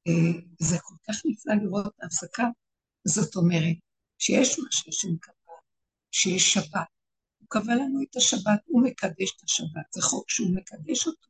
אה, 0.08 0.40
זה 0.60 0.76
כל 0.82 0.94
כך 1.08 1.22
נפלא 1.24 1.54
לראות 1.54 1.86
את 1.86 2.02
ההפסקה, 2.02 2.44
זאת 3.04 3.36
אומרת, 3.36 3.76
שיש 4.18 4.58
מה 4.58 4.68
שהשם 4.70 5.16
קבע, 5.20 5.35
שיש 6.10 6.52
שבת. 6.52 6.88
הוא 7.38 7.48
קבע 7.48 7.74
לנו 7.74 8.02
את 8.02 8.16
השבת, 8.16 8.60
הוא 8.66 8.82
מקדש 8.84 9.36
את 9.36 9.42
השבת, 9.44 9.92
זה 9.94 10.02
חוק 10.02 10.30
שהוא 10.30 10.56
מקדש 10.56 11.06
אותו. 11.06 11.28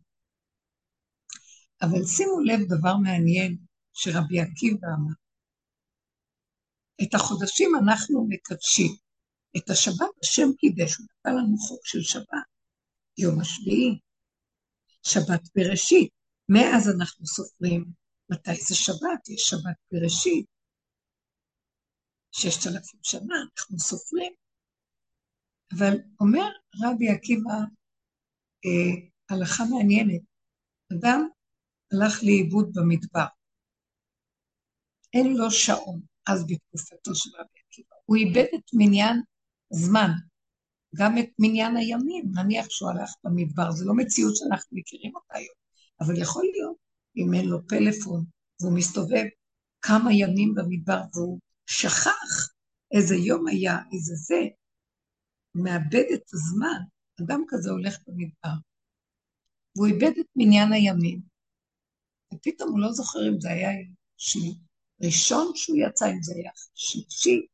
אבל 1.83 2.05
שימו 2.05 2.41
לב 2.41 2.61
דבר 2.68 2.97
מעניין 2.97 3.57
שרבי 3.93 4.41
עקיבא 4.41 4.89
אמר, 4.89 5.14
את 7.03 7.14
החודשים 7.14 7.70
אנחנו 7.83 8.27
מקדשים. 8.29 8.97
את 9.57 9.70
השבת 9.70 10.11
השם 10.22 10.49
קידש, 10.59 10.97
הוא 10.97 11.07
נתן 11.07 11.37
לנו 11.37 11.59
חוק 11.59 11.87
של 11.87 12.03
שבת, 12.03 12.49
יום 13.18 13.41
השביעי, 13.41 13.99
שבת 15.03 15.43
בראשית. 15.55 16.11
מאז 16.49 16.89
אנחנו 16.97 17.27
סופרים 17.27 17.85
מתי 18.31 18.55
זה 18.68 18.74
שבת, 18.74 19.29
יש 19.29 19.43
שבת 19.43 19.77
בראשית. 19.93 20.47
ששת 22.33 22.66
אלפים 22.66 23.01
שנה 23.03 23.35
אנחנו 23.53 23.79
סופרים. 23.79 24.33
אבל 25.73 25.95
אומר 26.21 26.49
רבי 26.85 27.09
עקיבא 27.09 27.53
אה, 28.64 29.07
הלכה 29.31 29.64
מעניינת, 29.64 30.21
אדם 30.93 31.29
הלך 31.93 32.23
לאיבוד 32.23 32.71
במדבר, 32.75 33.27
אין 35.14 35.37
לו 35.37 35.51
שעון, 35.51 36.01
אז 36.27 36.47
בתקופתו 36.47 37.14
של 37.14 37.31
רבי 37.39 37.59
עקיבא. 37.69 37.97
הוא 38.05 38.17
איבד 38.17 38.47
את 38.55 38.71
מניין 38.73 39.23
זמן, 39.71 40.11
גם 40.97 41.19
את 41.19 41.29
מניין 41.39 41.77
הימים, 41.77 42.25
נניח 42.35 42.67
שהוא 42.71 42.91
הלך 42.91 43.11
במדבר, 43.25 43.71
זו 43.71 43.87
לא 43.87 43.95
מציאות 43.95 44.37
שאנחנו 44.37 44.79
מכירים 44.79 45.17
אותה 45.17 45.39
היום, 45.39 45.55
אבל 46.01 46.21
יכול 46.23 46.45
להיות, 46.53 46.77
אם 47.17 47.35
אין 47.35 47.49
לו 47.49 47.67
פלאפון, 47.69 48.25
והוא 48.61 48.77
מסתובב 48.77 49.25
כמה 49.83 50.12
ימים 50.12 50.55
במדבר 50.55 51.01
והוא 51.14 51.39
שכח 51.67 52.51
איזה 52.93 53.14
יום 53.14 53.47
היה, 53.47 53.79
איזה 53.93 54.14
זה, 54.14 54.41
מאבד 55.57 56.04
את 56.14 56.22
הזמן, 56.32 56.82
אדם 57.22 57.44
כזה 57.48 57.70
הולך 57.70 57.98
במדבר, 58.07 58.59
והוא 59.76 59.86
איבד 59.86 60.18
את 60.20 60.26
מניין 60.36 60.72
הימים, 60.72 61.20
ופתאום 62.34 62.70
הוא 62.70 62.80
לא 62.80 62.92
זוכר 62.92 63.18
אם 63.28 63.40
זה 63.40 63.50
היה 63.50 63.70
שני, 64.16 64.59
ראשון 65.04 65.52
שהוא 65.54 65.76
יצא, 65.76 66.11
אם 66.11 66.22
זה 66.22 66.34
היה 66.36 66.50
שלישי, 66.74 67.46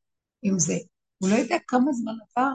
אם 0.44 0.59
זה... 0.59 0.74
הוא 1.18 1.30
לא 1.30 1.34
יודע 1.34 1.57
כמה 1.68 1.92
זמן 1.92 2.12
עבר, 2.12 2.53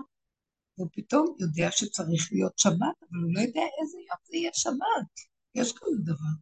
והוא 0.77 0.89
פתאום 0.93 1.35
יודע 1.39 1.71
שצריך 1.71 2.29
להיות 2.31 2.59
שבת, 2.59 2.97
אבל 3.01 3.19
הוא 3.23 3.33
לא 3.33 3.39
יודע 3.39 3.61
איזה 3.81 3.97
יום 3.97 4.17
זה 4.23 4.37
יהיה 4.37 4.51
שבת. 4.53 5.27
יש 5.55 5.73
כזה 5.73 5.97
דבר. 6.03 6.35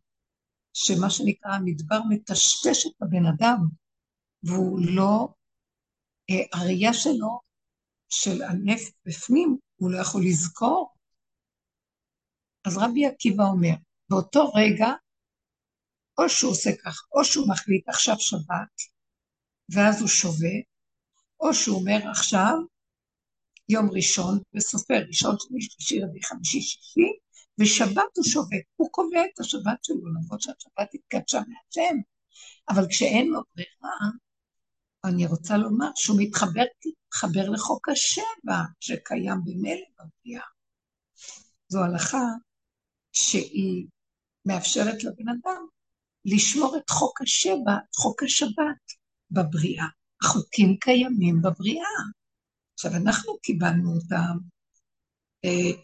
שמה 0.73 1.09
שנקרא 1.09 1.51
המדבר 1.51 1.99
מטשטש 2.09 2.85
את 2.85 3.01
הבן 3.01 3.25
אדם, 3.25 3.57
והוא 4.43 4.79
לא... 4.95 5.27
אה, 6.29 6.59
הראייה 6.59 6.93
שלו, 6.93 7.39
של 8.09 8.41
הנפט 8.41 8.93
בפנים, 9.05 9.57
הוא 9.75 9.91
לא 9.91 10.01
יכול 10.01 10.21
לזכור. 10.25 10.93
אז 12.65 12.77
רבי 12.77 13.05
עקיבא 13.05 13.43
אומר, 13.43 13.73
באותו 14.09 14.51
רגע 14.55 14.87
או 16.17 16.29
שהוא 16.29 16.51
עושה 16.51 16.69
כך, 16.83 17.07
או 17.11 17.25
שהוא 17.25 17.49
מחליט 17.49 17.89
עכשיו 17.89 18.15
שבת, 18.19 18.81
ואז 19.69 20.01
הוא 20.01 20.07
שובת, 20.07 20.65
או 21.39 21.53
שהוא 21.53 21.79
אומר 21.79 22.09
עכשיו, 22.11 22.55
יום 23.69 23.89
ראשון, 23.91 24.39
וסופר 24.53 25.01
ראשון, 25.07 25.35
שני, 25.39 25.61
שלישי, 25.61 26.03
רביעי, 26.03 26.23
חמישי, 26.23 26.61
שישי, 26.61 27.11
ושבת 27.59 28.17
הוא 28.17 28.25
שובת. 28.25 28.63
הוא 28.75 28.89
קובע 28.91 29.21
את 29.33 29.39
השבת 29.39 29.83
שלו, 29.83 30.07
למרות 30.07 30.41
שהשבת 30.41 30.89
התקדשה 30.93 31.37
מהשם. 31.39 31.97
אבל 32.69 32.87
כשאין 32.89 33.27
לו 33.27 33.41
ברירה, 33.55 33.97
אני 35.07 35.25
רוצה 35.25 35.57
לומר 35.57 35.89
שהוא 35.95 36.17
מתחבר, 36.19 36.63
מתחבר 37.07 37.49
לחוק 37.49 37.89
השבע 37.89 38.61
שקיים 38.79 39.37
במילא 39.45 39.85
בבריאה. 39.99 40.45
זו 41.67 41.83
הלכה 41.83 42.23
שהיא 43.13 43.87
מאפשרת 44.45 45.03
לבן 45.03 45.29
אדם 45.29 45.65
לשמור 46.25 46.77
את 46.77 46.89
חוק 46.89 47.21
השבע, 47.21 47.73
חוק 47.95 48.23
השבת 48.23 48.81
בבריאה. 49.31 49.85
החוקים 50.23 50.77
קיימים 50.77 51.41
בבריאה. 51.41 51.95
עכשיו, 52.73 52.91
אנחנו 52.95 53.37
קיבלנו 53.37 53.95
אותם, 53.95 54.37
אה, 55.45 55.83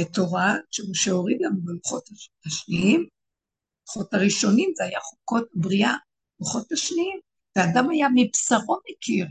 את 0.00 0.14
תורה 0.14 0.54
שמשה 0.70 1.10
הוריד 1.10 1.38
לנו 1.40 1.60
בלוחות 1.62 2.08
השניים, 2.46 3.06
לוחות 3.86 4.14
הראשונים 4.14 4.72
זה 4.76 4.84
היה 4.84 5.00
חוקות 5.00 5.48
בריאה, 5.54 5.96
לוחות 6.40 6.72
השניים, 6.72 7.20
ואדם 7.56 7.90
היה 7.90 8.08
מבשרו 8.14 8.78
מכיר, 8.90 9.26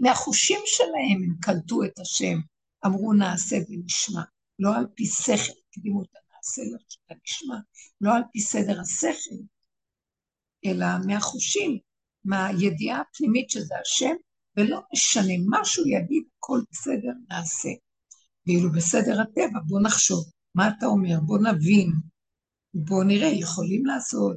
מהחושים 0.00 0.60
שלהם 0.64 1.22
הם 1.24 1.34
קלטו 1.40 1.84
את 1.84 1.98
השם, 1.98 2.38
אמרו 2.86 3.12
נעשה 3.12 3.56
ונשמע, 3.68 4.22
לא 4.58 4.76
על 4.76 4.86
פי 4.94 5.06
שכל, 5.06 5.52
הקדימו 5.68 6.02
את 6.02 6.08
הנעשה 6.08 6.62
לנשמע, 7.10 7.56
לא 8.00 8.14
על 8.14 8.22
פי 8.32 8.40
סדר 8.40 8.80
השכל, 8.80 9.36
אלא 10.64 10.86
מהחושים, 11.06 11.78
מהידיעה 12.24 13.00
הפנימית 13.00 13.50
שזה 13.50 13.74
השם, 13.82 14.14
ולא 14.56 14.80
משנה 14.92 15.32
מה 15.46 15.64
שהוא 15.64 15.86
יגיד, 15.88 16.22
הכל 16.36 16.60
בסדר, 16.70 17.12
נעשה. 17.30 17.68
ואילו 18.46 18.72
בסדר 18.72 19.20
הטבע, 19.20 19.60
בוא 19.66 19.80
נחשוב, 19.80 20.24
מה 20.54 20.68
אתה 20.68 20.86
אומר? 20.86 21.20
בוא 21.26 21.38
נבין, 21.38 21.92
בוא 22.74 23.04
נראה, 23.04 23.28
יכולים 23.28 23.86
לעשות, 23.86 24.36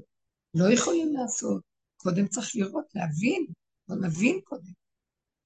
לא 0.54 0.74
יכולים 0.74 1.14
לעשות. 1.14 1.73
קודם 2.04 2.28
צריך 2.28 2.56
לראות, 2.56 2.86
להבין, 2.96 3.46
בוא 3.88 3.96
נבין 3.96 4.40
קודם. 4.44 4.72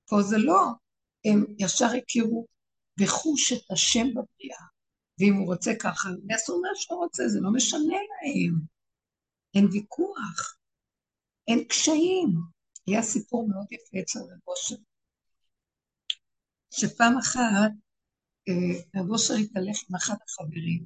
פה 0.10 0.22
זה 0.22 0.38
לא, 0.38 0.62
הם 1.26 1.45
ישר 1.60 1.88
הכירו 1.97 2.47
בחוש 2.99 3.53
את 3.53 3.72
השם 3.72 4.08
בבריאה, 4.10 4.64
ואם 5.20 5.34
הוא 5.34 5.53
רוצה 5.53 5.72
ככה, 5.82 6.10
הם 6.10 6.32
יעשו 6.32 6.62
מה 6.62 6.68
שהוא 6.76 6.99
רוצה, 7.03 7.28
זה 7.28 7.39
לא 7.41 7.51
משנה 7.53 7.93
להם. 7.93 8.60
אין 9.55 9.66
ויכוח, 9.72 10.58
אין 11.47 11.64
קשיים. 11.64 12.30
היה 12.88 13.01
סיפור 13.01 13.47
מאוד 13.49 13.66
יפה 13.72 13.99
אצל 13.99 14.20
רב 14.20 14.39
אושר, 14.47 14.76
שפעם 16.74 17.18
אחת 17.18 17.72
אה, 18.49 19.01
רב 19.01 19.10
אושר 19.10 19.34
התהלך 19.34 19.78
עם 19.89 19.95
אחד 19.95 20.16
החברים 20.24 20.86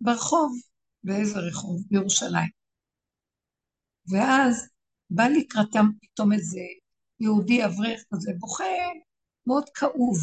ברחוב, 0.00 0.60
באיזה 1.04 1.38
רחוב? 1.38 1.82
בירושלים. 1.90 2.63
ואז 4.10 4.68
בא 5.10 5.24
לקראתם 5.24 5.86
פתאום 6.00 6.32
איזה 6.32 6.60
יהודי 7.20 7.64
אברך 7.64 8.04
כזה, 8.14 8.32
בוכה, 8.38 8.64
מאוד 9.46 9.64
כאוב. 9.74 10.18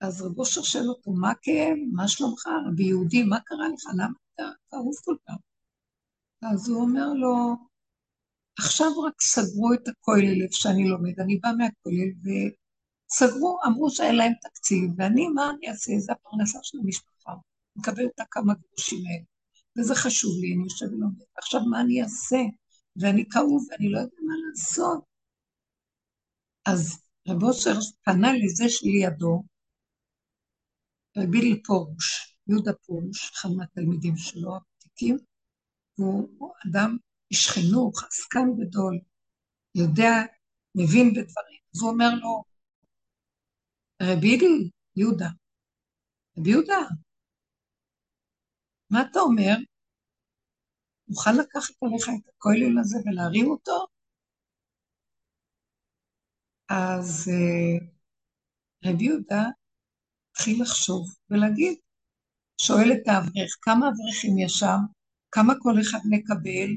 אז 0.00 0.22
רב 0.22 0.38
אושר 0.38 0.62
שואל 0.62 0.88
אותו, 0.88 1.12
מה 1.12 1.32
כאב? 1.42 1.76
מה 1.92 2.08
שלומך? 2.08 2.46
רבי 2.68 2.84
יהודי, 2.84 3.22
מה 3.22 3.40
קרה 3.40 3.68
לך? 3.68 3.82
למה 3.94 4.14
אתה 4.34 4.42
כאוב 4.70 4.94
כל 5.04 5.16
כך? 5.28 5.34
אז 6.42 6.68
הוא 6.68 6.80
אומר 6.82 7.12
לו, 7.12 7.56
עכשיו 8.58 9.00
רק 9.06 9.20
סגרו 9.20 9.72
את 9.74 9.88
הכולל 9.88 10.42
איפה 10.42 10.54
שאני 10.54 10.88
לומד, 10.88 11.20
אני 11.20 11.36
באה 11.36 11.52
מהכולל, 11.52 12.10
וסגרו, 12.22 13.58
אמרו 13.66 13.90
שאין 13.90 14.14
להם 14.14 14.32
תקציב, 14.42 14.90
ואני, 14.96 15.28
מה 15.28 15.50
אני 15.50 15.68
אעשה? 15.68 15.92
זה 15.98 16.12
הפרנסה 16.12 16.58
של 16.62 16.78
המשפחה, 16.84 17.32
מקבל 17.76 18.06
את 18.06 18.20
הכמה 18.20 18.54
גרושים 18.54 18.98
האלה, 19.06 19.24
וזה 19.78 19.94
חשוב 19.94 20.32
לי, 20.40 20.54
אני 20.54 20.62
יושב 20.62 20.86
ולומד. 20.86 21.22
עכשיו 21.36 21.60
מה 21.60 21.80
אני 21.80 22.02
אעשה? 22.02 22.36
ואני 23.00 23.24
כאוב, 23.30 23.66
ואני 23.70 23.92
לא 23.92 23.98
יודע 23.98 24.16
מה 24.26 24.34
לעשות. 24.48 25.04
אז 26.66 27.02
רב 27.28 27.42
אושר 27.42 27.74
פנה 28.04 28.28
לזה 28.32 28.64
שלידו, 28.68 29.42
רבי 31.16 31.62
פורוש, 31.62 32.36
יהודה 32.46 32.72
פורוש, 32.86 33.30
אחד 33.30 33.48
מהתלמידים 33.56 34.16
שלו, 34.16 34.50
הוותיקים, 34.50 35.18
הוא 35.94 36.52
אדם 36.66 36.96
איש 37.30 37.48
חינוך, 37.48 38.04
עסקן 38.04 38.46
גדול, 38.58 38.98
יודע, 39.74 40.12
מבין 40.74 41.08
בדברים. 41.10 41.60
אז 41.74 41.80
הוא 41.82 41.90
אומר 41.90 42.10
לו, 42.20 42.44
רבי 44.02 44.38
יהודה, 44.96 45.28
רבי 46.38 46.50
יהודה, 46.50 46.78
מה 48.90 49.02
אתה 49.10 49.20
אומר? 49.20 49.56
מוכן 51.10 51.36
לקחת 51.36 51.74
עליך 51.82 52.08
את 52.08 52.28
הכולל 52.28 52.78
הזה 52.80 52.98
ולהרים 53.06 53.50
אותו? 53.50 53.86
אז 56.68 57.28
אה, 57.28 57.86
רבי 58.84 59.04
יהודה 59.04 59.42
התחיל 60.30 60.62
לחשוב 60.62 61.14
ולהגיד, 61.30 61.78
שואל 62.60 62.92
את 62.92 63.08
האברך, 63.08 63.56
כמה 63.62 63.88
אברכים 63.88 64.38
יש 64.38 64.52
שם? 64.52 64.78
כמה 65.30 65.52
כל 65.62 65.80
אחד 65.80 65.98
מקבל? 66.10 66.70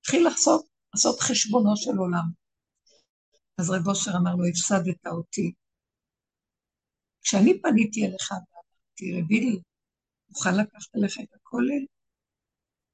התחיל 0.00 0.24
לעשות, 0.24 0.66
לעשות 0.94 1.20
חשבונו 1.20 1.76
של 1.76 1.96
עולם. 1.98 2.26
אז 3.58 3.70
רב 3.70 3.88
אושר 3.88 4.10
אמר 4.20 4.34
לו, 4.34 4.44
הפסדת 4.46 5.06
אותי. 5.06 5.52
כשאני 7.22 7.62
פניתי 7.62 8.06
אליך 8.06 8.30
ואמרתי, 8.30 9.22
רבי 9.22 9.40
לי, 9.40 9.60
מוכן 10.28 10.54
לקחת 10.54 10.90
לך 10.94 11.18
את 11.22 11.34
הכולל? 11.34 11.84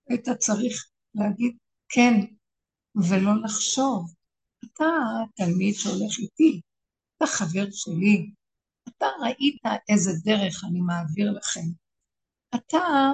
היית 0.09 0.29
צריך 0.29 0.91
להגיד 1.15 1.57
כן, 1.89 2.15
ולא 2.95 3.33
לחשוב. 3.45 4.15
אתה 4.65 4.85
תלמיד 5.35 5.75
שהולך 5.75 6.19
איתי, 6.19 6.61
אתה 7.17 7.27
חבר 7.27 7.71
שלי, 7.71 8.31
אתה 8.89 9.07
ראית 9.23 9.63
איזה 9.89 10.11
דרך 10.25 10.65
אני 10.65 10.81
מעביר 10.81 11.33
לכם. 11.33 11.67
אתה 12.55 13.11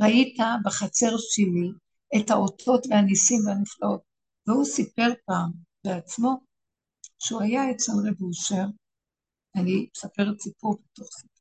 ראית 0.00 0.36
בחצר 0.64 1.16
שלי 1.18 1.68
את 2.16 2.30
האותות 2.30 2.86
והניסים 2.90 3.38
והנפלאות. 3.46 4.00
והוא 4.46 4.64
סיפר 4.64 5.08
פעם 5.26 5.50
בעצמו 5.84 6.40
שהוא 7.18 7.42
היה 7.42 7.70
אצל 7.70 7.92
רב 7.92 8.22
אושר, 8.22 8.64
אני 9.56 9.86
מספרת 9.96 10.40
סיפור 10.40 10.78
בתוך 10.84 11.08
סיפור, 11.12 11.31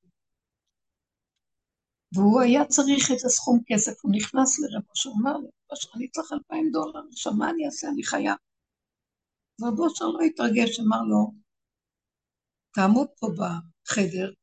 והוא 2.14 2.42
היה 2.42 2.66
צריך 2.66 3.12
איזה 3.12 3.30
סכום 3.30 3.60
כסף, 3.68 3.92
הוא 4.04 4.12
נכנס 4.16 4.60
לרב 4.60 4.84
אושר, 4.90 5.10
אמר 5.22 5.38
לו, 5.38 5.52
אושר, 5.70 5.90
אני 5.96 6.10
צריך 6.10 6.34
אלפיים 6.34 6.72
דולר, 6.72 7.02
עכשיו 7.12 7.34
מה 7.34 7.50
אני 7.50 7.66
אעשה? 7.66 7.88
אני 7.88 8.04
חייב. 8.04 8.38
רב 9.62 9.80
אושר 9.80 10.06
לא 10.06 10.20
התרגש, 10.22 10.80
אמר 10.80 11.02
לו, 11.02 11.34
תעמוד 12.74 13.08
פה 13.20 13.28
בחדר, 13.38 14.34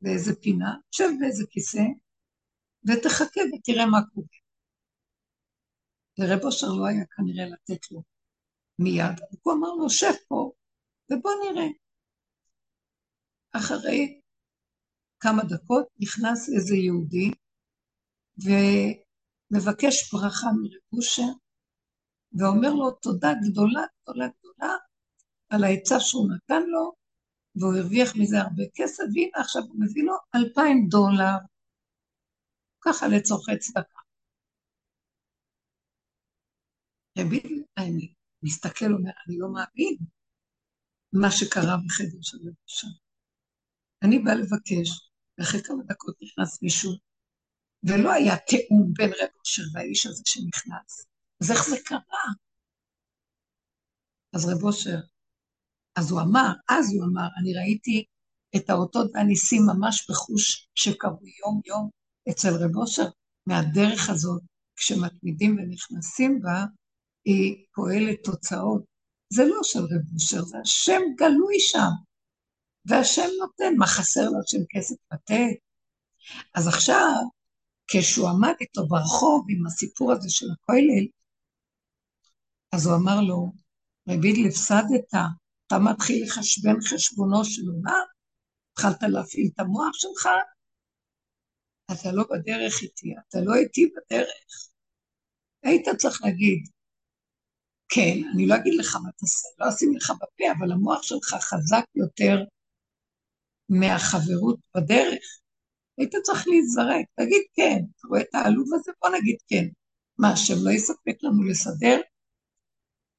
באיזה 0.00 0.40
פינה, 0.42 0.74
שב 0.90 1.08
באיזה 1.20 1.44
כיסא, 1.50 1.84
ותחכה 2.88 3.40
ותראה 3.40 3.86
מה 3.86 3.98
קורה. 4.14 4.26
ורב 6.18 6.44
אושר 6.44 6.66
לא 6.66 6.86
היה 6.86 7.04
כנראה 7.16 7.46
לתת 7.46 7.92
לו 7.92 8.02
מיד, 8.78 9.20
הוא 9.42 9.54
אמר 9.54 9.68
לו, 9.68 9.90
שב 9.90 10.14
פה, 10.28 10.52
ובוא 11.10 11.30
נראה. 11.42 11.68
אחרי 13.52 14.20
כמה 15.24 15.42
דקות 15.42 15.86
נכנס 16.00 16.48
איזה 16.56 16.74
יהודי 16.76 17.30
ומבקש 18.44 20.12
ברכה 20.12 20.46
מרב 20.46 20.82
אושר, 20.92 21.32
ואומר 22.38 22.68
לו 22.74 22.90
תודה 22.90 23.28
גדולה, 23.44 23.82
גדולה, 24.02 24.26
גדולה 24.38 24.72
על 25.48 25.64
העצה 25.64 26.00
שהוא 26.00 26.28
נתן 26.34 26.62
לו, 26.66 26.92
והוא 27.56 27.74
הרוויח 27.74 28.16
מזה 28.20 28.36
הרבה 28.40 28.62
כסף, 28.74 29.02
והנה 29.14 29.40
עכשיו 29.40 29.62
הוא 29.62 29.80
מביא 29.80 30.02
לו 30.04 30.14
אלפיים 30.34 30.88
דולר, 30.88 31.36
ככה 32.80 33.06
לצורכי 33.08 33.58
צדקה. 33.58 34.00
רבי, 37.18 37.40
אני 37.78 38.14
מסתכל, 38.42 38.92
אומר, 38.92 39.10
אני 39.26 39.38
לא 39.38 39.48
מאמין 39.52 39.96
מה 41.12 41.30
שקרה 41.30 41.76
בחדר 41.86 42.22
של 42.22 42.38
רבי 42.40 42.66
שם. 42.66 42.88
אני 44.02 44.18
באה 44.18 44.34
לבקש, 44.34 45.13
ואחרי 45.38 45.62
כמה 45.62 45.82
דקות 45.84 46.16
נכנס 46.22 46.62
מישהו, 46.62 46.92
ולא 47.82 48.12
היה 48.12 48.36
תיאום 48.36 48.92
בין 48.92 49.10
רב 49.10 49.28
אושר 49.40 49.62
והאיש 49.72 50.06
הזה 50.06 50.22
שנכנס. 50.26 51.06
אז 51.40 51.50
איך 51.50 51.68
זה 51.68 51.76
קרה? 51.84 52.24
אז 54.34 54.44
רב 54.44 54.64
אושר, 54.64 54.98
אז 55.96 56.10
הוא 56.10 56.20
אמר, 56.20 56.52
אז 56.68 56.94
הוא 56.94 57.04
אמר, 57.04 57.28
אני 57.40 57.54
ראיתי 57.54 58.04
את 58.56 58.70
האותות 58.70 59.10
והניסים 59.14 59.62
ממש 59.66 60.10
בחוש 60.10 60.68
שקרו 60.74 61.26
יום-יום 61.40 61.90
אצל 62.30 62.48
רב 62.48 62.76
אושר, 62.76 63.08
מהדרך 63.46 64.10
הזאת, 64.10 64.42
כשמתמידים 64.76 65.56
ונכנסים 65.58 66.40
בה, 66.42 66.64
היא 67.24 67.66
פועלת 67.74 68.18
תוצאות. 68.24 68.82
זה 69.32 69.44
לא 69.44 69.60
של 69.62 69.78
רב 69.78 70.12
אושר, 70.14 70.42
זה 70.42 70.58
השם 70.62 71.00
גלוי 71.16 71.56
שם. 71.58 71.90
והשם 72.86 73.28
נותן, 73.40 73.74
מה 73.78 73.86
חסר 73.86 74.30
לו 74.30 74.40
השם 74.44 74.64
כסף 74.70 74.96
לתת? 75.12 75.56
אז 76.54 76.68
עכשיו, 76.68 77.14
כשהוא 77.86 78.28
עמד 78.28 78.54
איתו 78.60 78.86
ברחוב 78.88 79.46
עם 79.48 79.66
הסיפור 79.66 80.12
הזה 80.12 80.30
של 80.30 80.46
הכולל, 80.52 81.06
אז 82.72 82.86
הוא 82.86 82.96
אמר 82.96 83.20
לו, 83.20 83.52
רבי 84.08 84.48
הפסדת, 84.48 85.14
אתה 85.66 85.78
מתחיל 85.78 86.24
לחשבן 86.24 86.80
חשבונו 86.80 87.44
של 87.44 87.62
עולם? 87.68 88.04
התחלת 88.72 89.02
להפעיל 89.02 89.50
את 89.54 89.60
המוח 89.60 89.92
שלך? 89.92 90.28
אתה 91.86 92.12
לא 92.12 92.24
בדרך 92.30 92.82
איתי, 92.82 93.14
אתה 93.28 93.38
לא 93.44 93.54
איתי 93.54 93.90
בדרך. 93.96 94.68
היית 95.62 95.88
צריך 95.98 96.22
להגיד, 96.24 96.68
כן, 97.88 98.18
אני 98.34 98.46
לא 98.46 98.54
אגיד 98.56 98.74
לך 98.78 98.96
מה 98.96 99.12
תעשה, 99.12 99.48
לא 99.58 99.68
אשים 99.68 99.96
לך 99.96 100.10
בפה, 100.10 100.44
אבל 100.58 100.72
המוח 100.72 101.02
שלך 101.02 101.34
חזק 101.34 101.84
יותר 101.94 102.44
מהחברות 103.68 104.58
בדרך. 104.76 105.24
היית 105.98 106.14
צריך 106.22 106.48
להיזרק, 106.48 107.06
תגיד 107.20 107.42
כן, 107.54 107.78
אתה 107.96 108.08
רואה 108.08 108.20
את 108.20 108.34
העלוב 108.34 108.68
הזה? 108.74 108.92
בוא 109.02 109.10
נגיד 109.10 109.36
כן. 109.48 109.64
מה, 110.18 110.32
השם 110.32 110.54
לא 110.64 110.70
יספק 110.70 111.16
לנו 111.22 111.44
לסדר? 111.44 112.00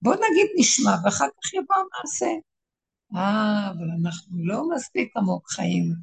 בוא 0.02 0.16
נגיד 0.16 0.48
נשמע, 0.60 0.92
ואחר 1.06 1.26
כך 1.26 1.54
יבוא 1.54 1.76
המעשה. 1.76 2.32
אה, 3.16 3.72
אבל 3.72 3.88
אנחנו 4.02 4.46
לא 4.46 4.70
מספיק 4.76 5.18
עמוק 5.18 5.50
חיים 5.50 5.96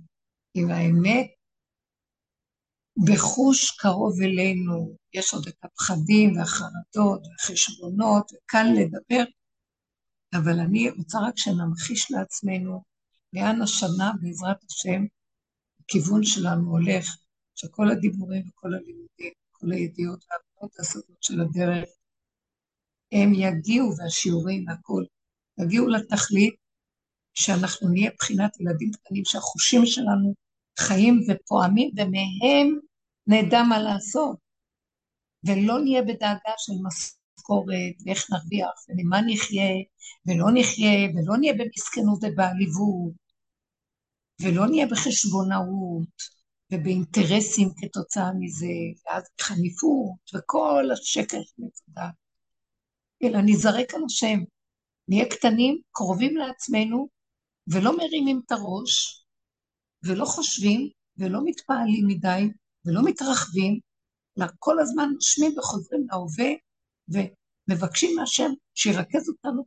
עם 0.55 0.71
האמת 0.71 1.27
בחוש 3.07 3.71
קרוב 3.71 4.23
אלינו. 4.23 4.97
יש 5.15 5.35
עוד 5.35 5.49
את 5.49 5.65
הפחדים 5.65 6.37
והחרדות 6.37 7.27
והחשבונות, 7.27 8.33
וקל 8.33 8.67
לדבר, 8.77 9.25
אבל 10.35 10.61
אני 10.61 10.91
רוצה 10.91 11.19
רק 11.29 11.35
שנמחיש 11.37 12.11
לעצמנו 12.11 12.83
לאן 13.33 13.63
השנה, 13.63 14.13
בעזרת 14.21 14.65
השם, 14.71 15.05
הכיוון 15.81 16.25
שלנו 16.25 16.71
הולך, 16.71 17.17
שכל 17.55 17.91
הדיבורים 17.91 18.43
וכל 18.49 18.75
הלימודים, 18.75 19.33
כל 19.53 19.73
הידיעות 19.73 20.25
והעבודות 20.31 20.79
הסודות 20.81 21.23
של 21.23 21.41
הדרך, 21.41 21.89
הם 23.13 23.33
יגיעו, 23.35 23.97
והשיעורים 23.97 24.65
והכול, 24.69 25.07
יגיעו 25.61 25.89
לתכלית 25.89 26.55
שאנחנו 27.35 27.89
נהיה 27.89 28.11
בחינת 28.19 28.61
ילדים 28.61 28.91
קטנים 28.93 29.25
שהחושים 29.25 29.87
שלנו 29.87 30.35
חיים 30.79 31.21
ופועמים, 31.29 31.91
ומהם 31.97 32.79
נדע 33.27 33.63
מה 33.63 33.79
לעשות. 33.79 34.37
ולא 35.45 35.81
נהיה 35.81 36.03
בדאגה 36.03 36.55
של 36.59 36.73
משכורת, 36.83 37.95
ואיך 38.07 38.27
נרוויח, 38.31 38.71
וממה 38.89 39.21
נחיה, 39.27 39.73
ולא 40.27 40.47
נחיה, 40.55 41.09
ולא 41.15 41.37
נהיה 41.41 41.53
במסכנות 41.53 42.19
ובעליבות, 42.23 43.22
ולא 44.43 44.67
נהיה 44.67 44.87
בחשבונאות, 44.87 46.09
ובאינטרסים 46.73 47.69
כתוצאה 47.77 48.31
מזה, 48.39 48.67
ואז 49.07 49.25
חניפות, 49.41 50.35
וכל 50.35 50.85
השקר 50.93 51.41
מצדה. 51.59 52.09
אלא 53.23 53.39
נזרק 53.45 53.95
על 53.95 54.03
השם. 54.07 54.39
נהיה 55.09 55.29
קטנים, 55.29 55.81
קרובים 55.93 56.37
לעצמנו, 56.37 57.09
ולא 57.67 57.97
מרימים 57.97 58.41
את 58.47 58.53
הראש, 58.53 59.25
ולא 60.05 60.25
חושבים, 60.25 60.89
ולא 61.17 61.41
מתפעלים 61.45 62.07
מדי, 62.07 62.43
ולא 62.85 63.01
מתרחבים, 63.05 63.81
אלא 64.39 64.47
כל 64.59 64.81
הזמן 64.81 65.09
נושמים 65.15 65.59
וחוזרים 65.59 66.07
להווה, 66.11 66.51
ומבקשים 67.09 68.17
מהשם 68.17 68.51
שירכז 68.75 69.29
אותנו 69.29 69.65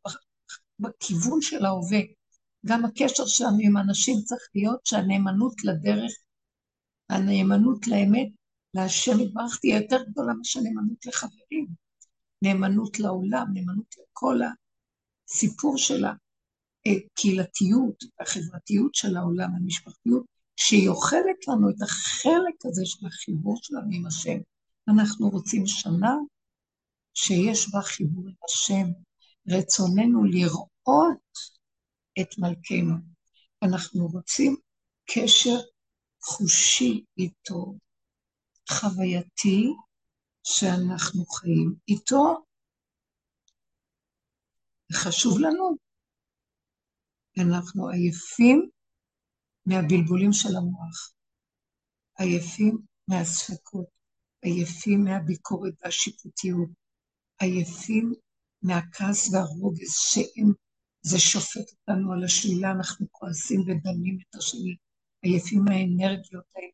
בכיוון 0.79 1.41
של 1.41 1.65
ההווה. 1.65 1.99
גם 2.67 2.85
הקשר 2.85 3.25
שלנו 3.25 3.57
עם 3.61 3.77
אנשים 3.77 4.15
צריך 4.23 4.41
להיות 4.55 4.85
שהנאמנות 4.85 5.63
לדרך, 5.63 6.11
הנאמנות 7.09 7.87
לאמת, 7.87 8.27
להשם 8.73 9.19
יתברך 9.19 9.59
תהיה 9.61 9.77
יותר 9.77 10.03
גדולה 10.03 10.33
מאשר 10.33 10.59
נאמנות 10.59 11.05
לחברים. 11.05 11.67
נאמנות 12.41 12.99
לעולם, 12.99 13.45
נאמנות 13.53 13.95
לכל 14.01 14.39
הסיפור 15.29 15.77
שלה. 15.77 16.13
הקהילתיות, 16.85 18.03
החברתיות 18.19 18.95
של 18.95 19.17
העולם, 19.17 19.49
המשפחתיות, 19.55 20.25
שהיא 20.55 20.89
אוכלת 20.89 21.47
לנו 21.47 21.69
את 21.69 21.81
החלק 21.81 22.65
הזה 22.65 22.81
של 22.85 23.07
החיבור 23.07 23.59
שלנו 23.61 23.89
עם 23.91 24.05
השם. 24.05 24.37
אנחנו 24.87 25.29
רוצים 25.29 25.67
שנה 25.67 26.15
שיש 27.13 27.71
בה 27.71 27.81
חיבור 27.81 28.23
עם 28.27 28.35
השם. 28.49 28.85
רצוננו 29.47 30.23
לראות 30.23 31.54
את 32.21 32.37
מלכנו. 32.37 32.95
אנחנו 33.63 34.07
רוצים 34.07 34.55
קשר 35.05 35.57
חושי 36.21 37.05
איתו, 37.17 37.73
חווייתי, 38.69 39.73
שאנחנו 40.43 41.25
חיים 41.25 41.75
איתו. 41.87 42.45
חשוב 44.93 45.39
לנו 45.39 45.77
אנחנו 47.39 47.89
עייפים 47.89 48.69
מהבלבולים 49.65 50.33
של 50.33 50.55
המוח, 50.57 51.13
עייפים 52.17 52.77
מהספקות, 53.07 53.85
עייפים 54.41 55.03
מהביקורת 55.03 55.73
והשיפוטיות, 55.81 56.69
עייפים 57.39 58.13
מהכעס 58.61 59.33
והרוגז 59.33 59.93
שהם, 59.95 60.53
זה 61.07 61.19
שופט 61.19 61.71
אותנו 61.71 62.13
על 62.13 62.23
השלילה, 62.23 62.71
אנחנו 62.71 63.05
כועסים 63.11 63.61
ודנים 63.61 64.17
את 64.21 64.35
השני, 64.35 64.75
עייפים 65.21 65.63
מהאנרגיות 65.65 66.45
האלה, 66.55 66.67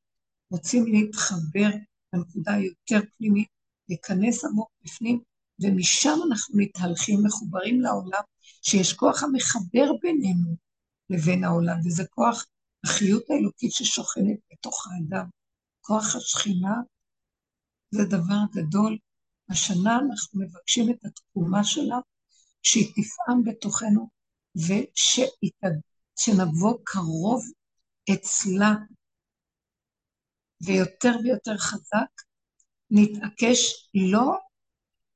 רוצים 0.52 0.86
להתחבר 0.86 1.70
לנקודה 2.14 2.54
היותר 2.54 3.00
פנימית, 3.18 3.48
להיכנס 3.90 4.46
עמוק 4.46 4.70
בפנים, 4.84 5.22
ומשם 5.62 6.18
אנחנו 6.28 6.58
מתהלכים 6.58 7.20
מחוברים 7.24 7.82
לעולם 7.82 8.22
שיש 8.62 8.94
כוח 8.94 9.24
המחבר 9.24 9.92
בינינו 10.02 10.56
לבין 11.10 11.44
העולם, 11.44 11.80
וזה 11.86 12.04
כוח 12.10 12.46
החיות 12.86 13.24
האלוקית 13.30 13.72
ששוכנת 13.72 14.38
בתוך 14.52 14.88
האדם. 14.88 15.26
כוח 15.82 16.16
השכינה 16.16 16.76
זה 17.92 18.04
דבר 18.06 18.42
גדול. 18.54 18.98
השנה 19.50 20.00
אנחנו 20.00 20.40
מבקשים 20.40 20.90
את 20.90 21.06
התקומה 21.06 21.64
שלה, 21.64 21.98
שהיא 22.64 22.92
תפעם 22.96 23.44
בתוכנו, 23.44 24.21
ושנבוא 26.18 26.78
קרוב 26.84 27.44
אצלה, 28.14 28.74
ויותר 30.66 31.12
ויותר 31.24 31.58
חזק, 31.58 32.12
נתעקש 32.90 33.90
לא 33.94 34.38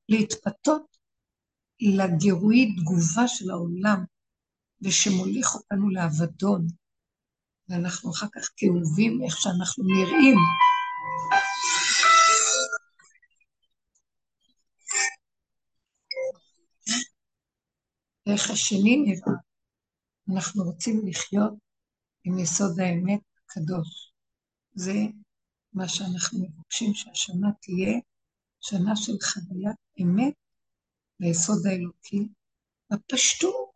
להתפתות 0.08 0.96
לגירוי 1.80 2.74
תגובה 2.76 3.28
של 3.28 3.50
העולם, 3.50 4.04
ושמוליך 4.82 5.54
אותנו 5.54 5.90
לאבדון, 5.90 6.66
ואנחנו 7.68 8.10
אחר 8.10 8.26
כך 8.34 8.48
כאובים 8.56 9.22
איך 9.24 9.36
שאנחנו 9.40 9.84
נראים. 9.84 10.36
איך 18.26 18.50
השני 18.50 18.96
נראה. 18.96 19.38
אנחנו 20.34 20.64
רוצים 20.64 21.06
לחיות 21.06 21.54
עם 22.24 22.38
יסוד 22.38 22.80
האמת 22.80 23.20
הקדוש. 23.44 24.12
זה 24.74 24.94
מה 25.72 25.88
שאנחנו 25.88 26.38
מבקשים 26.38 26.94
שהשנה 26.94 27.48
תהיה, 27.62 28.00
שנה 28.60 28.96
של 28.96 29.12
חוויית 29.22 29.76
אמת 30.02 30.34
ליסוד 31.20 31.66
האלוקי, 31.66 32.28
הפשטות, 32.90 33.70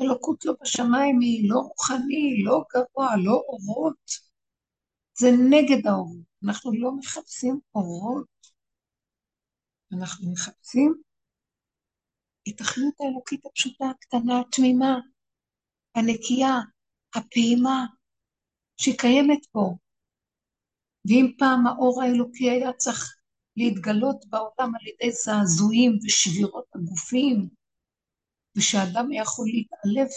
אלוקות 0.00 0.44
לא 0.44 0.54
בשמיים 0.62 1.20
היא 1.20 1.50
לא 1.50 1.58
רוחני, 1.58 2.42
לא 2.44 2.64
גבוה, 2.74 3.16
לא 3.16 3.42
אורות. 3.48 4.10
זה 5.18 5.26
נגד 5.50 5.86
האורות. 5.86 6.26
אנחנו 6.44 6.72
לא 6.72 6.96
מחפשים 6.96 7.60
אורות, 7.74 8.26
אנחנו 9.92 10.32
מחפשים 10.32 11.02
את 12.48 12.60
החיות 12.60 12.94
האלוקית 13.00 13.46
הפשוטה, 13.46 13.84
הקטנה, 13.84 14.40
התמימה, 14.40 14.98
הנקייה, 15.94 16.54
הפעימה, 17.14 17.86
שהיא 18.80 18.98
קיימת 18.98 19.46
פה. 19.52 19.74
ואם 21.08 21.32
פעם 21.38 21.66
האור 21.66 22.02
האלוקי 22.02 22.50
היה 22.50 22.72
צריך 22.72 23.16
להתגלות 23.56 24.24
בעולם 24.30 24.74
על 24.74 24.86
ידי 24.86 25.12
זעזועים 25.12 25.98
ושבירות 26.04 26.66
הגופים, 26.74 27.48
ושאדם 28.56 29.12
יכול 29.12 29.46
להתעלף. 29.46 30.12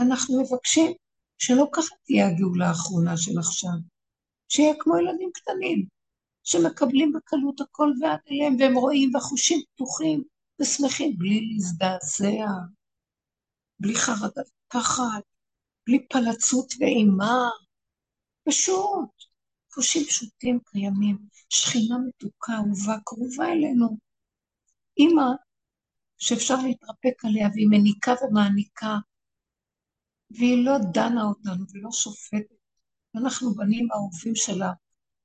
אנחנו 0.00 0.42
מבקשים 0.42 0.92
שלא 1.38 1.66
ככה 1.72 1.94
תהיה 2.04 2.28
הגאולה 2.28 2.68
האחרונה 2.68 3.16
של 3.16 3.38
עכשיו, 3.38 3.78
שיהיה 4.48 4.74
כמו 4.78 4.96
ילדים 4.96 5.30
קטנים, 5.34 5.86
שמקבלים 6.44 7.12
בקלות 7.12 7.60
הכל 7.60 7.92
ועד 8.00 8.20
אליהם, 8.30 8.56
והם 8.58 8.74
רואים 8.74 9.14
והחושים 9.14 9.58
פתוחים 9.74 10.24
ושמחים, 10.62 11.18
בלי 11.18 11.40
להזדעזע, 11.52 12.46
בלי 13.80 13.94
חרדת 13.94 14.50
פחד, 14.68 15.20
בלי 15.86 16.06
פלצות 16.08 16.72
ואימה, 16.80 17.48
פשוט. 18.48 19.10
חושים 19.74 20.04
פשוטים 20.04 20.58
קיימים, 20.64 21.18
שכינה 21.48 21.96
מתוקה, 21.98 22.52
אהובה, 22.52 22.96
קרובה 23.04 23.52
אלינו. 23.52 23.96
אימא 24.98 25.28
שאפשר 26.18 26.56
להתרפק 26.56 27.24
עליה, 27.24 27.48
והיא 27.54 27.68
מניקה 27.70 28.12
ומעניקה, 28.22 28.96
והיא 30.30 30.64
לא 30.64 30.78
דנה 30.92 31.22
אותנו 31.22 31.64
ולא 31.72 31.92
שופטת, 31.92 32.56
אנחנו 33.16 33.54
בנים 33.54 33.88
אהובים 33.92 34.34
שלה, 34.34 34.72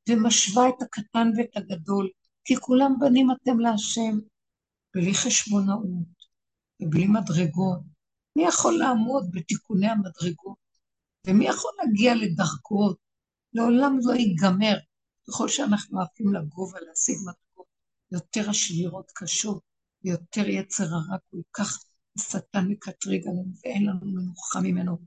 ומשווה 0.10 0.70
את 0.70 0.82
הקטן 0.82 1.28
ואת 1.38 1.58
הגדול, 1.58 2.10
כי 2.46 2.56
כולם 2.56 2.94
בנים 3.00 3.28
אתם 3.32 3.60
להשם, 3.60 4.20
בלי 4.98 5.14
חשבונאות 5.14 5.88
ובלי 6.80 7.08
מדרגות. 7.08 7.80
מי 8.36 8.44
יכול 8.44 8.78
לעמוד 8.78 9.30
בתיקוני 9.32 9.88
המדרגות? 9.88 10.58
ומי 11.28 11.48
יכול 11.48 11.72
להגיע 11.78 12.16
לדרגות? 12.16 12.98
לעולם 13.54 13.98
לא 14.04 14.14
ייגמר. 14.14 14.78
ככל 15.28 15.48
שאנחנו 15.48 16.02
עפים 16.02 16.34
לגובה 16.34 16.80
להשיג 16.80 17.16
מדרגות, 17.22 17.68
יותר 18.12 18.50
השבירות 18.50 19.12
קשות, 19.16 19.64
ויותר 20.04 20.48
יצר 20.48 20.84
הרע 20.84 21.18
כל 21.32 21.42
כך 21.54 21.80
השטן 22.16 22.68
מקטריג 22.68 23.28
עלינו, 23.28 23.54
ואין 23.64 23.86
לנו 23.86 24.06
מנוחה 24.06 24.62
ממנו. 24.62 24.98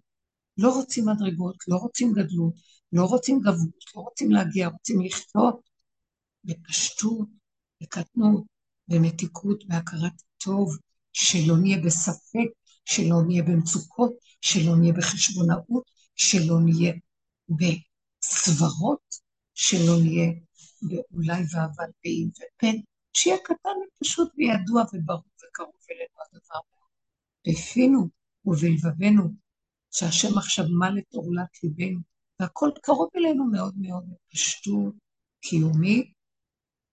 לא 0.59 0.75
רוצים 0.75 1.09
מדרגות, 1.09 1.57
לא 1.69 1.77
רוצים 1.77 2.13
גדלות, 2.13 2.55
לא 2.93 3.05
רוצים 3.05 3.41
גבות, 3.41 3.85
לא 3.97 4.01
רוצים 4.01 4.31
להגיע, 4.31 4.69
רוצים 4.69 5.01
לחיות 5.01 5.61
בפשטות, 6.45 7.29
בקטנות, 7.83 8.45
במתיקות, 8.91 9.65
בהכרת 9.67 10.23
טוב, 10.45 10.77
שלא 11.13 11.57
נהיה 11.57 11.79
בספק, 11.79 12.49
שלא 12.85 13.23
נהיה 13.27 13.43
במצוקות, 13.43 14.13
שלא 14.41 14.77
נהיה 14.77 14.93
בחשבונאות, 14.93 15.91
שלא 16.15 16.61
נהיה 16.61 16.93
בסברות, 17.49 19.15
שלא 19.55 19.97
נהיה 20.03 20.33
באולי 20.83 21.43
ואבל 21.53 21.91
ואם 22.05 22.29
ופן, 22.31 22.77
שיהיה 23.13 23.37
קטן 23.45 23.77
ופשוט 23.97 24.33
וידוע 24.37 24.83
וברור 24.83 25.23
וקרוב 25.49 25.75
אלינו 25.91 26.15
הדבר. 26.27 26.61
בפינו 27.47 28.09
ובלבבנו, 28.45 29.35
שהשם 29.91 30.39
עכשיו 30.39 30.65
מל 30.69 30.99
את 30.99 31.15
עורלת 31.15 31.63
ליבנו, 31.63 32.01
והכל 32.41 32.71
קרוב 32.83 33.09
אלינו 33.17 33.45
מאוד 33.45 33.75
מאוד 33.79 34.05
בפשטות 34.11 34.95
קיומית. 35.41 36.20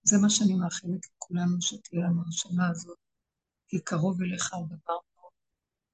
זה 0.08 0.18
מה 0.18 0.30
שאני 0.30 0.54
מאחלת 0.54 1.00
לכולנו 1.16 1.62
שתהיה 1.62 2.02
לנו 2.02 2.22
השנה 2.28 2.68
הזאת, 2.70 2.98
כי 3.68 3.80
קרוב 3.80 4.22
אליך 4.22 4.54
הדבר 4.54 4.98
מאוד, 5.16 5.32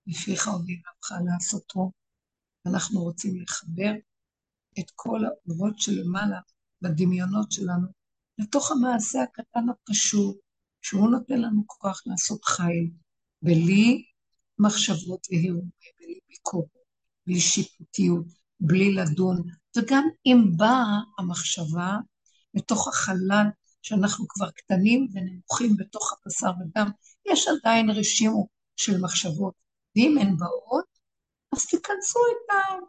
לפיך 0.06 0.46
ובלבבך 0.48 1.12
לעשותו. 1.24 1.90
אנחנו 2.66 3.02
רוצים 3.02 3.42
לחבר 3.42 3.92
את 4.78 4.90
כל 4.94 5.20
האורות 5.24 5.78
שלמעלה 5.78 6.40
בדמיונות 6.82 7.52
שלנו 7.52 7.86
לתוך 8.38 8.70
המעשה 8.70 9.22
הקטן 9.22 9.68
הפשוט, 9.68 10.36
שהוא 10.82 11.10
נותן 11.10 11.40
לנו 11.40 11.62
כוח 11.66 12.02
לעשות 12.06 12.44
חיל, 12.44 12.90
בלי 13.42 14.04
מחשבות 14.58 15.26
והרהורים, 15.30 15.70
בלי 16.00 16.18
ביקורת, 16.28 16.68
בלי 17.26 17.40
שיפוטיות, 17.40 18.26
בלי 18.60 18.94
לדון, 18.94 19.42
וגם 19.76 20.08
אם 20.26 20.56
באה 20.56 21.00
המחשבה 21.18 21.98
מתוך 22.54 22.88
החלל 22.88 23.46
שאנחנו 23.84 24.28
כבר 24.28 24.50
קטנים 24.50 25.08
ונמוכים 25.12 25.76
בתוך 25.76 26.12
הבשר 26.12 26.50
ודם, 26.60 26.90
יש 27.26 27.48
עדיין 27.48 27.90
רשימו 27.90 28.48
של 28.76 29.00
מחשבות, 29.00 29.54
ואם 29.96 30.18
הן 30.20 30.36
באות, 30.36 30.84
אז 31.52 31.66
תיכנסו 31.66 32.20
איתן, 32.26 32.84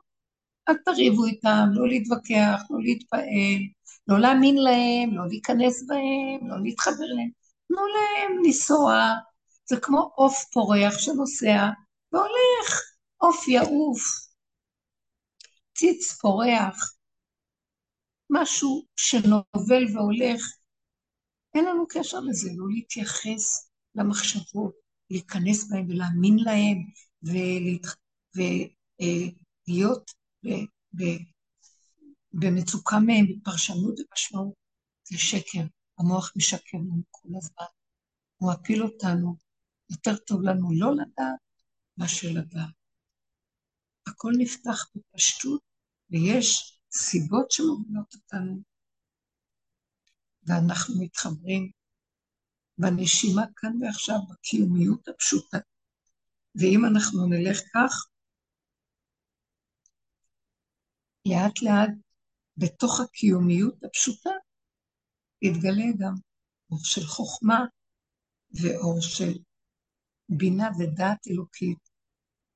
אל 0.69 0.75
תריבו 0.85 1.25
איתן, 1.25 1.69
לא 1.71 1.87
להתווכח, 1.87 2.61
לא 2.69 2.79
להתפעל, 2.81 3.61
לא 4.07 4.19
להאמין 4.19 4.55
להם, 4.55 5.17
לא 5.17 5.27
להיכנס 5.27 5.87
בהם, 5.87 6.49
לא 6.49 6.63
להתחבר 6.63 7.05
להם, 7.15 7.29
תנו 7.67 7.81
להם 7.87 8.43
לנסוע, 8.43 9.13
זה 9.65 9.75
כמו 9.81 10.11
עוף 10.15 10.43
פורח 10.53 10.97
שנוסע 10.99 11.69
והולך, 12.11 12.81
עוף 13.17 13.47
יעוף, 13.47 14.01
ציץ 15.77 16.13
פורח, 16.21 16.95
משהו 18.29 18.85
שנובל 18.95 19.85
והולך, 19.93 20.41
אין 21.55 21.65
לנו 21.65 21.85
קשר 21.89 22.19
לזה, 22.19 22.49
לא 22.55 22.65
להתייחס 22.69 23.69
למחשבות, 23.95 24.73
להיכנס 25.09 25.69
בהם 25.69 25.87
ולהאמין 25.89 26.37
להם 26.39 26.77
ולהיות 29.67 30.11
במצוקה 32.33 32.99
מהם, 32.99 33.25
בפרשנות 33.29 33.99
ובמשמעות, 33.99 34.53
זה 35.03 35.17
שקר. 35.17 35.63
המוח 35.99 36.33
משקר 36.35 36.77
לנו 36.77 37.03
כל 37.11 37.29
הזמן. 37.37 37.65
הוא 38.37 38.53
מפיל 38.53 38.83
אותנו, 38.83 39.35
יותר 39.89 40.17
טוב 40.17 40.41
לנו 40.41 40.69
לא 40.73 40.91
לדעת 40.93 41.39
מאשר 41.97 42.27
לדעת. 42.33 42.73
הכל 44.07 44.31
נפתח 44.37 44.85
בפשטות, 44.95 45.61
ויש 46.09 46.79
סיבות 46.91 47.51
שמובילות 47.51 48.13
אותנו, 48.15 48.61
ואנחנו 50.47 50.95
מתחברים 50.99 51.71
בנשימה 52.77 53.41
כאן 53.55 53.83
ועכשיו, 53.83 54.15
בקיומיות 54.29 55.07
הפשוטה. 55.07 55.57
ואם 56.55 56.85
אנחנו 56.85 57.27
נלך 57.27 57.59
כך, 57.59 57.91
לאט 61.25 61.61
לאט 61.61 61.95
בתוך 62.57 62.99
הקיומיות 62.99 63.83
הפשוטה 63.83 64.29
יתגלה 65.41 65.85
גם 65.99 66.13
אור 66.71 66.79
של 66.83 67.01
חוכמה 67.01 67.59
ואור 68.51 69.01
של 69.01 69.33
בינה 70.29 70.69
ודעת 70.79 71.27
אלוקית 71.27 71.89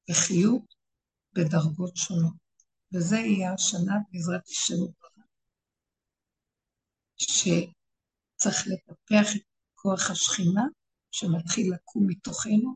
וחיות 0.10 0.76
בדרגות 1.34 1.98
שונות. 1.98 2.34
וזה 2.94 3.18
יהיה 3.18 3.54
השנה 3.54 3.94
בעזרת 4.12 4.48
השם 4.48 4.76
שצריך 8.40 8.68
לטפח 8.68 9.36
את 9.36 9.42
כוח 9.76 10.12
השכינה 10.12 10.64
שמתחיל 11.12 11.74
לקום 11.74 12.08
מתוכנו 12.08 12.76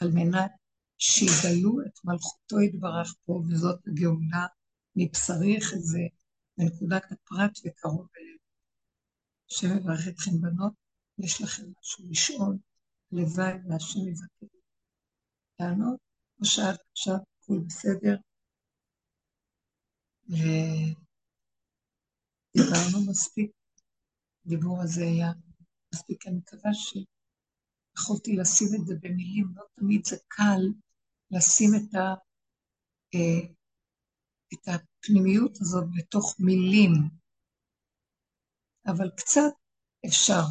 על 0.00 0.08
מנת 0.14 0.50
שיגלו 0.98 1.80
את 1.86 2.04
מלכותו 2.04 2.60
יתברך 2.60 3.14
פה, 3.24 3.32
וזאת 3.32 3.80
הגאולה 3.86 4.46
מבשרי 4.96 5.58
זה 5.78 6.00
בנקודת 6.58 7.12
הפרט 7.12 7.58
וקרוב 7.64 8.06
אלינו. 8.16 8.38
השם 9.50 9.76
יברך 9.76 10.08
אתכם 10.08 10.40
בנות, 10.40 10.72
יש 11.18 11.42
לכם 11.42 11.62
משהו 11.80 12.04
לשאול, 12.10 12.58
הלוואי 13.12 13.52
והשם 13.68 14.08
יבקר 14.08 14.46
לענות, 15.60 16.00
או 16.40 16.44
שעד 16.44 16.76
עכשיו 16.92 17.14
הכול 17.14 17.60
בסדר. 17.66 18.16
ודיברנו 22.54 23.10
מספיק, 23.10 23.50
הדיבור 24.48 24.82
הזה 24.82 25.02
היה 25.02 25.32
מספיק, 25.94 26.26
אני 26.26 26.36
מקווה 26.36 26.70
שיכולתי 26.74 28.36
לשים 28.36 28.68
את 28.74 28.86
זה 28.86 28.94
במילים, 29.00 29.46
לא 29.56 29.64
תמיד 29.74 30.06
זה 30.06 30.16
קל 30.28 30.60
לשים 31.30 31.70
את, 31.76 31.94
ה, 31.94 32.14
אה, 33.14 33.54
את 34.54 34.68
הפנימיות 34.68 35.56
הזאת 35.60 35.84
בתוך 35.96 36.36
מילים, 36.38 36.92
אבל 38.86 39.10
קצת 39.16 39.52
אפשר. 40.06 40.42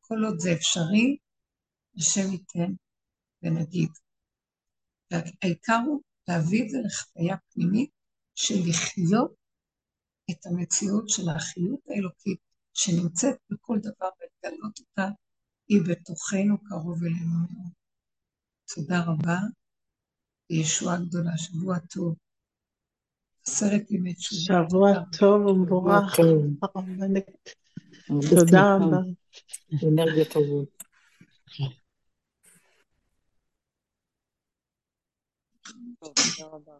כל 0.00 0.18
עוד 0.24 0.38
זה 0.38 0.52
אפשרי, 0.52 1.16
השם 1.96 2.32
ייתן 2.32 2.72
ונגיד. 3.42 3.90
והעיקר 5.10 5.78
הוא 5.86 6.02
להביא 6.28 6.64
את 6.64 6.70
זה 6.70 6.78
לחוויה 6.86 7.36
פנימית 7.52 7.90
של 8.34 8.54
לחיות 8.68 9.34
את 10.30 10.46
המציאות 10.46 11.08
של 11.08 11.28
החיות 11.28 11.80
האלוקית 11.88 12.51
שנמצאת 12.74 13.36
בכל 13.50 13.78
דבר 13.78 14.08
ולגלות 14.20 14.78
אותה, 14.78 15.08
היא 15.68 15.80
בתוכנו 15.88 16.58
קרוב 16.64 17.02
אלינו 17.04 17.38
מאוד. 17.38 17.72
תודה 18.74 19.04
רבה, 19.06 19.38
וישועה 20.50 20.96
גדולה, 20.98 21.38
שבוע 21.38 21.78
טוב. 21.78 22.14
עשרת 23.46 23.90
ימי 23.90 24.14
תשובה. 24.14 24.64
שבוע 24.68 24.90
טוב 25.18 25.46
ומבורך. 25.46 26.16
תודה 28.30 28.76
רבה. 28.76 28.96
אנרגיה 29.88 30.24
טובות. 30.24 30.82
תודה 35.98 36.46
רבה. 36.46 36.72